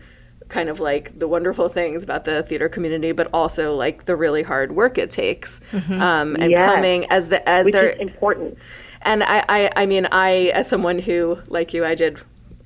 kind 0.49 0.69
of 0.69 0.79
like 0.79 1.17
the 1.19 1.27
wonderful 1.27 1.67
things 1.69 2.03
about 2.03 2.23
the 2.25 2.41
theater 2.43 2.69
community, 2.69 3.12
but 3.12 3.27
also 3.33 3.75
like 3.75 4.05
the 4.05 4.15
really 4.15 4.43
hard 4.43 4.71
work 4.73 4.97
it 4.97 5.12
takes, 5.12 5.60
um, 5.73 6.36
and 6.38 6.51
Yes. 6.51 6.73
coming 6.73 7.05
as 7.10 7.29
the 7.29 7.47
as 7.47 7.65
which 7.65 7.73
they're 7.73 7.91
important. 7.91 8.57
and 9.01 9.23
I, 9.23 9.43
I, 9.49 9.71
I 9.75 9.86
mean, 9.86 10.07
I, 10.12 10.51
as 10.53 10.67
someone 10.69 10.99
who, 10.99 11.39
like 11.47 11.73
you, 11.73 11.83
I 11.86 11.95
did 11.95 12.19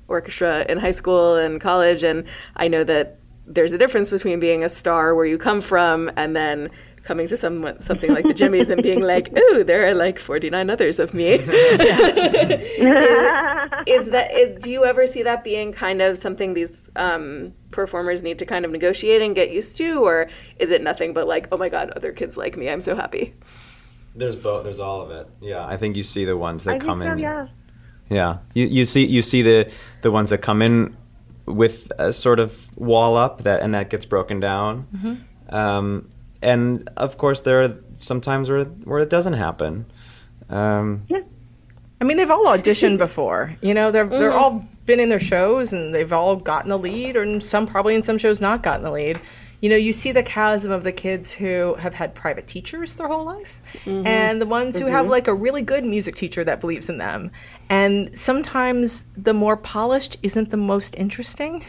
orchestra 0.08 0.64
in 0.68 0.78
high 0.78 0.90
school 0.92 1.36
and 1.36 1.60
college, 1.60 2.02
and 2.04 2.24
I 2.56 2.68
know 2.68 2.84
that 2.84 3.18
there's 3.46 3.72
a 3.72 3.78
difference 3.78 4.10
between 4.10 4.38
being 4.40 4.62
a 4.62 4.68
star 4.68 5.14
where 5.14 5.26
you 5.26 5.36
come 5.38 5.60
from 5.60 6.10
and 6.16 6.36
then 6.36 6.70
coming 7.02 7.26
to 7.28 7.36
some, 7.36 7.76
something 7.80 8.12
like 8.12 8.24
the 8.24 8.34
Jimmys 8.34 8.70
and 8.70 8.82
being 8.82 9.00
like, 9.00 9.36
ooh, 9.52 9.64
there 9.64 9.86
are 9.86 9.94
like 9.94 10.18
49 10.18 10.70
others 10.70 10.98
of 10.98 11.14
me. 11.14 11.26
is 11.32 11.40
that, 14.10 14.30
is, 14.32 14.62
do 14.62 14.70
you 14.70 14.84
ever 14.84 15.06
see 15.06 15.22
that 15.22 15.44
being 15.44 15.72
kind 15.72 16.00
of 16.02 16.18
something 16.18 16.54
these 16.54 16.88
um, 16.96 17.52
performers 17.70 18.22
need 18.22 18.38
to 18.38 18.46
kind 18.46 18.64
of 18.64 18.70
negotiate 18.70 19.22
and 19.22 19.34
get 19.34 19.50
used 19.50 19.76
to? 19.78 20.04
Or 20.04 20.28
is 20.58 20.70
it 20.70 20.82
nothing 20.82 21.12
but 21.12 21.26
like, 21.26 21.48
oh 21.52 21.56
my 21.56 21.68
God, 21.68 21.90
other 21.90 22.12
kids 22.12 22.36
like 22.36 22.56
me, 22.56 22.68
I'm 22.68 22.80
so 22.80 22.94
happy? 22.94 23.34
There's 24.14 24.36
both. 24.36 24.64
There's 24.64 24.80
all 24.80 25.00
of 25.00 25.10
it. 25.10 25.28
Yeah, 25.40 25.66
I 25.66 25.76
think 25.76 25.96
you 25.96 26.02
see 26.02 26.24
the 26.24 26.36
ones 26.36 26.64
that 26.64 26.76
I 26.76 26.78
come 26.78 27.00
think 27.00 27.08
so, 27.08 27.12
in. 27.14 27.18
yeah. 27.18 27.48
Yeah, 28.10 28.38
you, 28.52 28.66
you 28.66 28.84
see 28.84 29.06
you 29.06 29.22
see 29.22 29.40
the 29.40 29.72
the 30.02 30.10
ones 30.10 30.28
that 30.30 30.38
come 30.38 30.60
in 30.60 30.96
with 31.46 31.90
a 31.98 32.12
sort 32.12 32.40
of 32.40 32.76
wall 32.76 33.16
up 33.16 33.42
that 33.42 33.62
and 33.62 33.74
that 33.74 33.88
gets 33.88 34.04
broken 34.04 34.38
down. 34.38 34.86
Mm-hmm. 34.94 35.54
Um, 35.54 36.10
and 36.42 36.88
of 36.96 37.18
course, 37.18 37.40
there 37.42 37.62
are 37.62 37.76
sometimes 37.96 38.50
where 38.50 38.64
where 38.64 39.00
it 39.00 39.10
doesn't 39.10 39.34
happen. 39.34 39.86
Um, 40.48 41.06
I 42.00 42.04
mean, 42.04 42.16
they've 42.16 42.30
all 42.30 42.46
auditioned 42.46 42.98
before. 42.98 43.56
You 43.60 43.74
know, 43.74 43.90
they're 43.90 44.06
they're 44.06 44.32
all 44.32 44.66
been 44.86 44.98
in 44.98 45.08
their 45.08 45.20
shows 45.20 45.72
and 45.72 45.94
they've 45.94 46.12
all 46.12 46.36
gotten 46.36 46.68
the 46.68 46.78
lead, 46.78 47.16
or 47.16 47.40
some 47.40 47.66
probably 47.66 47.94
in 47.94 48.02
some 48.02 48.18
shows 48.18 48.40
not 48.40 48.62
gotten 48.62 48.82
the 48.82 48.90
lead. 48.90 49.20
You 49.60 49.70
know, 49.70 49.76
you 49.76 49.92
see 49.92 50.10
the 50.10 50.24
chasm 50.24 50.72
of 50.72 50.82
the 50.82 50.90
kids 50.90 51.30
who 51.32 51.74
have 51.76 51.94
had 51.94 52.16
private 52.16 52.48
teachers 52.48 52.96
their 52.96 53.06
whole 53.06 53.24
life, 53.24 53.62
and 53.86 54.42
the 54.42 54.46
ones 54.46 54.76
who 54.76 54.86
have 54.86 55.06
like 55.06 55.28
a 55.28 55.34
really 55.34 55.62
good 55.62 55.84
music 55.84 56.16
teacher 56.16 56.42
that 56.42 56.60
believes 56.60 56.88
in 56.88 56.98
them. 56.98 57.30
And 57.70 58.18
sometimes 58.18 59.04
the 59.16 59.32
more 59.32 59.56
polished 59.56 60.16
isn't 60.24 60.50
the 60.50 60.56
most 60.56 60.96
interesting. 60.96 61.64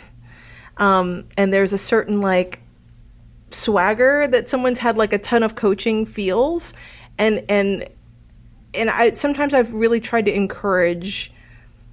Um, 0.77 1.25
and 1.37 1.53
there's 1.53 1.71
a 1.71 1.77
certain 1.77 2.19
like 2.19 2.62
swagger 3.53 4.27
that 4.27 4.49
someone's 4.49 4.79
had 4.79 4.97
like 4.97 5.13
a 5.13 5.17
ton 5.17 5.43
of 5.43 5.55
coaching 5.55 6.05
feels. 6.05 6.73
And 7.17 7.43
and 7.49 7.87
and 8.73 8.89
I 8.89 9.11
sometimes 9.11 9.53
I've 9.53 9.73
really 9.73 9.99
tried 9.99 10.25
to 10.25 10.33
encourage 10.33 11.31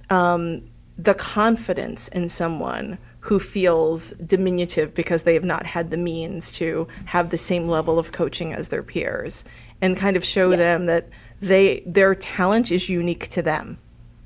um, 0.09 0.63
the 0.97 1.13
confidence 1.13 2.07
in 2.09 2.29
someone 2.29 2.97
who 3.21 3.39
feels 3.39 4.11
diminutive 4.11 4.93
because 4.93 5.23
they 5.23 5.35
have 5.35 5.43
not 5.43 5.65
had 5.65 5.91
the 5.91 5.97
means 5.97 6.51
to 6.53 6.87
have 7.05 7.29
the 7.29 7.37
same 7.37 7.67
level 7.67 7.99
of 7.99 8.11
coaching 8.11 8.51
as 8.51 8.69
their 8.69 8.81
peers 8.81 9.43
and 9.79 9.95
kind 9.95 10.17
of 10.17 10.25
show 10.25 10.55
them 10.55 10.87
that 10.87 11.07
they 11.39 11.83
their 11.85 12.15
talent 12.15 12.71
is 12.71 12.89
unique 12.89 13.27
to 13.29 13.41
them. 13.41 13.77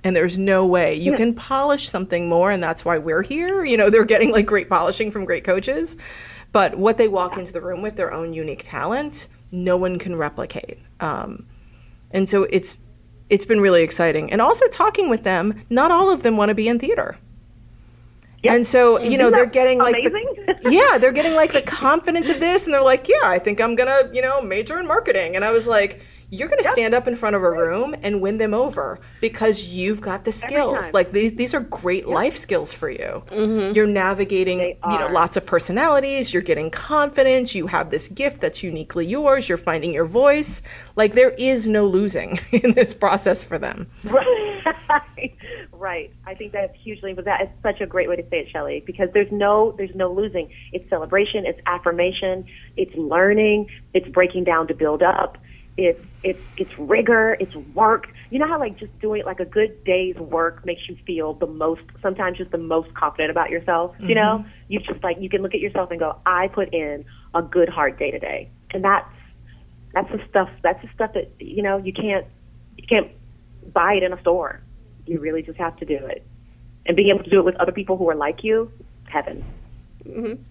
And 0.03 0.15
there's 0.15 0.37
no 0.37 0.67
way 0.67 0.95
you 0.95 1.15
can 1.15 1.33
polish 1.33 1.89
something 1.89 2.29
more 2.29 2.51
and 2.51 2.61
that's 2.61 2.85
why 2.85 2.99
we're 2.99 3.23
here. 3.23 3.65
You 3.65 3.75
know 3.75 3.89
they're 3.89 4.05
getting 4.05 4.31
like 4.31 4.45
great 4.45 4.69
polishing 4.69 5.11
from 5.11 5.25
great 5.25 5.43
coaches 5.43 5.97
but 6.55 6.77
what 6.77 6.97
they 6.97 7.09
walk 7.09 7.37
into 7.37 7.51
the 7.51 7.59
room 7.59 7.81
with 7.81 7.97
their 7.97 8.13
own 8.13 8.31
unique 8.31 8.63
talent 8.63 9.27
no 9.51 9.75
one 9.75 9.99
can 9.99 10.15
replicate. 10.15 10.79
Um, 11.01 11.47
and 12.11 12.29
so 12.29 12.43
it's 12.43 12.77
it's 13.29 13.43
been 13.43 13.59
really 13.59 13.83
exciting. 13.83 14.31
And 14.31 14.39
also 14.41 14.65
talking 14.69 15.09
with 15.09 15.23
them 15.25 15.65
not 15.69 15.91
all 15.91 16.09
of 16.09 16.23
them 16.23 16.37
want 16.37 16.47
to 16.47 16.55
be 16.55 16.69
in 16.69 16.79
theater. 16.79 17.17
And 18.47 18.65
so 18.65 19.01
you 19.01 19.17
know 19.17 19.29
they're 19.29 19.45
getting 19.45 19.79
like 19.79 19.97
the, 19.97 20.59
yeah 20.71 20.97
they're 20.97 21.11
getting 21.11 21.35
like 21.35 21.51
the 21.51 21.61
confidence 21.61 22.29
of 22.29 22.39
this 22.39 22.67
and 22.67 22.73
they're 22.73 22.81
like 22.81 23.09
yeah 23.09 23.25
i 23.25 23.37
think 23.37 23.59
i'm 23.59 23.75
gonna 23.75 24.09
you 24.13 24.21
know 24.21 24.41
major 24.41 24.79
in 24.79 24.87
marketing. 24.87 25.35
And 25.35 25.43
i 25.43 25.51
was 25.51 25.67
like 25.67 26.05
you're 26.29 26.47
gonna 26.47 26.63
stand 26.63 26.93
up 26.93 27.07
in 27.07 27.15
front 27.15 27.35
of 27.35 27.43
a 27.43 27.51
room 27.51 27.95
and 28.01 28.21
win 28.21 28.37
them 28.37 28.53
over 28.53 28.99
because 29.21 29.65
you've 29.65 30.01
got 30.01 30.25
the 30.25 30.31
skills. 30.31 30.91
like 30.93 31.11
these, 31.11 31.33
these 31.33 31.53
are 31.53 31.61
great 31.61 32.07
life 32.07 32.35
skills 32.35 32.73
for 32.73 32.89
you. 32.89 33.23
Mm-hmm. 33.27 33.75
You're 33.75 33.87
navigating 33.87 34.59
you 34.59 34.99
know 34.99 35.09
lots 35.11 35.37
of 35.37 35.45
personalities. 35.45 36.33
You're 36.33 36.43
getting 36.43 36.69
confidence. 36.69 37.55
You 37.55 37.67
have 37.67 37.89
this 37.89 38.07
gift 38.07 38.41
that's 38.41 38.63
uniquely 38.63 39.05
yours. 39.05 39.47
You're 39.47 39.57
finding 39.57 39.93
your 39.93 40.05
voice. 40.05 40.61
Like 40.95 41.13
there 41.13 41.31
is 41.31 41.67
no 41.67 41.87
losing 41.87 42.39
in 42.51 42.73
this 42.73 42.93
process 42.93 43.43
for 43.43 43.57
them. 43.57 43.87
Right. 44.03 44.55
right. 45.71 46.11
I 46.25 46.35
think 46.35 46.51
that's 46.51 46.75
hugely, 46.81 47.13
but 47.13 47.25
that 47.25 47.41
is 47.41 47.49
such 47.61 47.81
a 47.81 47.85
great 47.85 48.09
way 48.09 48.15
to 48.15 48.23
say 48.29 48.39
it, 48.39 48.47
Schele, 48.53 48.85
because 48.85 49.09
there's 49.13 49.31
no, 49.31 49.73
there's 49.77 49.95
no 49.95 50.11
losing. 50.11 50.51
It's 50.71 50.89
celebration, 50.89 51.45
it's 51.45 51.59
affirmation, 51.65 52.45
it's 52.77 52.95
learning, 52.95 53.67
it's 53.93 54.07
breaking 54.09 54.43
down 54.45 54.67
to 54.67 54.73
build 54.73 55.03
up, 55.03 55.37
it's, 55.77 56.01
it's, 56.23 56.39
it's 56.57 56.79
rigor, 56.79 57.35
it's 57.39 57.53
work. 57.73 58.07
You 58.29 58.39
know 58.39 58.47
how 58.47 58.59
like 58.59 58.77
just 58.77 58.97
doing 58.99 59.23
like 59.25 59.39
a 59.39 59.45
good 59.45 59.83
day's 59.83 60.15
work 60.15 60.65
makes 60.65 60.87
you 60.87 60.97
feel 61.05 61.33
the 61.33 61.47
most, 61.47 61.81
sometimes 62.01 62.37
just 62.37 62.51
the 62.51 62.57
most 62.57 62.93
confident 62.93 63.31
about 63.31 63.49
yourself. 63.49 63.95
You 63.99 64.15
know, 64.15 64.39
mm-hmm. 64.39 64.49
you 64.69 64.79
just 64.79 65.03
like, 65.03 65.17
you 65.19 65.29
can 65.29 65.41
look 65.41 65.53
at 65.53 65.59
yourself 65.59 65.91
and 65.91 65.99
go, 65.99 66.17
I 66.25 66.47
put 66.47 66.73
in 66.73 67.05
a 67.33 67.41
good 67.41 67.69
hard 67.69 67.99
day 67.99 68.11
today. 68.11 68.49
And 68.71 68.83
that's, 68.83 69.09
that's 69.93 70.09
the 70.11 70.21
stuff, 70.29 70.49
that's 70.63 70.81
the 70.81 70.89
stuff 70.93 71.13
that, 71.13 71.31
you 71.39 71.61
know, 71.61 71.77
you 71.77 71.93
can't, 71.93 72.25
you 72.77 72.85
can't 72.87 73.11
buy 73.73 73.93
it 73.93 74.03
in 74.03 74.13
a 74.13 74.19
store. 74.21 74.61
You 75.05 75.19
really 75.19 75.41
just 75.41 75.57
have 75.57 75.75
to 75.77 75.85
do 75.85 75.95
it. 75.95 76.25
And 76.85 76.95
being 76.95 77.09
able 77.09 77.23
to 77.23 77.29
do 77.29 77.39
it 77.39 77.45
with 77.45 77.55
other 77.55 77.71
people 77.71 77.97
who 77.97 78.09
are 78.09 78.15
like 78.15 78.43
you, 78.43 78.71
heaven. 79.05 79.43
Mm-hmm. 80.05 80.41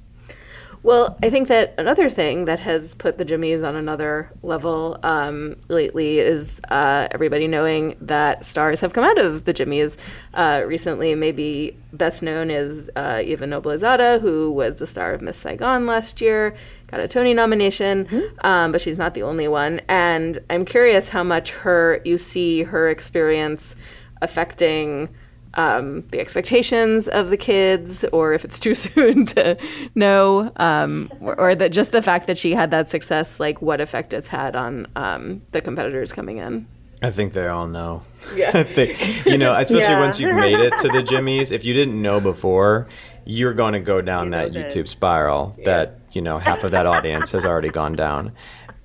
Well, 0.84 1.16
I 1.22 1.30
think 1.30 1.48
that 1.48 1.72
another 1.78 2.10
thing 2.10 2.44
that 2.44 2.60
has 2.60 2.94
put 2.94 3.16
the 3.16 3.24
Jimmies 3.24 3.62
on 3.62 3.74
another 3.74 4.30
level 4.42 4.98
um, 5.02 5.56
lately 5.68 6.18
is 6.18 6.60
uh, 6.68 7.08
everybody 7.10 7.48
knowing 7.48 7.96
that 8.02 8.44
stars 8.44 8.80
have 8.80 8.92
come 8.92 9.02
out 9.02 9.16
of 9.16 9.46
the 9.46 9.54
Jimmies 9.54 9.96
uh, 10.34 10.62
recently. 10.66 11.14
Maybe 11.14 11.74
best 11.94 12.22
known 12.22 12.50
is 12.50 12.90
uh, 12.96 13.22
Eva 13.24 13.46
Noblezada, 13.46 14.20
who 14.20 14.52
was 14.52 14.76
the 14.76 14.86
star 14.86 15.14
of 15.14 15.22
Miss 15.22 15.38
Saigon 15.38 15.86
last 15.86 16.20
year, 16.20 16.54
got 16.88 17.00
a 17.00 17.08
Tony 17.08 17.32
nomination, 17.32 18.06
um, 18.42 18.70
but 18.70 18.82
she's 18.82 18.98
not 18.98 19.14
the 19.14 19.22
only 19.22 19.48
one. 19.48 19.80
And 19.88 20.38
I'm 20.50 20.66
curious 20.66 21.08
how 21.08 21.24
much 21.24 21.52
her 21.52 22.02
you 22.04 22.18
see 22.18 22.64
her 22.64 22.90
experience 22.90 23.74
affecting 24.20 25.08
um, 25.54 26.02
the 26.10 26.20
expectations 26.20 27.08
of 27.08 27.30
the 27.30 27.36
kids, 27.36 28.04
or 28.12 28.32
if 28.32 28.44
it's 28.44 28.58
too 28.60 28.74
soon 28.84 29.26
to 29.26 29.56
know, 29.94 30.52
um, 30.56 31.10
or, 31.20 31.38
or 31.38 31.54
that 31.54 31.72
just 31.72 31.92
the 31.92 32.02
fact 32.02 32.26
that 32.26 32.38
she 32.38 32.54
had 32.54 32.70
that 32.70 32.88
success, 32.88 33.38
like 33.40 33.62
what 33.62 33.80
effect 33.80 34.12
it's 34.12 34.28
had 34.28 34.56
on 34.56 34.86
um, 34.96 35.42
the 35.52 35.60
competitors 35.60 36.12
coming 36.12 36.38
in. 36.38 36.66
I 37.02 37.10
think 37.10 37.34
they 37.34 37.46
all 37.48 37.66
know. 37.66 38.02
Yeah. 38.34 38.66
you 39.26 39.36
know, 39.36 39.54
especially 39.58 39.92
Yeah. 39.92 40.00
once 40.00 40.18
you've 40.18 40.34
made 40.36 40.58
it 40.58 40.78
to 40.78 40.88
the 40.88 41.02
Jimmys, 41.10 41.52
if 41.52 41.64
you 41.64 41.74
didn't 41.74 42.00
know 42.00 42.18
before, 42.18 42.88
you're 43.26 43.52
going 43.52 43.74
to 43.74 43.80
go 43.80 44.00
down 44.00 44.30
that 44.30 44.52
know 44.52 44.62
this. 44.62 44.74
YouTube 44.74 44.88
spiral 44.88 45.54
that, 45.64 45.98
you 46.12 46.22
know, 46.22 46.38
half 46.38 46.64
of 46.64 46.70
that 46.70 46.86
audience 46.86 47.32
has 47.32 47.44
already 47.44 47.68
gone 47.68 47.94
down. 47.94 48.32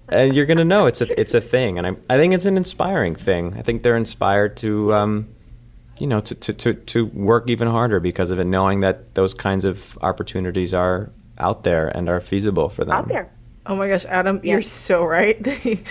And 0.09 0.35
you're 0.35 0.47
going 0.47 0.57
to 0.57 0.65
know 0.65 0.85
it's 0.87 1.01
a 1.01 1.19
it's 1.19 1.35
a 1.35 1.39
thing, 1.39 1.77
and 1.77 1.85
I 1.85 1.91
I 2.09 2.17
think 2.17 2.33
it's 2.33 2.45
an 2.45 2.57
inspiring 2.57 3.13
thing. 3.13 3.53
I 3.55 3.61
think 3.61 3.83
they're 3.83 3.95
inspired 3.95 4.57
to 4.57 4.91
um, 4.95 5.27
you 5.99 6.07
know, 6.07 6.21
to, 6.21 6.35
to, 6.35 6.53
to, 6.53 6.73
to 6.73 7.05
work 7.07 7.49
even 7.49 7.67
harder 7.67 7.99
because 7.99 8.31
of 8.31 8.39
it, 8.39 8.45
knowing 8.45 8.79
that 8.81 9.15
those 9.15 9.33
kinds 9.33 9.65
of 9.65 9.97
opportunities 10.01 10.73
are 10.73 11.11
out 11.37 11.63
there 11.63 11.87
and 11.87 12.09
are 12.09 12.19
feasible 12.19 12.69
for 12.69 12.83
them. 12.83 12.93
Out 12.93 13.07
there. 13.07 13.31
Oh 13.69 13.75
my 13.75 13.87
gosh, 13.87 14.03
Adam, 14.05 14.39
you're 14.41 14.63
so 14.63 15.05
right. 15.05 15.37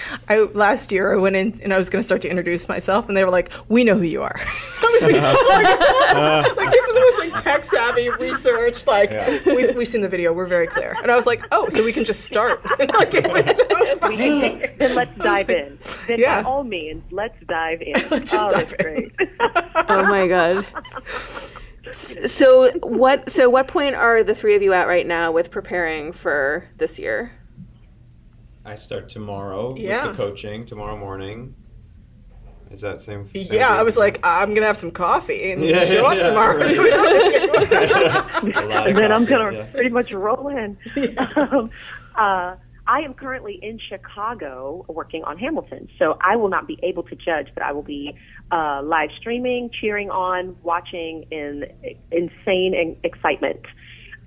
I 0.29 0.41
last 0.53 0.91
year 0.91 1.15
I 1.15 1.17
went 1.17 1.37
in 1.37 1.61
and 1.63 1.73
I 1.73 1.79
was 1.79 1.89
going 1.89 2.01
to 2.01 2.05
start 2.05 2.23
to 2.23 2.29
introduce 2.29 2.67
myself, 2.67 3.07
and 3.07 3.17
they 3.17 3.25
were 3.25 3.31
like, 3.31 3.53
"We 3.69 3.85
know 3.85 3.97
who 3.97 4.03
you 4.03 4.21
are." 4.21 4.35
I 4.37 4.99
was 5.01 5.03
like, 5.05 5.23
oh 5.23 5.49
my 5.49 5.63
God. 6.13 6.57
like 6.57 6.73
this 6.73 6.85
is 6.85 6.93
the 6.93 7.01
most 7.01 7.19
like 7.21 7.45
tech 7.45 7.63
savvy 7.63 8.11
research. 8.11 8.85
Like 8.85 9.13
we've, 9.47 9.77
we've 9.77 9.87
seen 9.87 10.01
the 10.01 10.09
video, 10.09 10.33
we're 10.33 10.49
very 10.49 10.67
clear. 10.67 10.97
And 11.01 11.13
I 11.13 11.15
was 11.15 11.25
like, 11.25 11.45
"Oh, 11.53 11.69
so 11.69 11.85
we 11.85 11.93
can 11.93 12.05
just 12.05 12.25
start." 12.25 12.65
like 12.81 13.15
it 13.15 13.31
was 13.31 13.57
so 13.57 13.95
funny. 13.95 14.67
Then 14.77 14.97
let's 14.97 15.17
dive 15.17 15.49
like, 15.49 15.57
in. 15.57 15.79
Then 16.09 16.19
yeah. 16.19 16.43
by 16.43 16.49
all 16.49 16.65
means, 16.65 17.05
let's 17.13 17.39
dive 17.47 17.81
in. 17.81 17.95
Let's 18.11 18.29
just 18.29 18.49
oh, 18.49 18.51
dive 18.51 18.71
that's 18.71 18.85
in. 18.85 19.13
great. 19.13 19.13
Oh 19.89 20.03
my 20.03 20.27
god! 20.27 20.67
So 21.93 22.73
what? 22.81 23.31
So 23.31 23.49
what 23.49 23.69
point 23.69 23.95
are 23.95 24.25
the 24.25 24.35
three 24.35 24.57
of 24.57 24.63
you 24.63 24.73
at 24.73 24.89
right 24.89 25.07
now 25.07 25.31
with 25.31 25.53
preparing 25.53 26.13
for 26.13 26.69
this 26.79 26.99
year? 26.99 27.38
I 28.69 28.75
start 28.75 29.09
tomorrow 29.09 29.75
Yeah. 29.79 30.09
with 30.09 30.17
the 30.17 30.23
coaching 30.23 30.67
tomorrow 30.67 30.97
morning. 30.97 31.55
Is 32.71 32.83
that 32.83 33.01
same? 33.01 33.27
same 33.27 33.47
Yeah, 33.51 33.71
I 33.71 33.77
deal? 33.77 33.85
was 33.87 33.97
like, 33.97 34.21
I'm 34.23 34.53
gonna 34.53 34.67
have 34.67 34.77
some 34.77 34.91
coffee 34.91 35.53
and 35.53 35.65
Yeah, 35.65 35.85
show 35.87 36.03
yeah, 36.03 36.09
up 36.09 36.17
yeah, 36.19 36.23
tomorrow. 36.25 36.59
right. 36.59 36.69
See 36.69 36.79
what 36.79 37.71
do. 37.71 38.53
A 38.61 38.67
lot 38.67 38.81
of 38.83 38.87
and 38.89 38.97
then 38.99 39.11
I'm 39.11 39.25
gonna 39.25 39.53
yeah. 39.57 39.65
pretty 39.73 39.89
much 39.89 40.13
roll 40.13 40.49
in. 40.49 40.77
um, 41.37 41.71
uh, 42.15 42.57
I 42.87 43.01
am 43.01 43.15
currently 43.15 43.59
in 43.63 43.79
Chicago 43.89 44.85
working 44.89 45.25
on 45.25 45.39
Hamilton, 45.39 45.89
so 45.99 46.19
I 46.21 46.37
will 46.37 46.49
not 46.51 46.67
be 46.67 46.79
able 46.83 47.05
to 47.05 47.17
judge, 47.17 47.49
but 47.55 47.63
I 47.63 47.73
will 47.73 47.83
be 47.83 48.15
uh, 48.53 48.83
live 48.83 49.11
streaming, 49.19 49.71
cheering 49.81 50.11
on, 50.11 50.57
watching 50.63 51.25
in 51.31 51.65
insane 52.13 52.99
excitement 53.03 53.61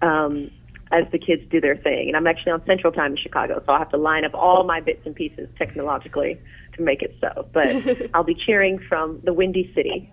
um, 0.02 0.50
as 0.92 1.06
the 1.12 1.20
kids 1.20 1.44
do 1.50 1.62
their 1.62 1.78
thing. 1.78 2.08
And 2.08 2.18
I'm 2.18 2.28
actually 2.28 2.52
on 2.52 2.66
Central 2.66 2.92
Time 2.92 3.12
in 3.12 3.18
Chicago, 3.18 3.62
so 3.66 3.74
I 3.74 3.80
have 3.80 3.90
to 3.92 3.98
line 3.98 4.26
up 4.26 4.34
all 4.34 4.64
my 4.64 4.80
bits 4.80 5.02
and 5.06 5.16
pieces 5.16 5.48
technologically 5.58 6.40
to 6.74 6.82
make 6.82 7.02
it 7.02 7.16
so. 7.22 7.48
But 7.54 8.10
I'll 8.14 8.24
be 8.24 8.36
cheering 8.36 8.80
from 8.90 9.22
the 9.24 9.34
Windy 9.34 9.72
City. 9.76 10.12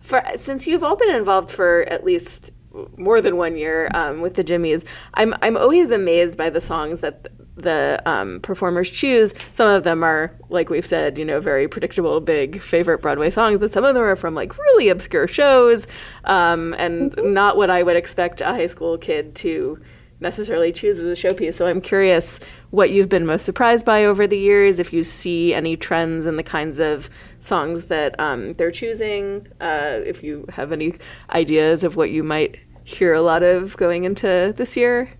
For 0.00 0.22
since 0.36 0.66
you've 0.66 0.82
all 0.82 0.96
been 0.96 1.14
involved 1.14 1.50
for 1.50 1.82
at 1.82 2.04
least 2.04 2.50
more 2.96 3.20
than 3.20 3.36
one 3.36 3.56
year 3.56 3.90
um, 3.94 4.20
with 4.20 4.34
the 4.34 4.44
Jimmies, 4.44 4.84
I'm 5.14 5.34
I'm 5.42 5.56
always 5.56 5.90
amazed 5.90 6.36
by 6.36 6.50
the 6.50 6.60
songs 6.60 7.00
that 7.00 7.28
the 7.62 8.02
um, 8.06 8.40
performers 8.40 8.90
choose. 8.90 9.34
Some 9.52 9.68
of 9.68 9.84
them 9.84 10.02
are, 10.02 10.32
like 10.48 10.70
we've 10.70 10.86
said, 10.86 11.18
you 11.18 11.24
know, 11.24 11.40
very 11.40 11.68
predictable, 11.68 12.20
big 12.20 12.60
favorite 12.60 13.00
Broadway 13.02 13.30
songs, 13.30 13.58
but 13.58 13.70
some 13.70 13.84
of 13.84 13.94
them 13.94 14.02
are 14.02 14.16
from 14.16 14.34
like 14.34 14.56
really 14.58 14.88
obscure 14.88 15.26
shows, 15.26 15.86
um, 16.24 16.74
and 16.78 17.14
not 17.22 17.56
what 17.56 17.70
I 17.70 17.82
would 17.82 17.96
expect 17.96 18.40
a 18.40 18.46
high 18.46 18.66
school 18.66 18.98
kid 18.98 19.34
to 19.36 19.80
necessarily 20.20 20.70
choose 20.70 20.98
as 20.98 21.06
a 21.06 21.28
showpiece. 21.28 21.54
So 21.54 21.66
I'm 21.66 21.80
curious 21.80 22.40
what 22.70 22.90
you've 22.90 23.08
been 23.08 23.24
most 23.24 23.44
surprised 23.44 23.86
by 23.86 24.04
over 24.04 24.26
the 24.26 24.38
years, 24.38 24.78
if 24.78 24.92
you 24.92 25.02
see 25.02 25.54
any 25.54 25.76
trends 25.76 26.26
in 26.26 26.36
the 26.36 26.42
kinds 26.42 26.78
of 26.78 27.08
songs 27.40 27.86
that 27.86 28.14
um, 28.20 28.52
they're 28.54 28.70
choosing, 28.70 29.48
uh, 29.60 30.00
if 30.04 30.22
you 30.22 30.44
have 30.50 30.72
any 30.72 30.94
ideas 31.30 31.84
of 31.84 31.96
what 31.96 32.10
you 32.10 32.22
might 32.22 32.58
hear 32.84 33.14
a 33.14 33.22
lot 33.22 33.42
of 33.42 33.76
going 33.76 34.04
into 34.04 34.52
this 34.56 34.76
year. 34.76 35.10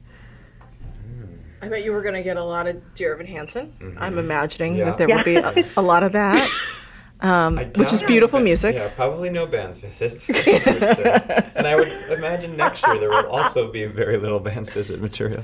I 1.63 1.69
bet 1.69 1.85
you 1.85 1.93
were 1.93 2.03
gonna 2.03 2.23
get 2.23 2.37
a 2.37 2.45
lot 2.45 2.67
of 2.67 2.95
Dear 2.95 3.15
Evan 3.15 3.27
Hansen. 3.27 3.95
I'm 3.99 4.19
imagining 4.19 4.77
Yeah. 4.77 4.87
that 4.87 4.99
there 4.99 5.09
would 5.09 5.25
be 5.25 5.37
a, 5.37 5.65
a 5.77 5.83
lot 5.83 6.03
of 6.03 6.13
that, 6.13 6.49
um, 7.21 7.59
which 7.77 7.93
is 7.93 8.03
beautiful 8.03 8.39
it, 8.41 8.45
music. 8.45 8.77
Yeah, 8.77 8.89
probably 8.97 9.29
no 9.29 9.45
Band's 9.47 9.79
Visit. 9.79 10.25
I 10.31 11.51
and 11.57 11.67
I 11.67 11.77
would 11.77 11.89
imagine 12.11 12.57
next 12.57 12.87
year 12.87 12.99
there 12.99 13.11
will 13.11 13.27
also 13.29 13.71
be 13.71 13.85
very 13.85 14.17
little 14.17 14.41
Band's 14.41 14.71
Visit 14.71 15.03
material. 15.03 15.43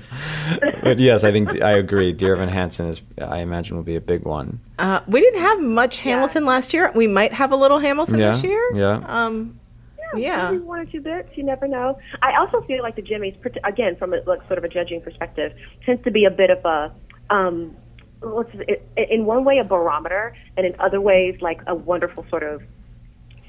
but 0.83 0.99
yes, 1.09 1.23
I 1.23 1.33
think 1.33 1.61
I 1.61 1.73
agree. 1.73 2.13
Dear 2.15 2.35
Evan 2.37 2.49
Hansen 2.49 2.87
is, 2.87 3.03
I 3.21 3.39
imagine, 3.41 3.77
will 3.77 3.85
be 3.85 3.97
a 3.97 4.01
big 4.01 4.25
one. 4.25 4.61
Uh, 4.79 5.01
we 5.07 5.21
didn't 5.21 5.41
have 5.41 5.61
much 5.61 5.99
Hamilton 5.99 6.47
last 6.47 6.73
year. 6.73 6.91
We 6.95 7.07
might 7.07 7.35
have 7.35 7.53
a 7.53 7.57
little 7.57 7.79
Hamilton 7.79 8.19
Yeah, 8.19 8.33
this 8.33 8.43
year. 8.43 8.71
yeah. 8.75 9.03
Um, 9.07 9.61
yeah. 10.19 10.51
maybe 10.51 10.63
one 10.63 10.81
or 10.81 10.87
two 10.87 11.01
bits. 11.01 11.29
You 11.35 11.45
never 11.45 11.69
know. 11.69 11.99
I 12.23 12.37
also 12.39 12.61
feel 12.63 12.83
like 12.83 12.97
the 12.97 13.03
Jimmys, 13.03 13.37
again, 13.65 13.97
from 13.97 14.13
a, 14.13 14.19
like, 14.27 14.47
sort 14.47 14.59
of 14.59 14.65
a 14.65 14.69
judging 14.69 15.01
perspective, 15.01 15.53
tends 15.85 16.03
to 16.05 16.11
be 16.11 16.25
a 16.25 16.31
bit 16.31 16.51
of 16.51 16.65
a, 16.65 16.93
um, 17.31 17.77
what's 18.21 18.51
it, 18.55 18.87
in 18.97 19.27
one 19.27 19.45
way 19.45 19.59
a 19.59 19.65
barometer, 19.65 20.35
and 20.57 20.67
in 20.67 20.75
other 20.81 21.01
ways 21.01 21.41
like 21.41 21.61
a 21.67 21.75
wonderful 21.75 22.25
sort 22.29 22.43
of 22.43 22.63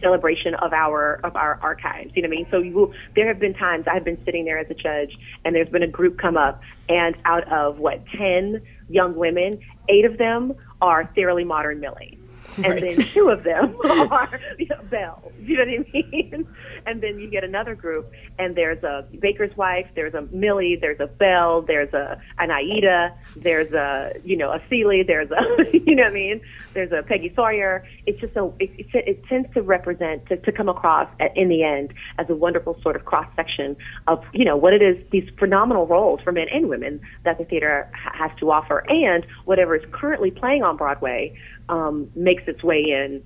celebration 0.01 0.53
of 0.55 0.73
our 0.73 1.19
of 1.23 1.35
our 1.35 1.59
archives. 1.61 2.11
You 2.15 2.21
know 2.21 2.29
what 2.29 2.35
I 2.35 2.37
mean? 2.37 2.47
So 2.51 2.59
you 2.59 2.73
will, 2.73 2.93
there 3.15 3.27
have 3.27 3.39
been 3.39 3.53
times 3.55 3.85
I've 3.91 4.03
been 4.03 4.23
sitting 4.25 4.45
there 4.45 4.59
as 4.59 4.69
a 4.69 4.75
judge, 4.75 5.17
and 5.43 5.55
there's 5.55 5.69
been 5.69 5.83
a 5.83 5.87
group 5.87 6.19
come 6.19 6.37
up, 6.37 6.61
and 6.87 7.15
out 7.25 7.51
of 7.51 7.79
what 7.79 8.05
ten 8.15 8.61
young 8.89 9.15
women, 9.15 9.59
eight 9.89 10.05
of 10.05 10.17
them 10.17 10.53
are 10.81 11.11
thoroughly 11.15 11.43
modern 11.43 11.79
Millie. 11.79 12.16
And 12.63 12.73
Right. 12.73 12.95
then 12.97 13.05
two 13.13 13.29
of 13.29 13.43
them 13.43 13.75
are 13.85 14.39
you 14.57 14.65
know, 14.67 14.81
bells. 14.89 15.31
You 15.39 15.57
know 15.57 15.65
what 15.65 15.85
I 15.87 15.91
mean? 15.93 16.47
And 16.87 17.01
then 17.01 17.19
you 17.19 17.29
get 17.29 17.43
another 17.43 17.75
group, 17.75 18.09
and 18.39 18.55
there's 18.55 18.81
a 18.81 19.05
baker's 19.19 19.55
wife, 19.57 19.87
there's 19.95 20.13
a 20.13 20.21
Millie, 20.31 20.77
there's 20.79 21.01
a 21.01 21.07
Belle, 21.07 21.61
there's 21.63 21.93
a 21.93 22.17
an 22.39 22.49
Aida, 22.49 23.13
there's 23.35 23.73
a 23.73 24.13
you 24.23 24.37
know 24.37 24.51
a 24.51 24.61
Celie, 24.69 25.03
there's 25.03 25.29
a 25.31 25.41
you 25.73 25.95
know 25.95 26.03
what 26.03 26.11
I 26.11 26.13
mean? 26.13 26.41
There's 26.73 26.91
a 26.93 27.03
Peggy 27.03 27.33
Sawyer. 27.35 27.85
It's 28.05 28.19
just 28.21 28.35
a 28.37 28.45
it, 28.59 28.71
it, 28.77 28.87
it 28.93 29.25
tends 29.25 29.53
to 29.53 29.61
represent 29.61 30.25
to, 30.27 30.37
to 30.37 30.51
come 30.51 30.69
across 30.69 31.09
at, 31.19 31.35
in 31.35 31.49
the 31.49 31.63
end 31.63 31.93
as 32.17 32.29
a 32.29 32.35
wonderful 32.35 32.79
sort 32.81 32.95
of 32.95 33.03
cross 33.03 33.27
section 33.35 33.75
of 34.07 34.23
you 34.33 34.45
know 34.45 34.55
what 34.55 34.73
it 34.73 34.81
is 34.81 34.95
these 35.11 35.27
phenomenal 35.37 35.87
roles 35.87 36.21
for 36.21 36.31
men 36.31 36.47
and 36.53 36.69
women 36.69 37.01
that 37.25 37.37
the 37.37 37.43
theater 37.45 37.89
ha- 37.93 38.13
has 38.27 38.31
to 38.39 38.49
offer, 38.49 38.85
and 38.89 39.25
whatever 39.43 39.75
is 39.75 39.83
currently 39.91 40.31
playing 40.31 40.63
on 40.63 40.77
Broadway 40.77 41.37
um, 41.69 42.09
makes 42.15 42.43
its 42.47 42.63
way 42.63 42.81
in, 42.81 43.23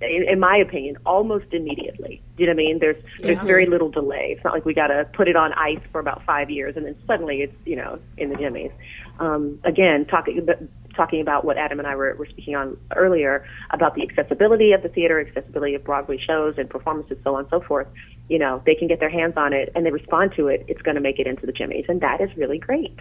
in, 0.00 0.28
in 0.28 0.40
my 0.40 0.56
opinion, 0.56 0.96
almost 1.06 1.46
immediately. 1.52 2.22
Do 2.36 2.42
you 2.42 2.48
know 2.48 2.54
what 2.54 2.62
I 2.62 2.66
mean? 2.66 2.78
There's 2.80 3.02
there's 3.20 3.38
very 3.40 3.66
little 3.66 3.90
delay. 3.90 4.34
It's 4.34 4.44
not 4.44 4.52
like 4.52 4.64
we 4.64 4.74
got 4.74 4.88
to 4.88 5.08
put 5.12 5.28
it 5.28 5.36
on 5.36 5.52
ice 5.52 5.80
for 5.92 6.00
about 6.00 6.24
five 6.24 6.50
years 6.50 6.76
and 6.76 6.84
then 6.84 6.96
suddenly 7.06 7.42
it's 7.42 7.54
you 7.64 7.76
know 7.76 7.98
in 8.16 8.30
the 8.30 8.36
Jimmys. 8.36 8.72
Um, 9.20 9.60
again, 9.64 10.06
talking 10.06 10.46
talking 10.94 11.20
about 11.20 11.44
what 11.44 11.58
Adam 11.58 11.78
and 11.78 11.88
I 11.88 11.96
were, 11.96 12.14
were 12.14 12.26
speaking 12.26 12.54
on 12.54 12.76
earlier 12.94 13.46
about 13.70 13.94
the 13.94 14.02
accessibility 14.02 14.72
of 14.72 14.82
the 14.82 14.88
theater, 14.88 15.20
accessibility 15.20 15.74
of 15.74 15.84
Broadway 15.84 16.18
shows 16.18 16.54
and 16.56 16.68
performances, 16.68 17.18
so 17.24 17.34
on 17.34 17.40
and 17.40 17.50
so 17.50 17.60
forth. 17.60 17.88
You 18.28 18.38
know, 18.38 18.62
they 18.64 18.74
can 18.74 18.88
get 18.88 19.00
their 19.00 19.10
hands 19.10 19.34
on 19.36 19.52
it 19.52 19.70
and 19.74 19.84
they 19.84 19.90
respond 19.90 20.32
to 20.36 20.48
it. 20.48 20.64
It's 20.68 20.82
going 20.82 20.94
to 20.94 21.00
make 21.00 21.18
it 21.18 21.26
into 21.26 21.46
the 21.46 21.52
Jimmys, 21.52 21.88
and 21.88 22.00
that 22.00 22.20
is 22.20 22.30
really 22.36 22.58
great. 22.58 22.98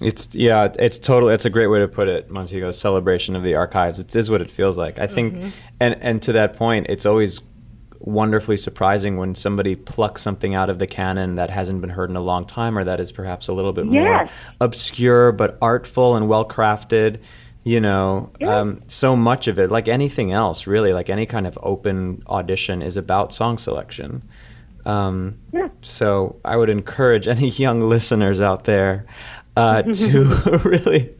It's 0.00 0.34
yeah, 0.34 0.68
it's 0.78 0.98
totally. 0.98 1.34
It's 1.34 1.44
a 1.44 1.50
great 1.50 1.66
way 1.66 1.80
to 1.80 1.88
put 1.88 2.08
it, 2.08 2.30
Montego. 2.30 2.70
Celebration 2.70 3.34
of 3.36 3.42
the 3.42 3.54
archives. 3.56 3.98
It 3.98 4.14
is 4.14 4.30
what 4.30 4.40
it 4.40 4.50
feels 4.50 4.78
like. 4.78 4.98
I 4.98 5.06
think, 5.06 5.34
Mm-hmm. 5.34 5.48
and 5.80 5.96
and 6.00 6.22
to 6.22 6.32
that 6.32 6.54
point, 6.56 6.86
it's 6.88 7.04
always 7.06 7.40
wonderfully 7.98 8.56
surprising 8.56 9.18
when 9.18 9.34
somebody 9.34 9.76
plucks 9.76 10.22
something 10.22 10.54
out 10.54 10.70
of 10.70 10.78
the 10.78 10.86
canon 10.86 11.34
that 11.34 11.50
hasn't 11.50 11.82
been 11.82 11.90
heard 11.90 12.08
in 12.08 12.16
a 12.16 12.20
long 12.20 12.46
time, 12.46 12.78
or 12.78 12.84
that 12.84 12.98
is 13.00 13.12
perhaps 13.12 13.48
a 13.48 13.52
little 13.52 13.72
bit 13.74 13.84
more 13.84 14.02
obscure 14.60 15.32
but 15.32 15.58
artful 15.60 16.16
and 16.16 16.28
well 16.28 16.46
crafted. 16.48 17.18
You 17.62 17.78
know, 17.80 18.30
um, 18.40 18.80
so 18.86 19.14
much 19.14 19.46
of 19.48 19.58
it, 19.58 19.70
like 19.70 19.86
anything 19.86 20.32
else, 20.32 20.66
really, 20.66 20.94
like 20.94 21.10
any 21.10 21.26
kind 21.26 21.46
of 21.46 21.58
open 21.62 22.22
audition, 22.26 22.80
is 22.80 22.96
about 22.96 23.34
song 23.34 23.58
selection. 23.58 24.22
Um, 24.86 25.36
Yeah. 25.52 25.68
So 25.82 26.36
I 26.42 26.56
would 26.56 26.70
encourage 26.70 27.28
any 27.28 27.48
young 27.64 27.82
listeners 27.82 28.40
out 28.40 28.64
there 28.64 29.04
uh, 29.56 29.82
to 30.00 30.60
really 30.64 31.12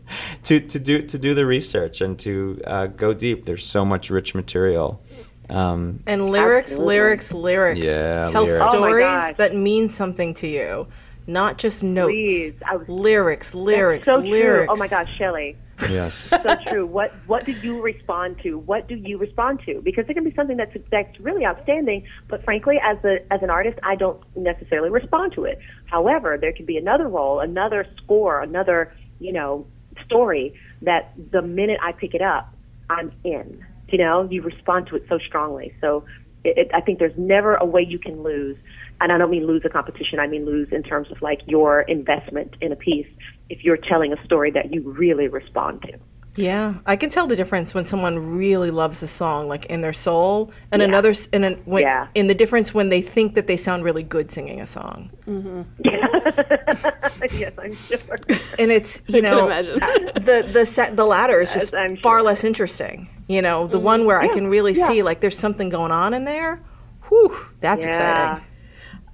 to, 0.44 0.60
to 0.60 0.78
do 0.78 1.02
to 1.02 1.18
do 1.18 1.34
the 1.34 1.46
research 1.46 2.00
and 2.00 2.18
to 2.20 2.60
uh, 2.66 2.86
go 2.86 3.12
deep. 3.14 3.44
There's 3.44 3.64
so 3.66 3.84
much 3.84 4.10
rich 4.10 4.34
material. 4.34 5.02
Um, 5.48 6.00
And 6.06 6.30
lyrics, 6.30 6.70
Absolutely. 6.70 6.94
lyrics, 6.94 7.32
lyrics. 7.32 7.78
Yeah, 7.80 8.26
Tell 8.30 8.44
lyrics. 8.44 8.62
Oh 8.64 8.66
my 8.80 8.88
stories 8.88 9.04
gosh. 9.04 9.34
that 9.38 9.54
mean 9.56 9.88
something 9.88 10.32
to 10.34 10.46
you, 10.46 10.86
not 11.26 11.58
just 11.58 11.82
notes. 11.82 12.12
Please, 12.12 12.54
was- 12.72 12.88
lyrics, 12.88 13.52
lyrics, 13.54 14.06
so 14.06 14.18
lyrics. 14.18 14.66
true. 14.66 14.66
Oh 14.70 14.76
my 14.76 14.86
gosh, 14.86 15.08
Schele. 15.18 15.56
Yes. 15.88 16.14
so 16.42 16.56
true. 16.66 16.86
What 16.86 17.12
what 17.26 17.44
do 17.44 17.52
you 17.52 17.80
respond 17.80 18.38
to? 18.42 18.58
What 18.58 18.88
do 18.88 18.94
you 18.94 19.18
respond 19.18 19.60
to? 19.66 19.80
Because 19.82 20.04
it 20.08 20.14
can 20.14 20.24
be 20.24 20.34
something 20.34 20.56
that's 20.56 20.76
that's 20.90 21.18
really 21.20 21.44
outstanding, 21.44 22.06
but 22.28 22.44
frankly, 22.44 22.76
as 22.82 22.98
a 23.04 23.20
as 23.32 23.42
an 23.42 23.50
artist, 23.50 23.78
I 23.82 23.96
don't 23.96 24.22
necessarily 24.36 24.90
respond 24.90 25.32
to 25.34 25.44
it. 25.44 25.58
However, 25.86 26.36
there 26.40 26.52
could 26.52 26.66
be 26.66 26.76
another 26.76 27.08
role, 27.08 27.40
another 27.40 27.86
score, 27.96 28.42
another 28.42 28.92
you 29.18 29.32
know 29.32 29.66
story 30.04 30.54
that 30.82 31.12
the 31.30 31.42
minute 31.42 31.78
I 31.82 31.92
pick 31.92 32.14
it 32.14 32.22
up, 32.22 32.54
I'm 32.88 33.12
in. 33.24 33.64
You 33.88 33.98
know, 33.98 34.28
you 34.30 34.42
respond 34.42 34.86
to 34.88 34.96
it 34.96 35.04
so 35.08 35.18
strongly. 35.18 35.74
So 35.80 36.04
it, 36.44 36.58
it, 36.58 36.70
I 36.74 36.80
think 36.80 36.98
there's 36.98 37.16
never 37.16 37.54
a 37.56 37.64
way 37.64 37.82
you 37.82 37.98
can 37.98 38.22
lose. 38.22 38.56
And 39.00 39.12
I 39.12 39.18
don't 39.18 39.30
mean 39.30 39.46
lose 39.46 39.62
a 39.64 39.68
competition. 39.68 40.18
I 40.18 40.26
mean 40.26 40.44
lose 40.44 40.68
in 40.72 40.82
terms 40.82 41.10
of 41.10 41.22
like 41.22 41.40
your 41.46 41.82
investment 41.82 42.54
in 42.60 42.72
a 42.72 42.76
piece. 42.76 43.08
If 43.48 43.64
you're 43.64 43.78
telling 43.78 44.12
a 44.12 44.24
story 44.24 44.50
that 44.52 44.72
you 44.72 44.82
really 44.82 45.28
respond 45.28 45.82
to. 45.82 45.98
Yeah, 46.36 46.74
I 46.86 46.94
can 46.96 47.10
tell 47.10 47.26
the 47.26 47.34
difference 47.36 47.74
when 47.74 47.84
someone 47.84 48.36
really 48.36 48.70
loves 48.70 49.02
a 49.02 49.08
song, 49.08 49.48
like 49.48 49.66
in 49.66 49.80
their 49.80 49.92
soul, 49.92 50.52
and 50.70 50.80
another, 50.80 51.12
and 51.32 51.44
an, 51.44 51.54
when, 51.64 51.82
Yeah. 51.82 52.06
in 52.14 52.28
the 52.28 52.34
difference 52.34 52.72
when 52.72 52.88
they 52.88 53.02
think 53.02 53.34
that 53.34 53.46
they 53.48 53.56
sound 53.56 53.82
really 53.84 54.04
good 54.04 54.30
singing 54.30 54.60
a 54.60 54.66
song. 54.66 55.10
yes, 55.84 57.52
I'm 57.58 57.74
sure. 57.74 58.16
and 58.58 58.70
it's 58.70 59.02
you 59.08 59.22
know 59.22 59.48
uh, 59.48 59.62
the 59.62 60.48
the 60.52 60.64
set 60.66 60.96
the 60.96 61.04
latter 61.04 61.40
is 61.40 61.52
just 61.52 61.74
I'm 61.74 61.96
far 61.96 62.18
sure. 62.18 62.26
less 62.26 62.44
interesting. 62.44 63.08
You 63.26 63.42
know, 63.42 63.66
the 63.66 63.78
one 63.80 64.06
where 64.06 64.20
I 64.20 64.28
can 64.28 64.46
really 64.48 64.72
yeah. 64.74 64.86
see 64.86 65.02
like 65.02 65.20
there's 65.20 65.38
something 65.38 65.68
going 65.68 65.92
on 65.92 66.14
in 66.14 66.24
there. 66.24 66.62
Whew, 67.08 67.36
that's 67.60 67.84
Yeah. 67.84 67.90
exciting. 67.90 68.44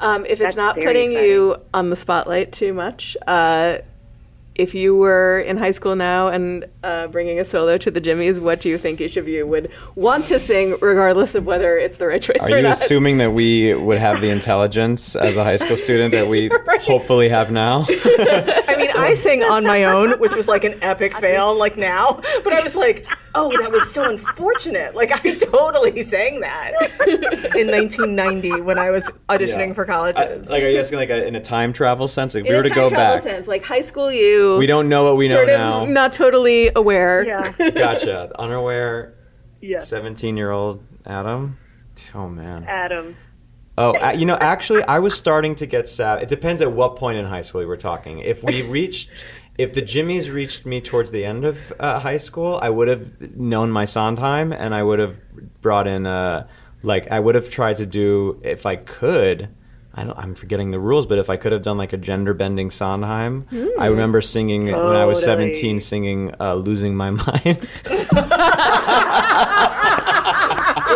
Um, 0.01 0.27
if 0.27 0.41
it's 0.43 0.57
not 0.57 0.75
very 0.75 0.87
putting 0.87 1.13
you 1.13 1.57
on 1.73 1.89
the 1.89 1.97
spotlight 1.97 2.53
too 2.53 2.75
much, 2.75 3.17
uh, 3.27 3.79
if 4.59 4.75
you 4.75 4.97
were 4.97 5.41
in 5.41 5.57
high 5.57 5.71
school 5.71 5.97
now 5.97 6.29
and 6.29 6.65
uh, 6.83 7.07
bringing 7.09 7.39
a 7.39 7.45
solo 7.45 7.77
to 7.79 7.91
the 7.91 8.01
Jimmys, 8.01 8.41
what 8.41 8.61
do 8.61 8.69
you 8.69 8.79
think 8.79 9.01
each 9.01 9.17
of 9.17 9.29
you 9.29 9.47
would 9.47 9.71
want 9.95 10.27
to 10.27 10.39
sing, 10.39 10.77
regardless 10.81 11.35
of 11.35 11.47
whether 11.47 11.79
it's 11.79 11.99
the 11.99 12.07
right 12.07 12.23
choice 12.23 12.51
Are 12.51 12.55
or 12.55 12.59
you 12.59 12.67
assuming 12.67 13.19
that 13.19 13.33
we 13.33 13.75
would 13.75 13.99
have 13.99 14.21
the 14.21 14.31
intelligence 14.31 15.15
as 15.15 15.37
a 15.37 15.45
high 15.45 15.57
school 15.57 15.77
student 15.77 16.13
that 16.13 16.27
we 16.27 16.51
hopefully 16.81 17.29
have 17.29 17.51
now? 17.51 17.85
I 17.89 18.75
mean, 18.79 18.91
I 18.97 19.15
sang 19.15 19.43
on 19.43 19.65
my 19.65 19.85
own, 19.85 20.19
which 20.19 20.35
was 20.35 20.49
like 20.49 20.65
an 20.65 20.75
epic 20.83 21.15
fail, 21.17 21.57
like 21.57 21.77
now. 21.77 22.21
But 22.43 22.53
I 22.53 22.63
was 22.63 22.77
like, 22.77 23.07
oh, 23.37 23.57
that 23.63 23.71
was 23.71 23.91
so 23.93 24.09
unfortunate. 24.09 24.95
Like 24.95 25.13
I 25.13 25.35
totally 25.39 26.03
sang 26.03 26.41
that 26.41 26.73
in 27.57 27.69
1990 27.69 28.63
when 28.63 28.79
I 28.79 28.91
was 28.91 29.11
auditioning 29.29 29.69
Yeah. 29.69 29.73
for 29.75 29.85
colleges. 29.85 30.49
like, 30.49 30.63
are 30.65 30.69
you 30.69 30.79
asking 30.81 30.99
like 30.99 31.11
a, 31.11 31.27
in 31.27 31.37
a 31.37 31.41
time 31.41 31.73
travel 31.73 32.09
sense? 32.09 32.35
Like, 32.35 32.45
if 32.45 32.47
in 32.49 32.53
we 32.53 32.57
a 32.57 32.59
were 32.59 32.63
to 32.65 32.69
time 32.71 32.77
go 32.77 32.89
travel 32.89 33.15
back, 33.17 33.23
sense, 33.23 33.47
like 33.47 33.63
high 33.65 33.81
school 33.83 34.11
you, 34.11 34.57
we 34.59 34.67
don't 34.67 34.89
know 34.89 35.05
what 35.05 35.17
we 35.17 35.29
know 35.29 35.35
sort 35.37 35.49
of 35.51 35.59
now. 35.59 35.85
not 35.85 36.13
totally 36.13 36.71
aware. 36.75 37.25
Yeah. 37.27 37.71
Gotcha. 37.71 38.31
Unaware, 38.39 39.15
Yeah. 39.61 39.79
seventeen-year-old 39.79 40.83
Adam. 41.05 41.59
Oh 42.15 42.29
man. 42.29 42.65
Adam. 42.65 43.17
Oh, 43.79 44.11
you 44.13 44.25
know, 44.25 44.39
actually, 44.41 44.83
I 44.85 45.01
was 45.01 45.15
starting 45.15 45.55
to 45.57 45.67
get 45.67 45.87
sad. 45.87 46.23
It 46.23 46.29
depends 46.29 46.63
at 46.63 46.73
what 46.73 46.97
point 46.97 47.19
in 47.19 47.27
high 47.27 47.43
school 47.43 47.59
we 47.61 47.67
were 47.67 47.77
talking. 47.77 48.21
If 48.21 48.43
we 48.43 48.63
reached, 48.63 49.11
if 49.59 49.73
the 49.73 49.83
Jimmies 49.83 50.31
reached 50.31 50.67
me 50.67 50.81
towards 50.81 51.11
the 51.11 51.25
end 51.25 51.45
of 51.45 51.73
uh, 51.81 52.01
high 52.01 52.19
school, 52.19 52.59
I 52.63 52.71
would 52.71 52.89
have 52.89 53.37
known 53.37 53.71
my 53.71 53.85
Sondheim, 53.85 54.53
and 54.53 54.75
I 54.75 54.83
would 54.83 54.99
have 54.99 55.17
brought 55.63 55.87
in, 55.87 56.07
uh, 56.07 56.47
like, 56.83 57.11
I 57.11 57.21
would 57.21 57.35
have 57.35 57.49
tried 57.51 57.77
to 57.79 57.87
do, 57.87 58.41
if 58.45 58.67
I 58.67 58.77
could. 58.77 59.49
I 59.99 60.05
don't, 60.05 60.19
I'm 60.19 60.35
forgetting 60.35 60.73
the 60.73 60.79
rules, 60.79 61.07
but 61.07 61.19
if 61.19 61.31
I 61.31 61.39
could 61.39 61.53
have 61.53 61.63
done 61.63 61.79
like 61.79 61.95
a 61.95 61.97
gender 61.97 62.35
bending 62.35 62.71
Sondheim, 62.71 63.47
I 63.79 63.87
remember 63.87 64.21
singing 64.21 64.67
when 64.67 64.75
I 64.97 65.07
was 65.07 65.23
17, 65.23 65.81
singing 65.81 66.35
uh, 66.39 66.53
"Losing 66.53 66.95
My 66.95 67.11
Mind." 67.13 67.67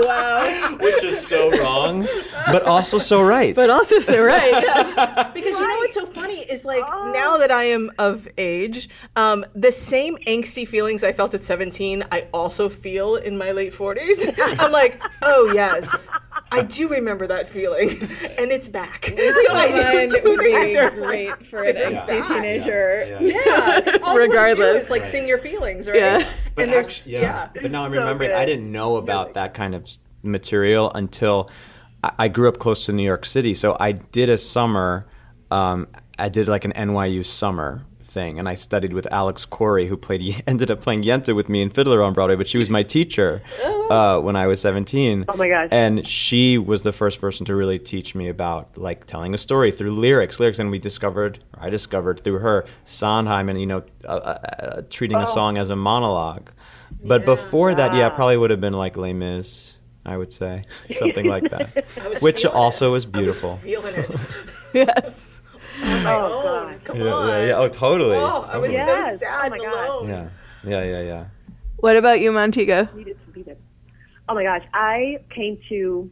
wow. 0.04 0.76
which 0.80 1.02
is 1.02 1.26
so 1.26 1.50
wrong, 1.62 2.06
but 2.53 2.62
also 2.64 2.98
so 2.98 3.22
right. 3.22 3.55
But 3.55 3.70
also 3.70 4.01
so 4.01 4.22
right. 4.24 5.30
Because 5.34 5.59
you 5.59 5.66
know 5.68 5.76
what's 5.76 5.94
so 5.94 6.07
funny 6.07 6.40
is 6.40 6.64
like 6.64 6.86
now 7.12 7.36
that 7.38 7.51
I 7.51 7.64
am 7.64 7.90
of 7.98 8.28
age, 8.38 8.88
um, 9.16 9.44
the 9.55 9.72
same 9.72 10.16
angsty 10.26 10.66
feelings 10.66 11.03
I 11.05 11.12
felt 11.12 11.34
at 11.34 11.42
17, 11.42 12.05
I 12.11 12.28
also 12.32 12.68
feel 12.68 13.16
in 13.16 13.38
my 13.38 13.53
late 13.53 13.72
40s. 13.72 14.34
I'm 14.61 14.72
like, 14.72 15.01
oh 15.22 15.53
yes, 15.55 16.09
I 16.53 16.62
do 16.62 16.88
remember 16.88 17.26
that 17.28 17.48
feeling, 17.48 17.90
and 18.38 18.51
it's 18.51 18.68
back. 18.68 19.05
so 19.07 19.14
I 19.16 19.92
Mine 19.94 20.09
do 20.09 20.20
would 20.24 20.40
be 20.40 20.51
there's 20.74 21.01
like, 21.01 21.11
great 21.38 21.46
for 21.46 21.62
an 21.62 21.74
there's 21.74 21.94
angsty 21.94 22.07
that. 22.07 22.28
teenager. 22.28 23.18
Yeah. 23.20 23.40
Yeah, 23.84 23.98
all 24.03 24.14
you 24.14 24.26
do 24.26 24.30
Regardless. 24.30 24.84
is 24.84 24.90
like 24.90 25.05
sing 25.05 25.26
your 25.28 25.38
feelings, 25.38 25.86
right? 25.88 25.96
Yeah. 25.96 26.32
But 26.55 26.64
and 26.64 26.72
there's 26.72 27.01
actu- 27.01 27.11
yeah. 27.11 27.48
But 27.55 27.70
now 27.70 27.84
I'm 27.84 27.92
remembering, 27.92 28.30
good. 28.30 28.36
I 28.38 28.44
didn't 28.44 28.70
know 28.70 28.96
about 28.96 29.34
that 29.34 29.55
kind 29.55 29.74
of 29.74 29.88
material 30.22 30.90
until 30.94 31.51
I, 32.03 32.28
grew 32.28 32.48
up 32.48 32.59
close 32.59 32.86
to 32.86 32.92
New 32.92 33.03
York 33.03 33.26
City. 33.26 33.55
So 33.55 33.76
I 33.78 33.92
did 33.92 34.28
a 34.28 34.38
summer, 34.38 35.07
um, 35.51 35.86
I 36.18 36.28
did 36.28 36.48
like 36.48 36.64
an 36.64 36.72
NYU 36.72 37.24
summer 37.24 37.84
thing, 38.03 38.38
and 38.40 38.48
I 38.48 38.55
studied 38.57 38.92
with 38.92 39.07
Alix 39.12 39.46
Korey, 39.46 39.86
who 39.86 39.96
played 39.96 40.42
ended 40.46 40.70
up 40.70 40.80
playing 40.80 41.03
Yenta 41.03 41.34
with 41.34 41.48
me 41.48 41.62
in 41.62 41.70
Fiddler 41.70 42.03
on 42.03 42.12
Broadway. 42.12 42.36
But 42.36 42.48
she 42.48 42.59
was 42.59 42.68
my 42.70 42.82
teacher 42.82 43.42
uh, 43.90 44.18
when 44.20 44.34
I 44.34 44.46
was 44.46 44.61
17. 44.62 45.26
Oh 45.28 45.36
my 45.36 45.48
gosh. 45.48 45.68
And 45.70 46.07
she 46.07 46.59
was 46.59 46.82
the 46.82 46.92
first 46.92 47.20
person 47.20 47.44
to 47.46 47.55
really 47.55 47.78
teach 47.78 48.14
me 48.14 48.28
about 48.28 48.76
like 48.76 49.07
telling 49.07 49.34
a 49.34 49.38
story 49.38 49.70
through 49.70 49.92
lyrics, 49.94 50.40
lyrics, 50.40 50.59
and 50.59 50.70
we 50.70 50.78
discovered, 50.78 51.38
or 51.57 51.64
I 51.64 51.70
discovered 51.70 52.24
through 52.24 52.38
her 52.38 52.64
Sondheim, 52.84 53.48
and 53.48 53.61
you 53.61 53.66
know, 53.66 53.82
uh, 54.05 54.09
uh, 54.09 54.38
uh, 54.62 54.82
treating 54.90 55.18
Oh. 55.18 55.22
a 55.22 55.26
song 55.26 55.59
as 55.59 55.70
a 55.70 55.76
monologue. 55.76 56.51
But 57.05 57.24
before 57.24 57.74
that, 57.74 57.94
yeah, 57.94 58.09
probably 58.09 58.36
would 58.36 58.51
have 58.51 58.61
been 58.61 58.72
like 58.72 58.96
Les 58.96 59.12
Mis, 59.12 59.76
I 60.05 60.16
would 60.16 60.32
say, 60.32 60.64
something 60.90 61.26
like 61.26 61.51
that, 61.51 61.84
which 62.22 62.44
also 62.46 62.88
it. 62.88 62.92
was 62.92 63.05
I 63.05 63.09
was 63.09 63.12
beautiful. 63.12 63.57
feeling 63.59 63.94
it. 63.94 64.11
yes. 64.74 65.40
Oh, 65.82 66.42
God. 66.42 66.84
Come 66.84 66.96
Yeah, 66.96 67.12
on. 67.12 67.28
yeah, 67.28 67.46
yeah. 67.46 67.59
Oh, 67.59 67.68
totally. 67.68 68.16
Oh, 68.16 68.44
I 68.48 68.59
was 68.59 68.72
Yes. 68.72 69.20
so 69.20 69.26
sad 69.26 69.46
Oh 69.46 69.51
my 69.51 69.57
and 69.57 69.64
God. 69.64 69.88
alone. 69.88 70.09
Yeah, 70.09 70.28
yeah, 70.64 70.84
yeah, 70.84 71.03
yeah. 71.03 71.24
What 71.76 71.96
about 71.96 72.20
you, 72.20 72.32
Montego? 72.32 72.88
needed 72.94 73.18
to 73.24 73.30
be 73.32 73.42
there. 73.42 73.57
Oh 74.28 74.34
my 74.34 74.42
gosh, 74.44 74.64
I 74.74 75.18
came 75.34 75.59
to 75.68 76.11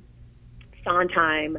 Sondheim 0.84 1.58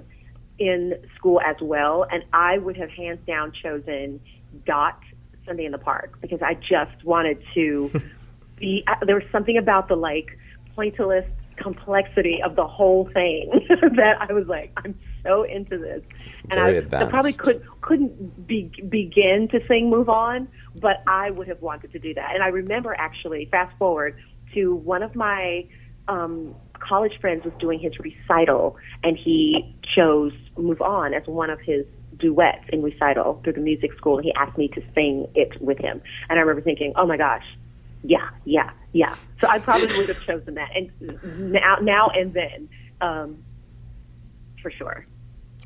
in 0.57 0.95
school 1.15 1.39
as 1.41 1.55
well, 1.61 2.05
and 2.11 2.23
I 2.33 2.57
would 2.57 2.75
have 2.77 2.89
hands 2.89 3.19
down 3.27 3.51
chosen 3.63 4.19
Dot 4.65 4.99
Sunday 5.45 5.65
in 5.65 5.71
the 5.71 5.77
Park 5.77 6.19
because 6.21 6.41
I 6.41 6.55
just 6.55 7.03
wanted 7.03 7.41
to 7.53 7.91
be. 8.57 8.83
uh, 8.87 8.95
There 9.05 9.15
was 9.15 9.23
something 9.31 9.57
about 9.57 9.87
the 9.87 9.95
like 9.95 10.37
pointillist 10.77 11.29
complexity 11.61 12.41
of 12.43 12.55
the 12.55 12.65
whole 12.65 13.09
thing 13.13 13.51
that 13.69 14.17
I 14.19 14.33
was 14.33 14.47
like, 14.47 14.71
I'm 14.77 14.97
so 15.23 15.43
into 15.43 15.77
this, 15.77 16.01
and 16.49 16.59
I, 16.59 16.77
I 16.97 17.05
probably 17.05 17.33
could 17.33 17.63
couldn't 17.81 18.47
be, 18.47 18.71
begin 18.89 19.47
to 19.51 19.59
sing 19.67 19.89
"Move 19.89 20.09
On," 20.09 20.47
but 20.75 21.03
I 21.07 21.31
would 21.31 21.47
have 21.47 21.61
wanted 21.61 21.91
to 21.91 21.99
do 21.99 22.13
that. 22.13 22.31
And 22.33 22.43
I 22.43 22.47
remember 22.47 22.95
actually, 22.97 23.47
fast 23.51 23.77
forward 23.77 24.17
to 24.53 24.75
one 24.75 25.03
of 25.03 25.15
my 25.15 25.65
um, 26.07 26.55
college 26.79 27.13
friends 27.19 27.43
was 27.43 27.53
doing 27.59 27.79
his 27.79 27.93
recital, 27.99 28.77
and 29.03 29.17
he 29.17 29.75
chose 29.95 30.33
"Move 30.57 30.81
On" 30.81 31.13
as 31.13 31.23
one 31.27 31.49
of 31.49 31.59
his 31.59 31.85
duets 32.17 32.65
in 32.69 32.81
recital 32.81 33.39
through 33.43 33.53
the 33.53 33.61
music 33.61 33.91
school. 33.97 34.17
And 34.17 34.25
he 34.25 34.33
asked 34.33 34.57
me 34.57 34.69
to 34.69 34.81
sing 34.95 35.27
it 35.35 35.61
with 35.61 35.77
him, 35.77 36.01
and 36.29 36.39
I 36.39 36.41
remember 36.41 36.61
thinking, 36.61 36.93
"Oh 36.95 37.05
my 37.05 37.17
gosh." 37.17 37.45
Yeah, 38.01 38.29
yeah, 38.45 38.69
yeah. 38.93 39.15
So 39.41 39.47
I 39.47 39.59
probably 39.59 39.87
would 39.97 40.07
have 40.07 40.21
chosen 40.23 40.55
that, 40.55 40.69
and 40.75 41.51
now, 41.51 41.77
now 41.81 42.09
and 42.09 42.33
then, 42.33 42.69
um, 43.01 43.43
for 44.61 44.71
sure. 44.71 45.05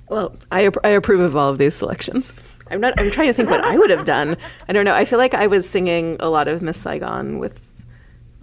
Well, 0.09 0.35
I, 0.51 0.69
I 0.83 0.89
approve 0.89 1.21
of 1.21 1.35
all 1.35 1.49
of 1.49 1.57
these 1.57 1.75
selections. 1.75 2.33
I'm 2.69 2.79
not. 2.81 2.93
I'm 2.97 3.11
trying 3.11 3.27
to 3.27 3.33
think 3.33 3.49
what 3.49 3.63
I 3.65 3.77
would 3.77 3.89
have 3.89 4.05
done. 4.05 4.37
I 4.67 4.73
don't 4.73 4.85
know. 4.85 4.95
I 4.95 5.05
feel 5.05 5.19
like 5.19 5.33
I 5.33 5.47
was 5.47 5.69
singing 5.69 6.17
a 6.19 6.29
lot 6.29 6.47
of 6.47 6.61
Miss 6.61 6.77
Saigon 6.77 7.39
with 7.39 7.72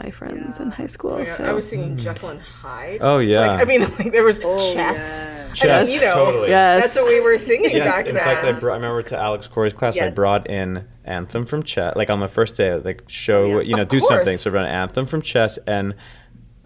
my 0.02 0.10
friends 0.10 0.60
in 0.60 0.70
high 0.70 0.86
school. 0.86 1.12
Oh, 1.12 1.18
yeah, 1.18 1.36
so 1.36 1.44
I 1.44 1.52
was 1.52 1.68
singing 1.68 1.90
hmm. 1.92 1.98
Jekyll 1.98 2.30
and 2.30 2.40
Hyde. 2.40 2.98
Oh, 3.00 3.18
yeah. 3.18 3.40
Like, 3.52 3.60
I 3.60 3.64
mean, 3.64 3.80
like 3.98 4.12
there 4.12 4.24
was 4.24 4.40
oh, 4.42 4.74
chess. 4.74 5.26
I 5.26 5.30
uh, 5.30 5.54
Chess, 5.54 5.86
mean, 5.88 6.00
you 6.00 6.06
know, 6.06 6.14
totally. 6.14 6.48
Yes. 6.48 6.82
That's 6.82 6.96
what 6.96 7.06
we 7.06 7.20
were 7.20 7.38
singing 7.38 7.70
Yes, 7.76 7.92
back 7.92 8.06
in 8.06 8.14
then. 8.14 8.24
fact, 8.24 8.44
I, 8.44 8.52
brought, 8.52 8.74
I 8.74 8.76
remember 8.76 9.02
to 9.02 9.18
Alix 9.18 9.48
Korey's 9.48 9.74
class, 9.74 10.00
I 10.00 10.10
brought 10.10 10.48
in 10.48 10.86
Anthem 11.04 11.44
from 11.44 11.62
Chess. 11.62 11.94
Like 11.96 12.10
on 12.10 12.20
the 12.20 12.28
first 12.28 12.54
day, 12.54 12.74
like 12.76 13.02
show, 13.08 13.58
Yeah. 13.58 13.62
you 13.62 13.76
know, 13.76 13.82
Of 13.82 13.88
do 13.88 14.00
something. 14.00 14.26
course. 14.26 14.42
So 14.42 14.50
I 14.50 14.52
brought 14.52 14.66
an 14.66 14.70
Anthem 14.74 15.06
from 15.06 15.22
Chess 15.22 15.58
and 15.66 15.94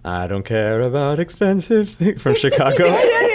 I 0.05 0.27
don't 0.27 0.45
care 0.45 0.83
about 0.83 1.19
expensive 1.19 1.89
things 1.89 2.21
from 2.21 2.35
Chicago. 2.45 2.89
I 2.89 3.34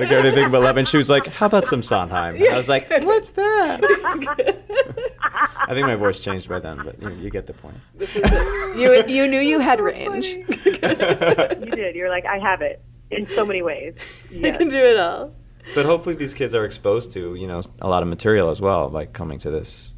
don't 0.00 0.08
care 0.08 0.18
anything 0.18 0.50
but 0.50 0.62
love. 0.62 0.76
And 0.76 0.86
she 0.88 0.96
was 0.96 1.08
like, 1.10 1.26
"How 1.26 1.46
about 1.46 1.66
some 1.68 1.82
Sondheim?" 1.82 2.36
I 2.52 2.56
was 2.56 2.68
like, 2.68 2.88
"What's 3.02 3.30
that?" 3.30 3.80
I 5.68 5.74
think 5.74 5.86
my 5.86 5.94
voice 5.94 6.20
changed 6.20 6.48
by 6.48 6.58
then, 6.60 6.82
but 6.84 7.00
you, 7.00 7.10
you 7.10 7.30
get 7.30 7.46
the 7.46 7.52
point. 7.54 7.76
you 8.76 9.04
you 9.06 9.26
knew 9.28 9.40
you 9.40 9.60
had 9.60 9.80
range. 9.80 10.36
You 10.82 11.70
did. 11.70 11.94
You're 11.94 12.08
like, 12.10 12.26
I 12.26 12.38
have 12.38 12.60
it 12.62 12.82
in 13.10 13.28
so 13.30 13.46
many 13.46 13.62
ways. 13.62 13.94
I 14.30 14.34
Yes. 14.34 14.56
can 14.58 14.68
do 14.68 14.76
it 14.78 14.96
all. 14.98 15.32
But 15.74 15.86
hopefully, 15.86 16.16
these 16.16 16.34
kids 16.34 16.54
are 16.54 16.64
exposed 16.64 17.12
to 17.12 17.34
you 17.36 17.46
know 17.46 17.60
a 17.80 17.88
lot 17.88 18.02
of 18.02 18.08
material 18.08 18.50
as 18.50 18.60
well 18.60 18.88
by 18.90 19.06
coming 19.06 19.38
to 19.40 19.50
this. 19.50 19.94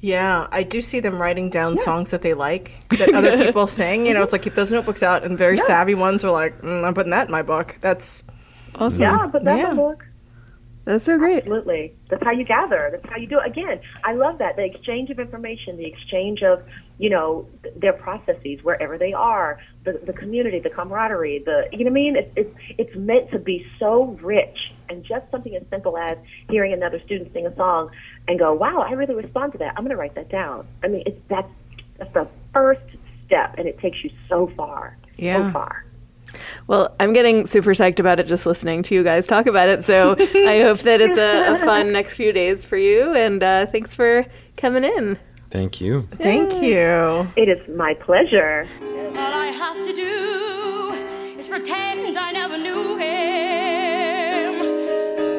Yeah, 0.00 0.48
I 0.50 0.62
do 0.64 0.82
see 0.82 0.98
them 1.00 1.20
writing 1.20 1.48
down 1.50 1.78
songs 1.78 2.10
that 2.10 2.22
they 2.22 2.34
like 2.34 2.76
that 2.98 3.12
other 3.14 3.36
people 3.44 3.66
sing. 3.66 4.06
You 4.06 4.14
know, 4.14 4.22
it's 4.22 4.32
like 4.32 4.42
keep 4.42 4.54
those 4.54 4.70
notebooks 4.70 5.02
out, 5.02 5.24
and 5.24 5.36
very 5.38 5.58
savvy 5.58 5.94
ones 5.94 6.24
are 6.24 6.30
like, 6.32 6.60
mm, 6.62 6.84
I'm 6.84 6.94
putting 6.94 7.10
that 7.10 7.26
in 7.26 7.32
my 7.32 7.42
book. 7.42 7.78
That's 7.80 8.22
Awesome. 8.78 9.00
Yeah, 9.02 9.26
but 9.30 9.44
that's 9.44 9.60
Yeah. 9.62 9.72
a 9.72 9.76
book. 9.76 10.04
That's 10.84 11.04
so 11.04 11.16
great. 11.16 11.38
Absolutely. 11.38 11.94
That's 12.08 12.24
how 12.24 12.32
you 12.32 12.44
gather. 12.44 12.88
That's 12.90 13.08
how 13.08 13.16
you 13.16 13.28
do 13.28 13.38
it. 13.38 13.46
Again, 13.46 13.78
I 14.02 14.14
love 14.14 14.38
that. 14.38 14.56
The 14.56 14.64
exchange 14.64 15.10
of 15.10 15.20
information, 15.20 15.76
the 15.76 15.86
exchange 15.86 16.42
of, 16.42 16.60
you 16.98 17.08
know, 17.08 17.46
their 17.76 17.92
processes, 17.92 18.58
wherever 18.64 18.98
they 18.98 19.12
are, 19.12 19.60
the, 19.84 20.00
the 20.04 20.12
community, 20.12 20.58
the 20.58 20.70
camaraderie, 20.70 21.38
the, 21.44 21.68
you 21.70 21.84
know 21.84 21.84
what 21.84 21.90
I 21.90 22.02
mean? 22.02 22.16
It's, 22.16 22.32
it's, 22.34 22.58
it's 22.78 22.96
meant 22.96 23.30
to 23.30 23.38
be 23.38 23.64
so 23.78 24.18
rich. 24.20 24.72
And 24.88 25.04
just 25.04 25.30
something 25.30 25.54
as 25.54 25.62
simple 25.70 25.96
as 25.96 26.18
hearing 26.50 26.72
another 26.72 27.00
student 27.04 27.32
sing 27.32 27.46
a 27.46 27.54
song 27.54 27.90
and 28.26 28.36
go, 28.38 28.52
wow, 28.52 28.78
I 28.80 28.90
really 28.92 29.14
respond 29.14 29.52
to 29.52 29.58
that. 29.58 29.74
I'm 29.76 29.84
going 29.84 29.90
to 29.90 29.96
write 29.96 30.16
that 30.16 30.30
down. 30.30 30.66
I 30.82 30.88
mean, 30.88 31.04
it's, 31.06 31.20
that's, 31.28 31.48
that's 31.96 32.12
the 32.12 32.26
first 32.52 32.82
step, 33.26 33.54
and 33.56 33.68
it 33.68 33.78
takes 33.78 34.02
you 34.02 34.10
so 34.28 34.50
far. 34.56 34.98
Yeah. 35.16 35.46
So 35.46 35.52
far. 35.52 35.84
Well, 36.66 36.94
I'm 37.00 37.12
getting 37.12 37.46
super 37.46 37.70
psyched 37.70 38.00
about 38.00 38.20
it 38.20 38.26
just 38.26 38.46
listening 38.46 38.82
to 38.84 38.94
you 38.94 39.02
guys 39.02 39.26
talk 39.26 39.46
about 39.46 39.68
it. 39.68 39.84
So 39.84 40.12
I 40.18 40.60
hope 40.62 40.78
that 40.80 41.00
it's 41.00 41.18
a, 41.18 41.52
a 41.52 41.56
fun 41.64 41.92
next 41.92 42.16
few 42.16 42.32
days 42.32 42.64
for 42.64 42.76
you. 42.76 43.14
And 43.14 43.42
uh, 43.42 43.66
thanks 43.66 43.94
for 43.94 44.26
coming 44.56 44.84
in. 44.84 45.18
Thank 45.50 45.80
you. 45.82 46.02
thank 46.12 46.62
you. 46.62 47.28
It 47.36 47.48
is 47.50 47.68
my 47.76 47.92
pleasure. 47.94 48.66
All 48.80 49.18
I 49.18 49.48
have 49.48 49.84
to 49.84 49.92
do 49.92 50.92
is 51.38 51.46
pretend 51.46 52.16
I 52.16 52.32
never 52.32 52.56
knew 52.56 52.96
him. 52.96 54.62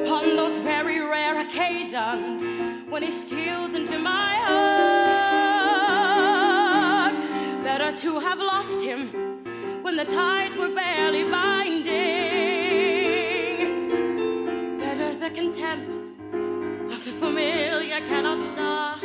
On 0.08 0.36
those 0.36 0.60
very 0.60 1.00
rare 1.00 1.40
occasions 1.42 2.46
when 2.92 3.02
he 3.02 3.10
steals 3.10 3.74
into 3.74 3.98
my 3.98 4.36
heart. 4.46 5.24
Better 7.64 7.92
to 7.98 8.20
have 8.20 8.38
lost 8.38 8.84
him 8.84 9.33
when 9.84 9.98
the 9.98 10.06
ties 10.06 10.56
were 10.56 10.70
barely 10.70 11.26
binding. 11.26 11.90
Better 14.80 15.14
the 15.16 15.30
contempt 15.30 15.92
of 16.92 17.04
the 17.04 17.12
familiar 17.12 18.00
cannot 18.08 18.42
start. 18.46 19.02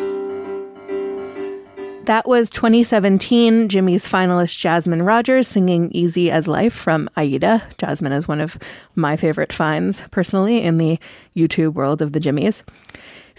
That 2.07 2.29
was 2.29 2.49
2017 2.51 3.68
Jimmy's 3.68 4.09
finalist 4.09 4.57
Jasmine 4.59 5.03
Rogers 5.03 5.49
singing 5.49 5.91
Easy 5.91 6.31
as 6.31 6.47
Life 6.47 6.72
from 6.72 7.11
Aida. 7.16 7.64
Jasmine 7.76 8.12
is 8.12 8.29
one 8.29 8.41
of 8.41 8.57
my 8.95 9.16
favorite 9.16 9.53
finds 9.53 10.03
personally 10.12 10.62
in 10.62 10.79
the 10.79 11.01
YouTube 11.37 11.74
world 11.74 12.01
of 12.01 12.12
the 12.12 12.20
Jimmys. 12.20 12.62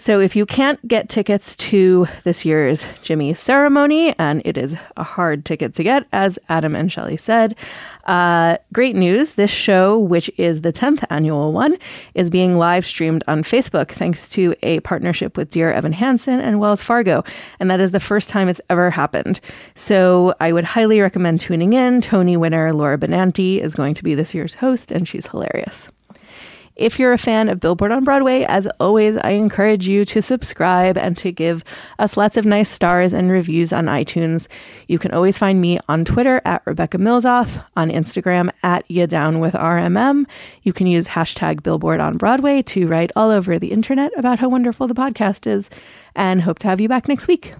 So 0.00 0.18
if 0.18 0.34
you 0.34 0.46
can't 0.46 0.80
get 0.88 1.10
tickets 1.10 1.54
to 1.56 2.08
this 2.24 2.46
year's 2.46 2.86
Jimmy 3.02 3.34
ceremony, 3.34 4.18
and 4.18 4.40
it 4.46 4.56
is 4.56 4.78
a 4.96 5.02
hard 5.02 5.44
ticket 5.44 5.74
to 5.74 5.84
get, 5.84 6.06
as 6.10 6.38
Adam 6.48 6.74
and 6.74 6.88
Schele 6.88 7.20
said, 7.20 7.54
uh, 8.06 8.56
great 8.72 8.96
news. 8.96 9.34
This 9.34 9.50
show, 9.50 9.98
which 9.98 10.30
is 10.38 10.62
the 10.62 10.72
10th 10.72 11.04
annual 11.10 11.52
one, 11.52 11.76
is 12.14 12.30
being 12.30 12.56
live 12.56 12.86
streamed 12.86 13.22
on 13.28 13.42
Facebook 13.42 13.90
thanks 13.90 14.26
to 14.30 14.54
a 14.62 14.80
partnership 14.80 15.36
with 15.36 15.50
Dear 15.50 15.70
Evan 15.70 15.92
Hansen 15.92 16.40
and 16.40 16.60
Wells 16.60 16.82
Fargo. 16.82 17.22
And 17.60 17.70
that 17.70 17.78
is 17.78 17.90
the 17.90 18.00
first 18.00 18.30
time 18.30 18.48
it's 18.48 18.60
ever 18.70 18.88
happened. 18.88 19.38
So 19.74 20.32
I 20.40 20.54
would 20.54 20.64
highly 20.64 21.02
recommend 21.02 21.40
tuning 21.40 21.74
in. 21.74 22.00
Tony 22.00 22.38
winner 22.38 22.72
Laura 22.72 22.96
Benanti 22.96 23.58
is 23.60 23.74
going 23.74 23.92
to 23.92 24.02
be 24.02 24.14
this 24.14 24.34
year's 24.34 24.54
host, 24.54 24.90
and 24.90 25.06
she's 25.06 25.26
hilarious. 25.26 25.90
If 26.80 26.98
you're 26.98 27.12
a 27.12 27.18
fan 27.18 27.50
of 27.50 27.60
Billboard 27.60 27.92
on 27.92 28.04
Broadway, 28.04 28.42
as 28.44 28.66
always, 28.80 29.18
I 29.18 29.32
encourage 29.32 29.86
you 29.86 30.06
to 30.06 30.22
subscribe 30.22 30.96
and 30.96 31.14
to 31.18 31.30
give 31.30 31.62
us 31.98 32.16
lots 32.16 32.38
of 32.38 32.46
nice 32.46 32.70
stars 32.70 33.12
and 33.12 33.30
reviews 33.30 33.70
on 33.70 33.84
iTunes. 33.84 34.48
You 34.88 34.98
can 34.98 35.12
always 35.12 35.36
find 35.36 35.60
me 35.60 35.78
on 35.90 36.06
Twitter 36.06 36.40
at 36.46 36.62
Rebecca 36.64 36.96
Milzoff, 36.96 37.62
on 37.76 37.90
Instagram 37.90 38.48
at 38.62 38.90
Ya 38.90 39.04
Down 39.04 39.40
with 39.40 39.52
RMM. 39.52 40.24
You 40.62 40.72
can 40.72 40.86
use 40.86 41.08
hashtag 41.08 41.62
Billboard 41.62 42.00
on 42.00 42.16
Broadway 42.16 42.62
to 42.62 42.88
write 42.88 43.10
all 43.14 43.30
over 43.30 43.58
the 43.58 43.72
internet 43.72 44.10
about 44.18 44.38
how 44.38 44.48
wonderful 44.48 44.86
the 44.86 44.94
podcast 44.94 45.46
is, 45.46 45.68
and 46.16 46.40
hope 46.40 46.60
to 46.60 46.68
have 46.68 46.80
you 46.80 46.88
back 46.88 47.08
next 47.08 47.28
week. 47.28 47.52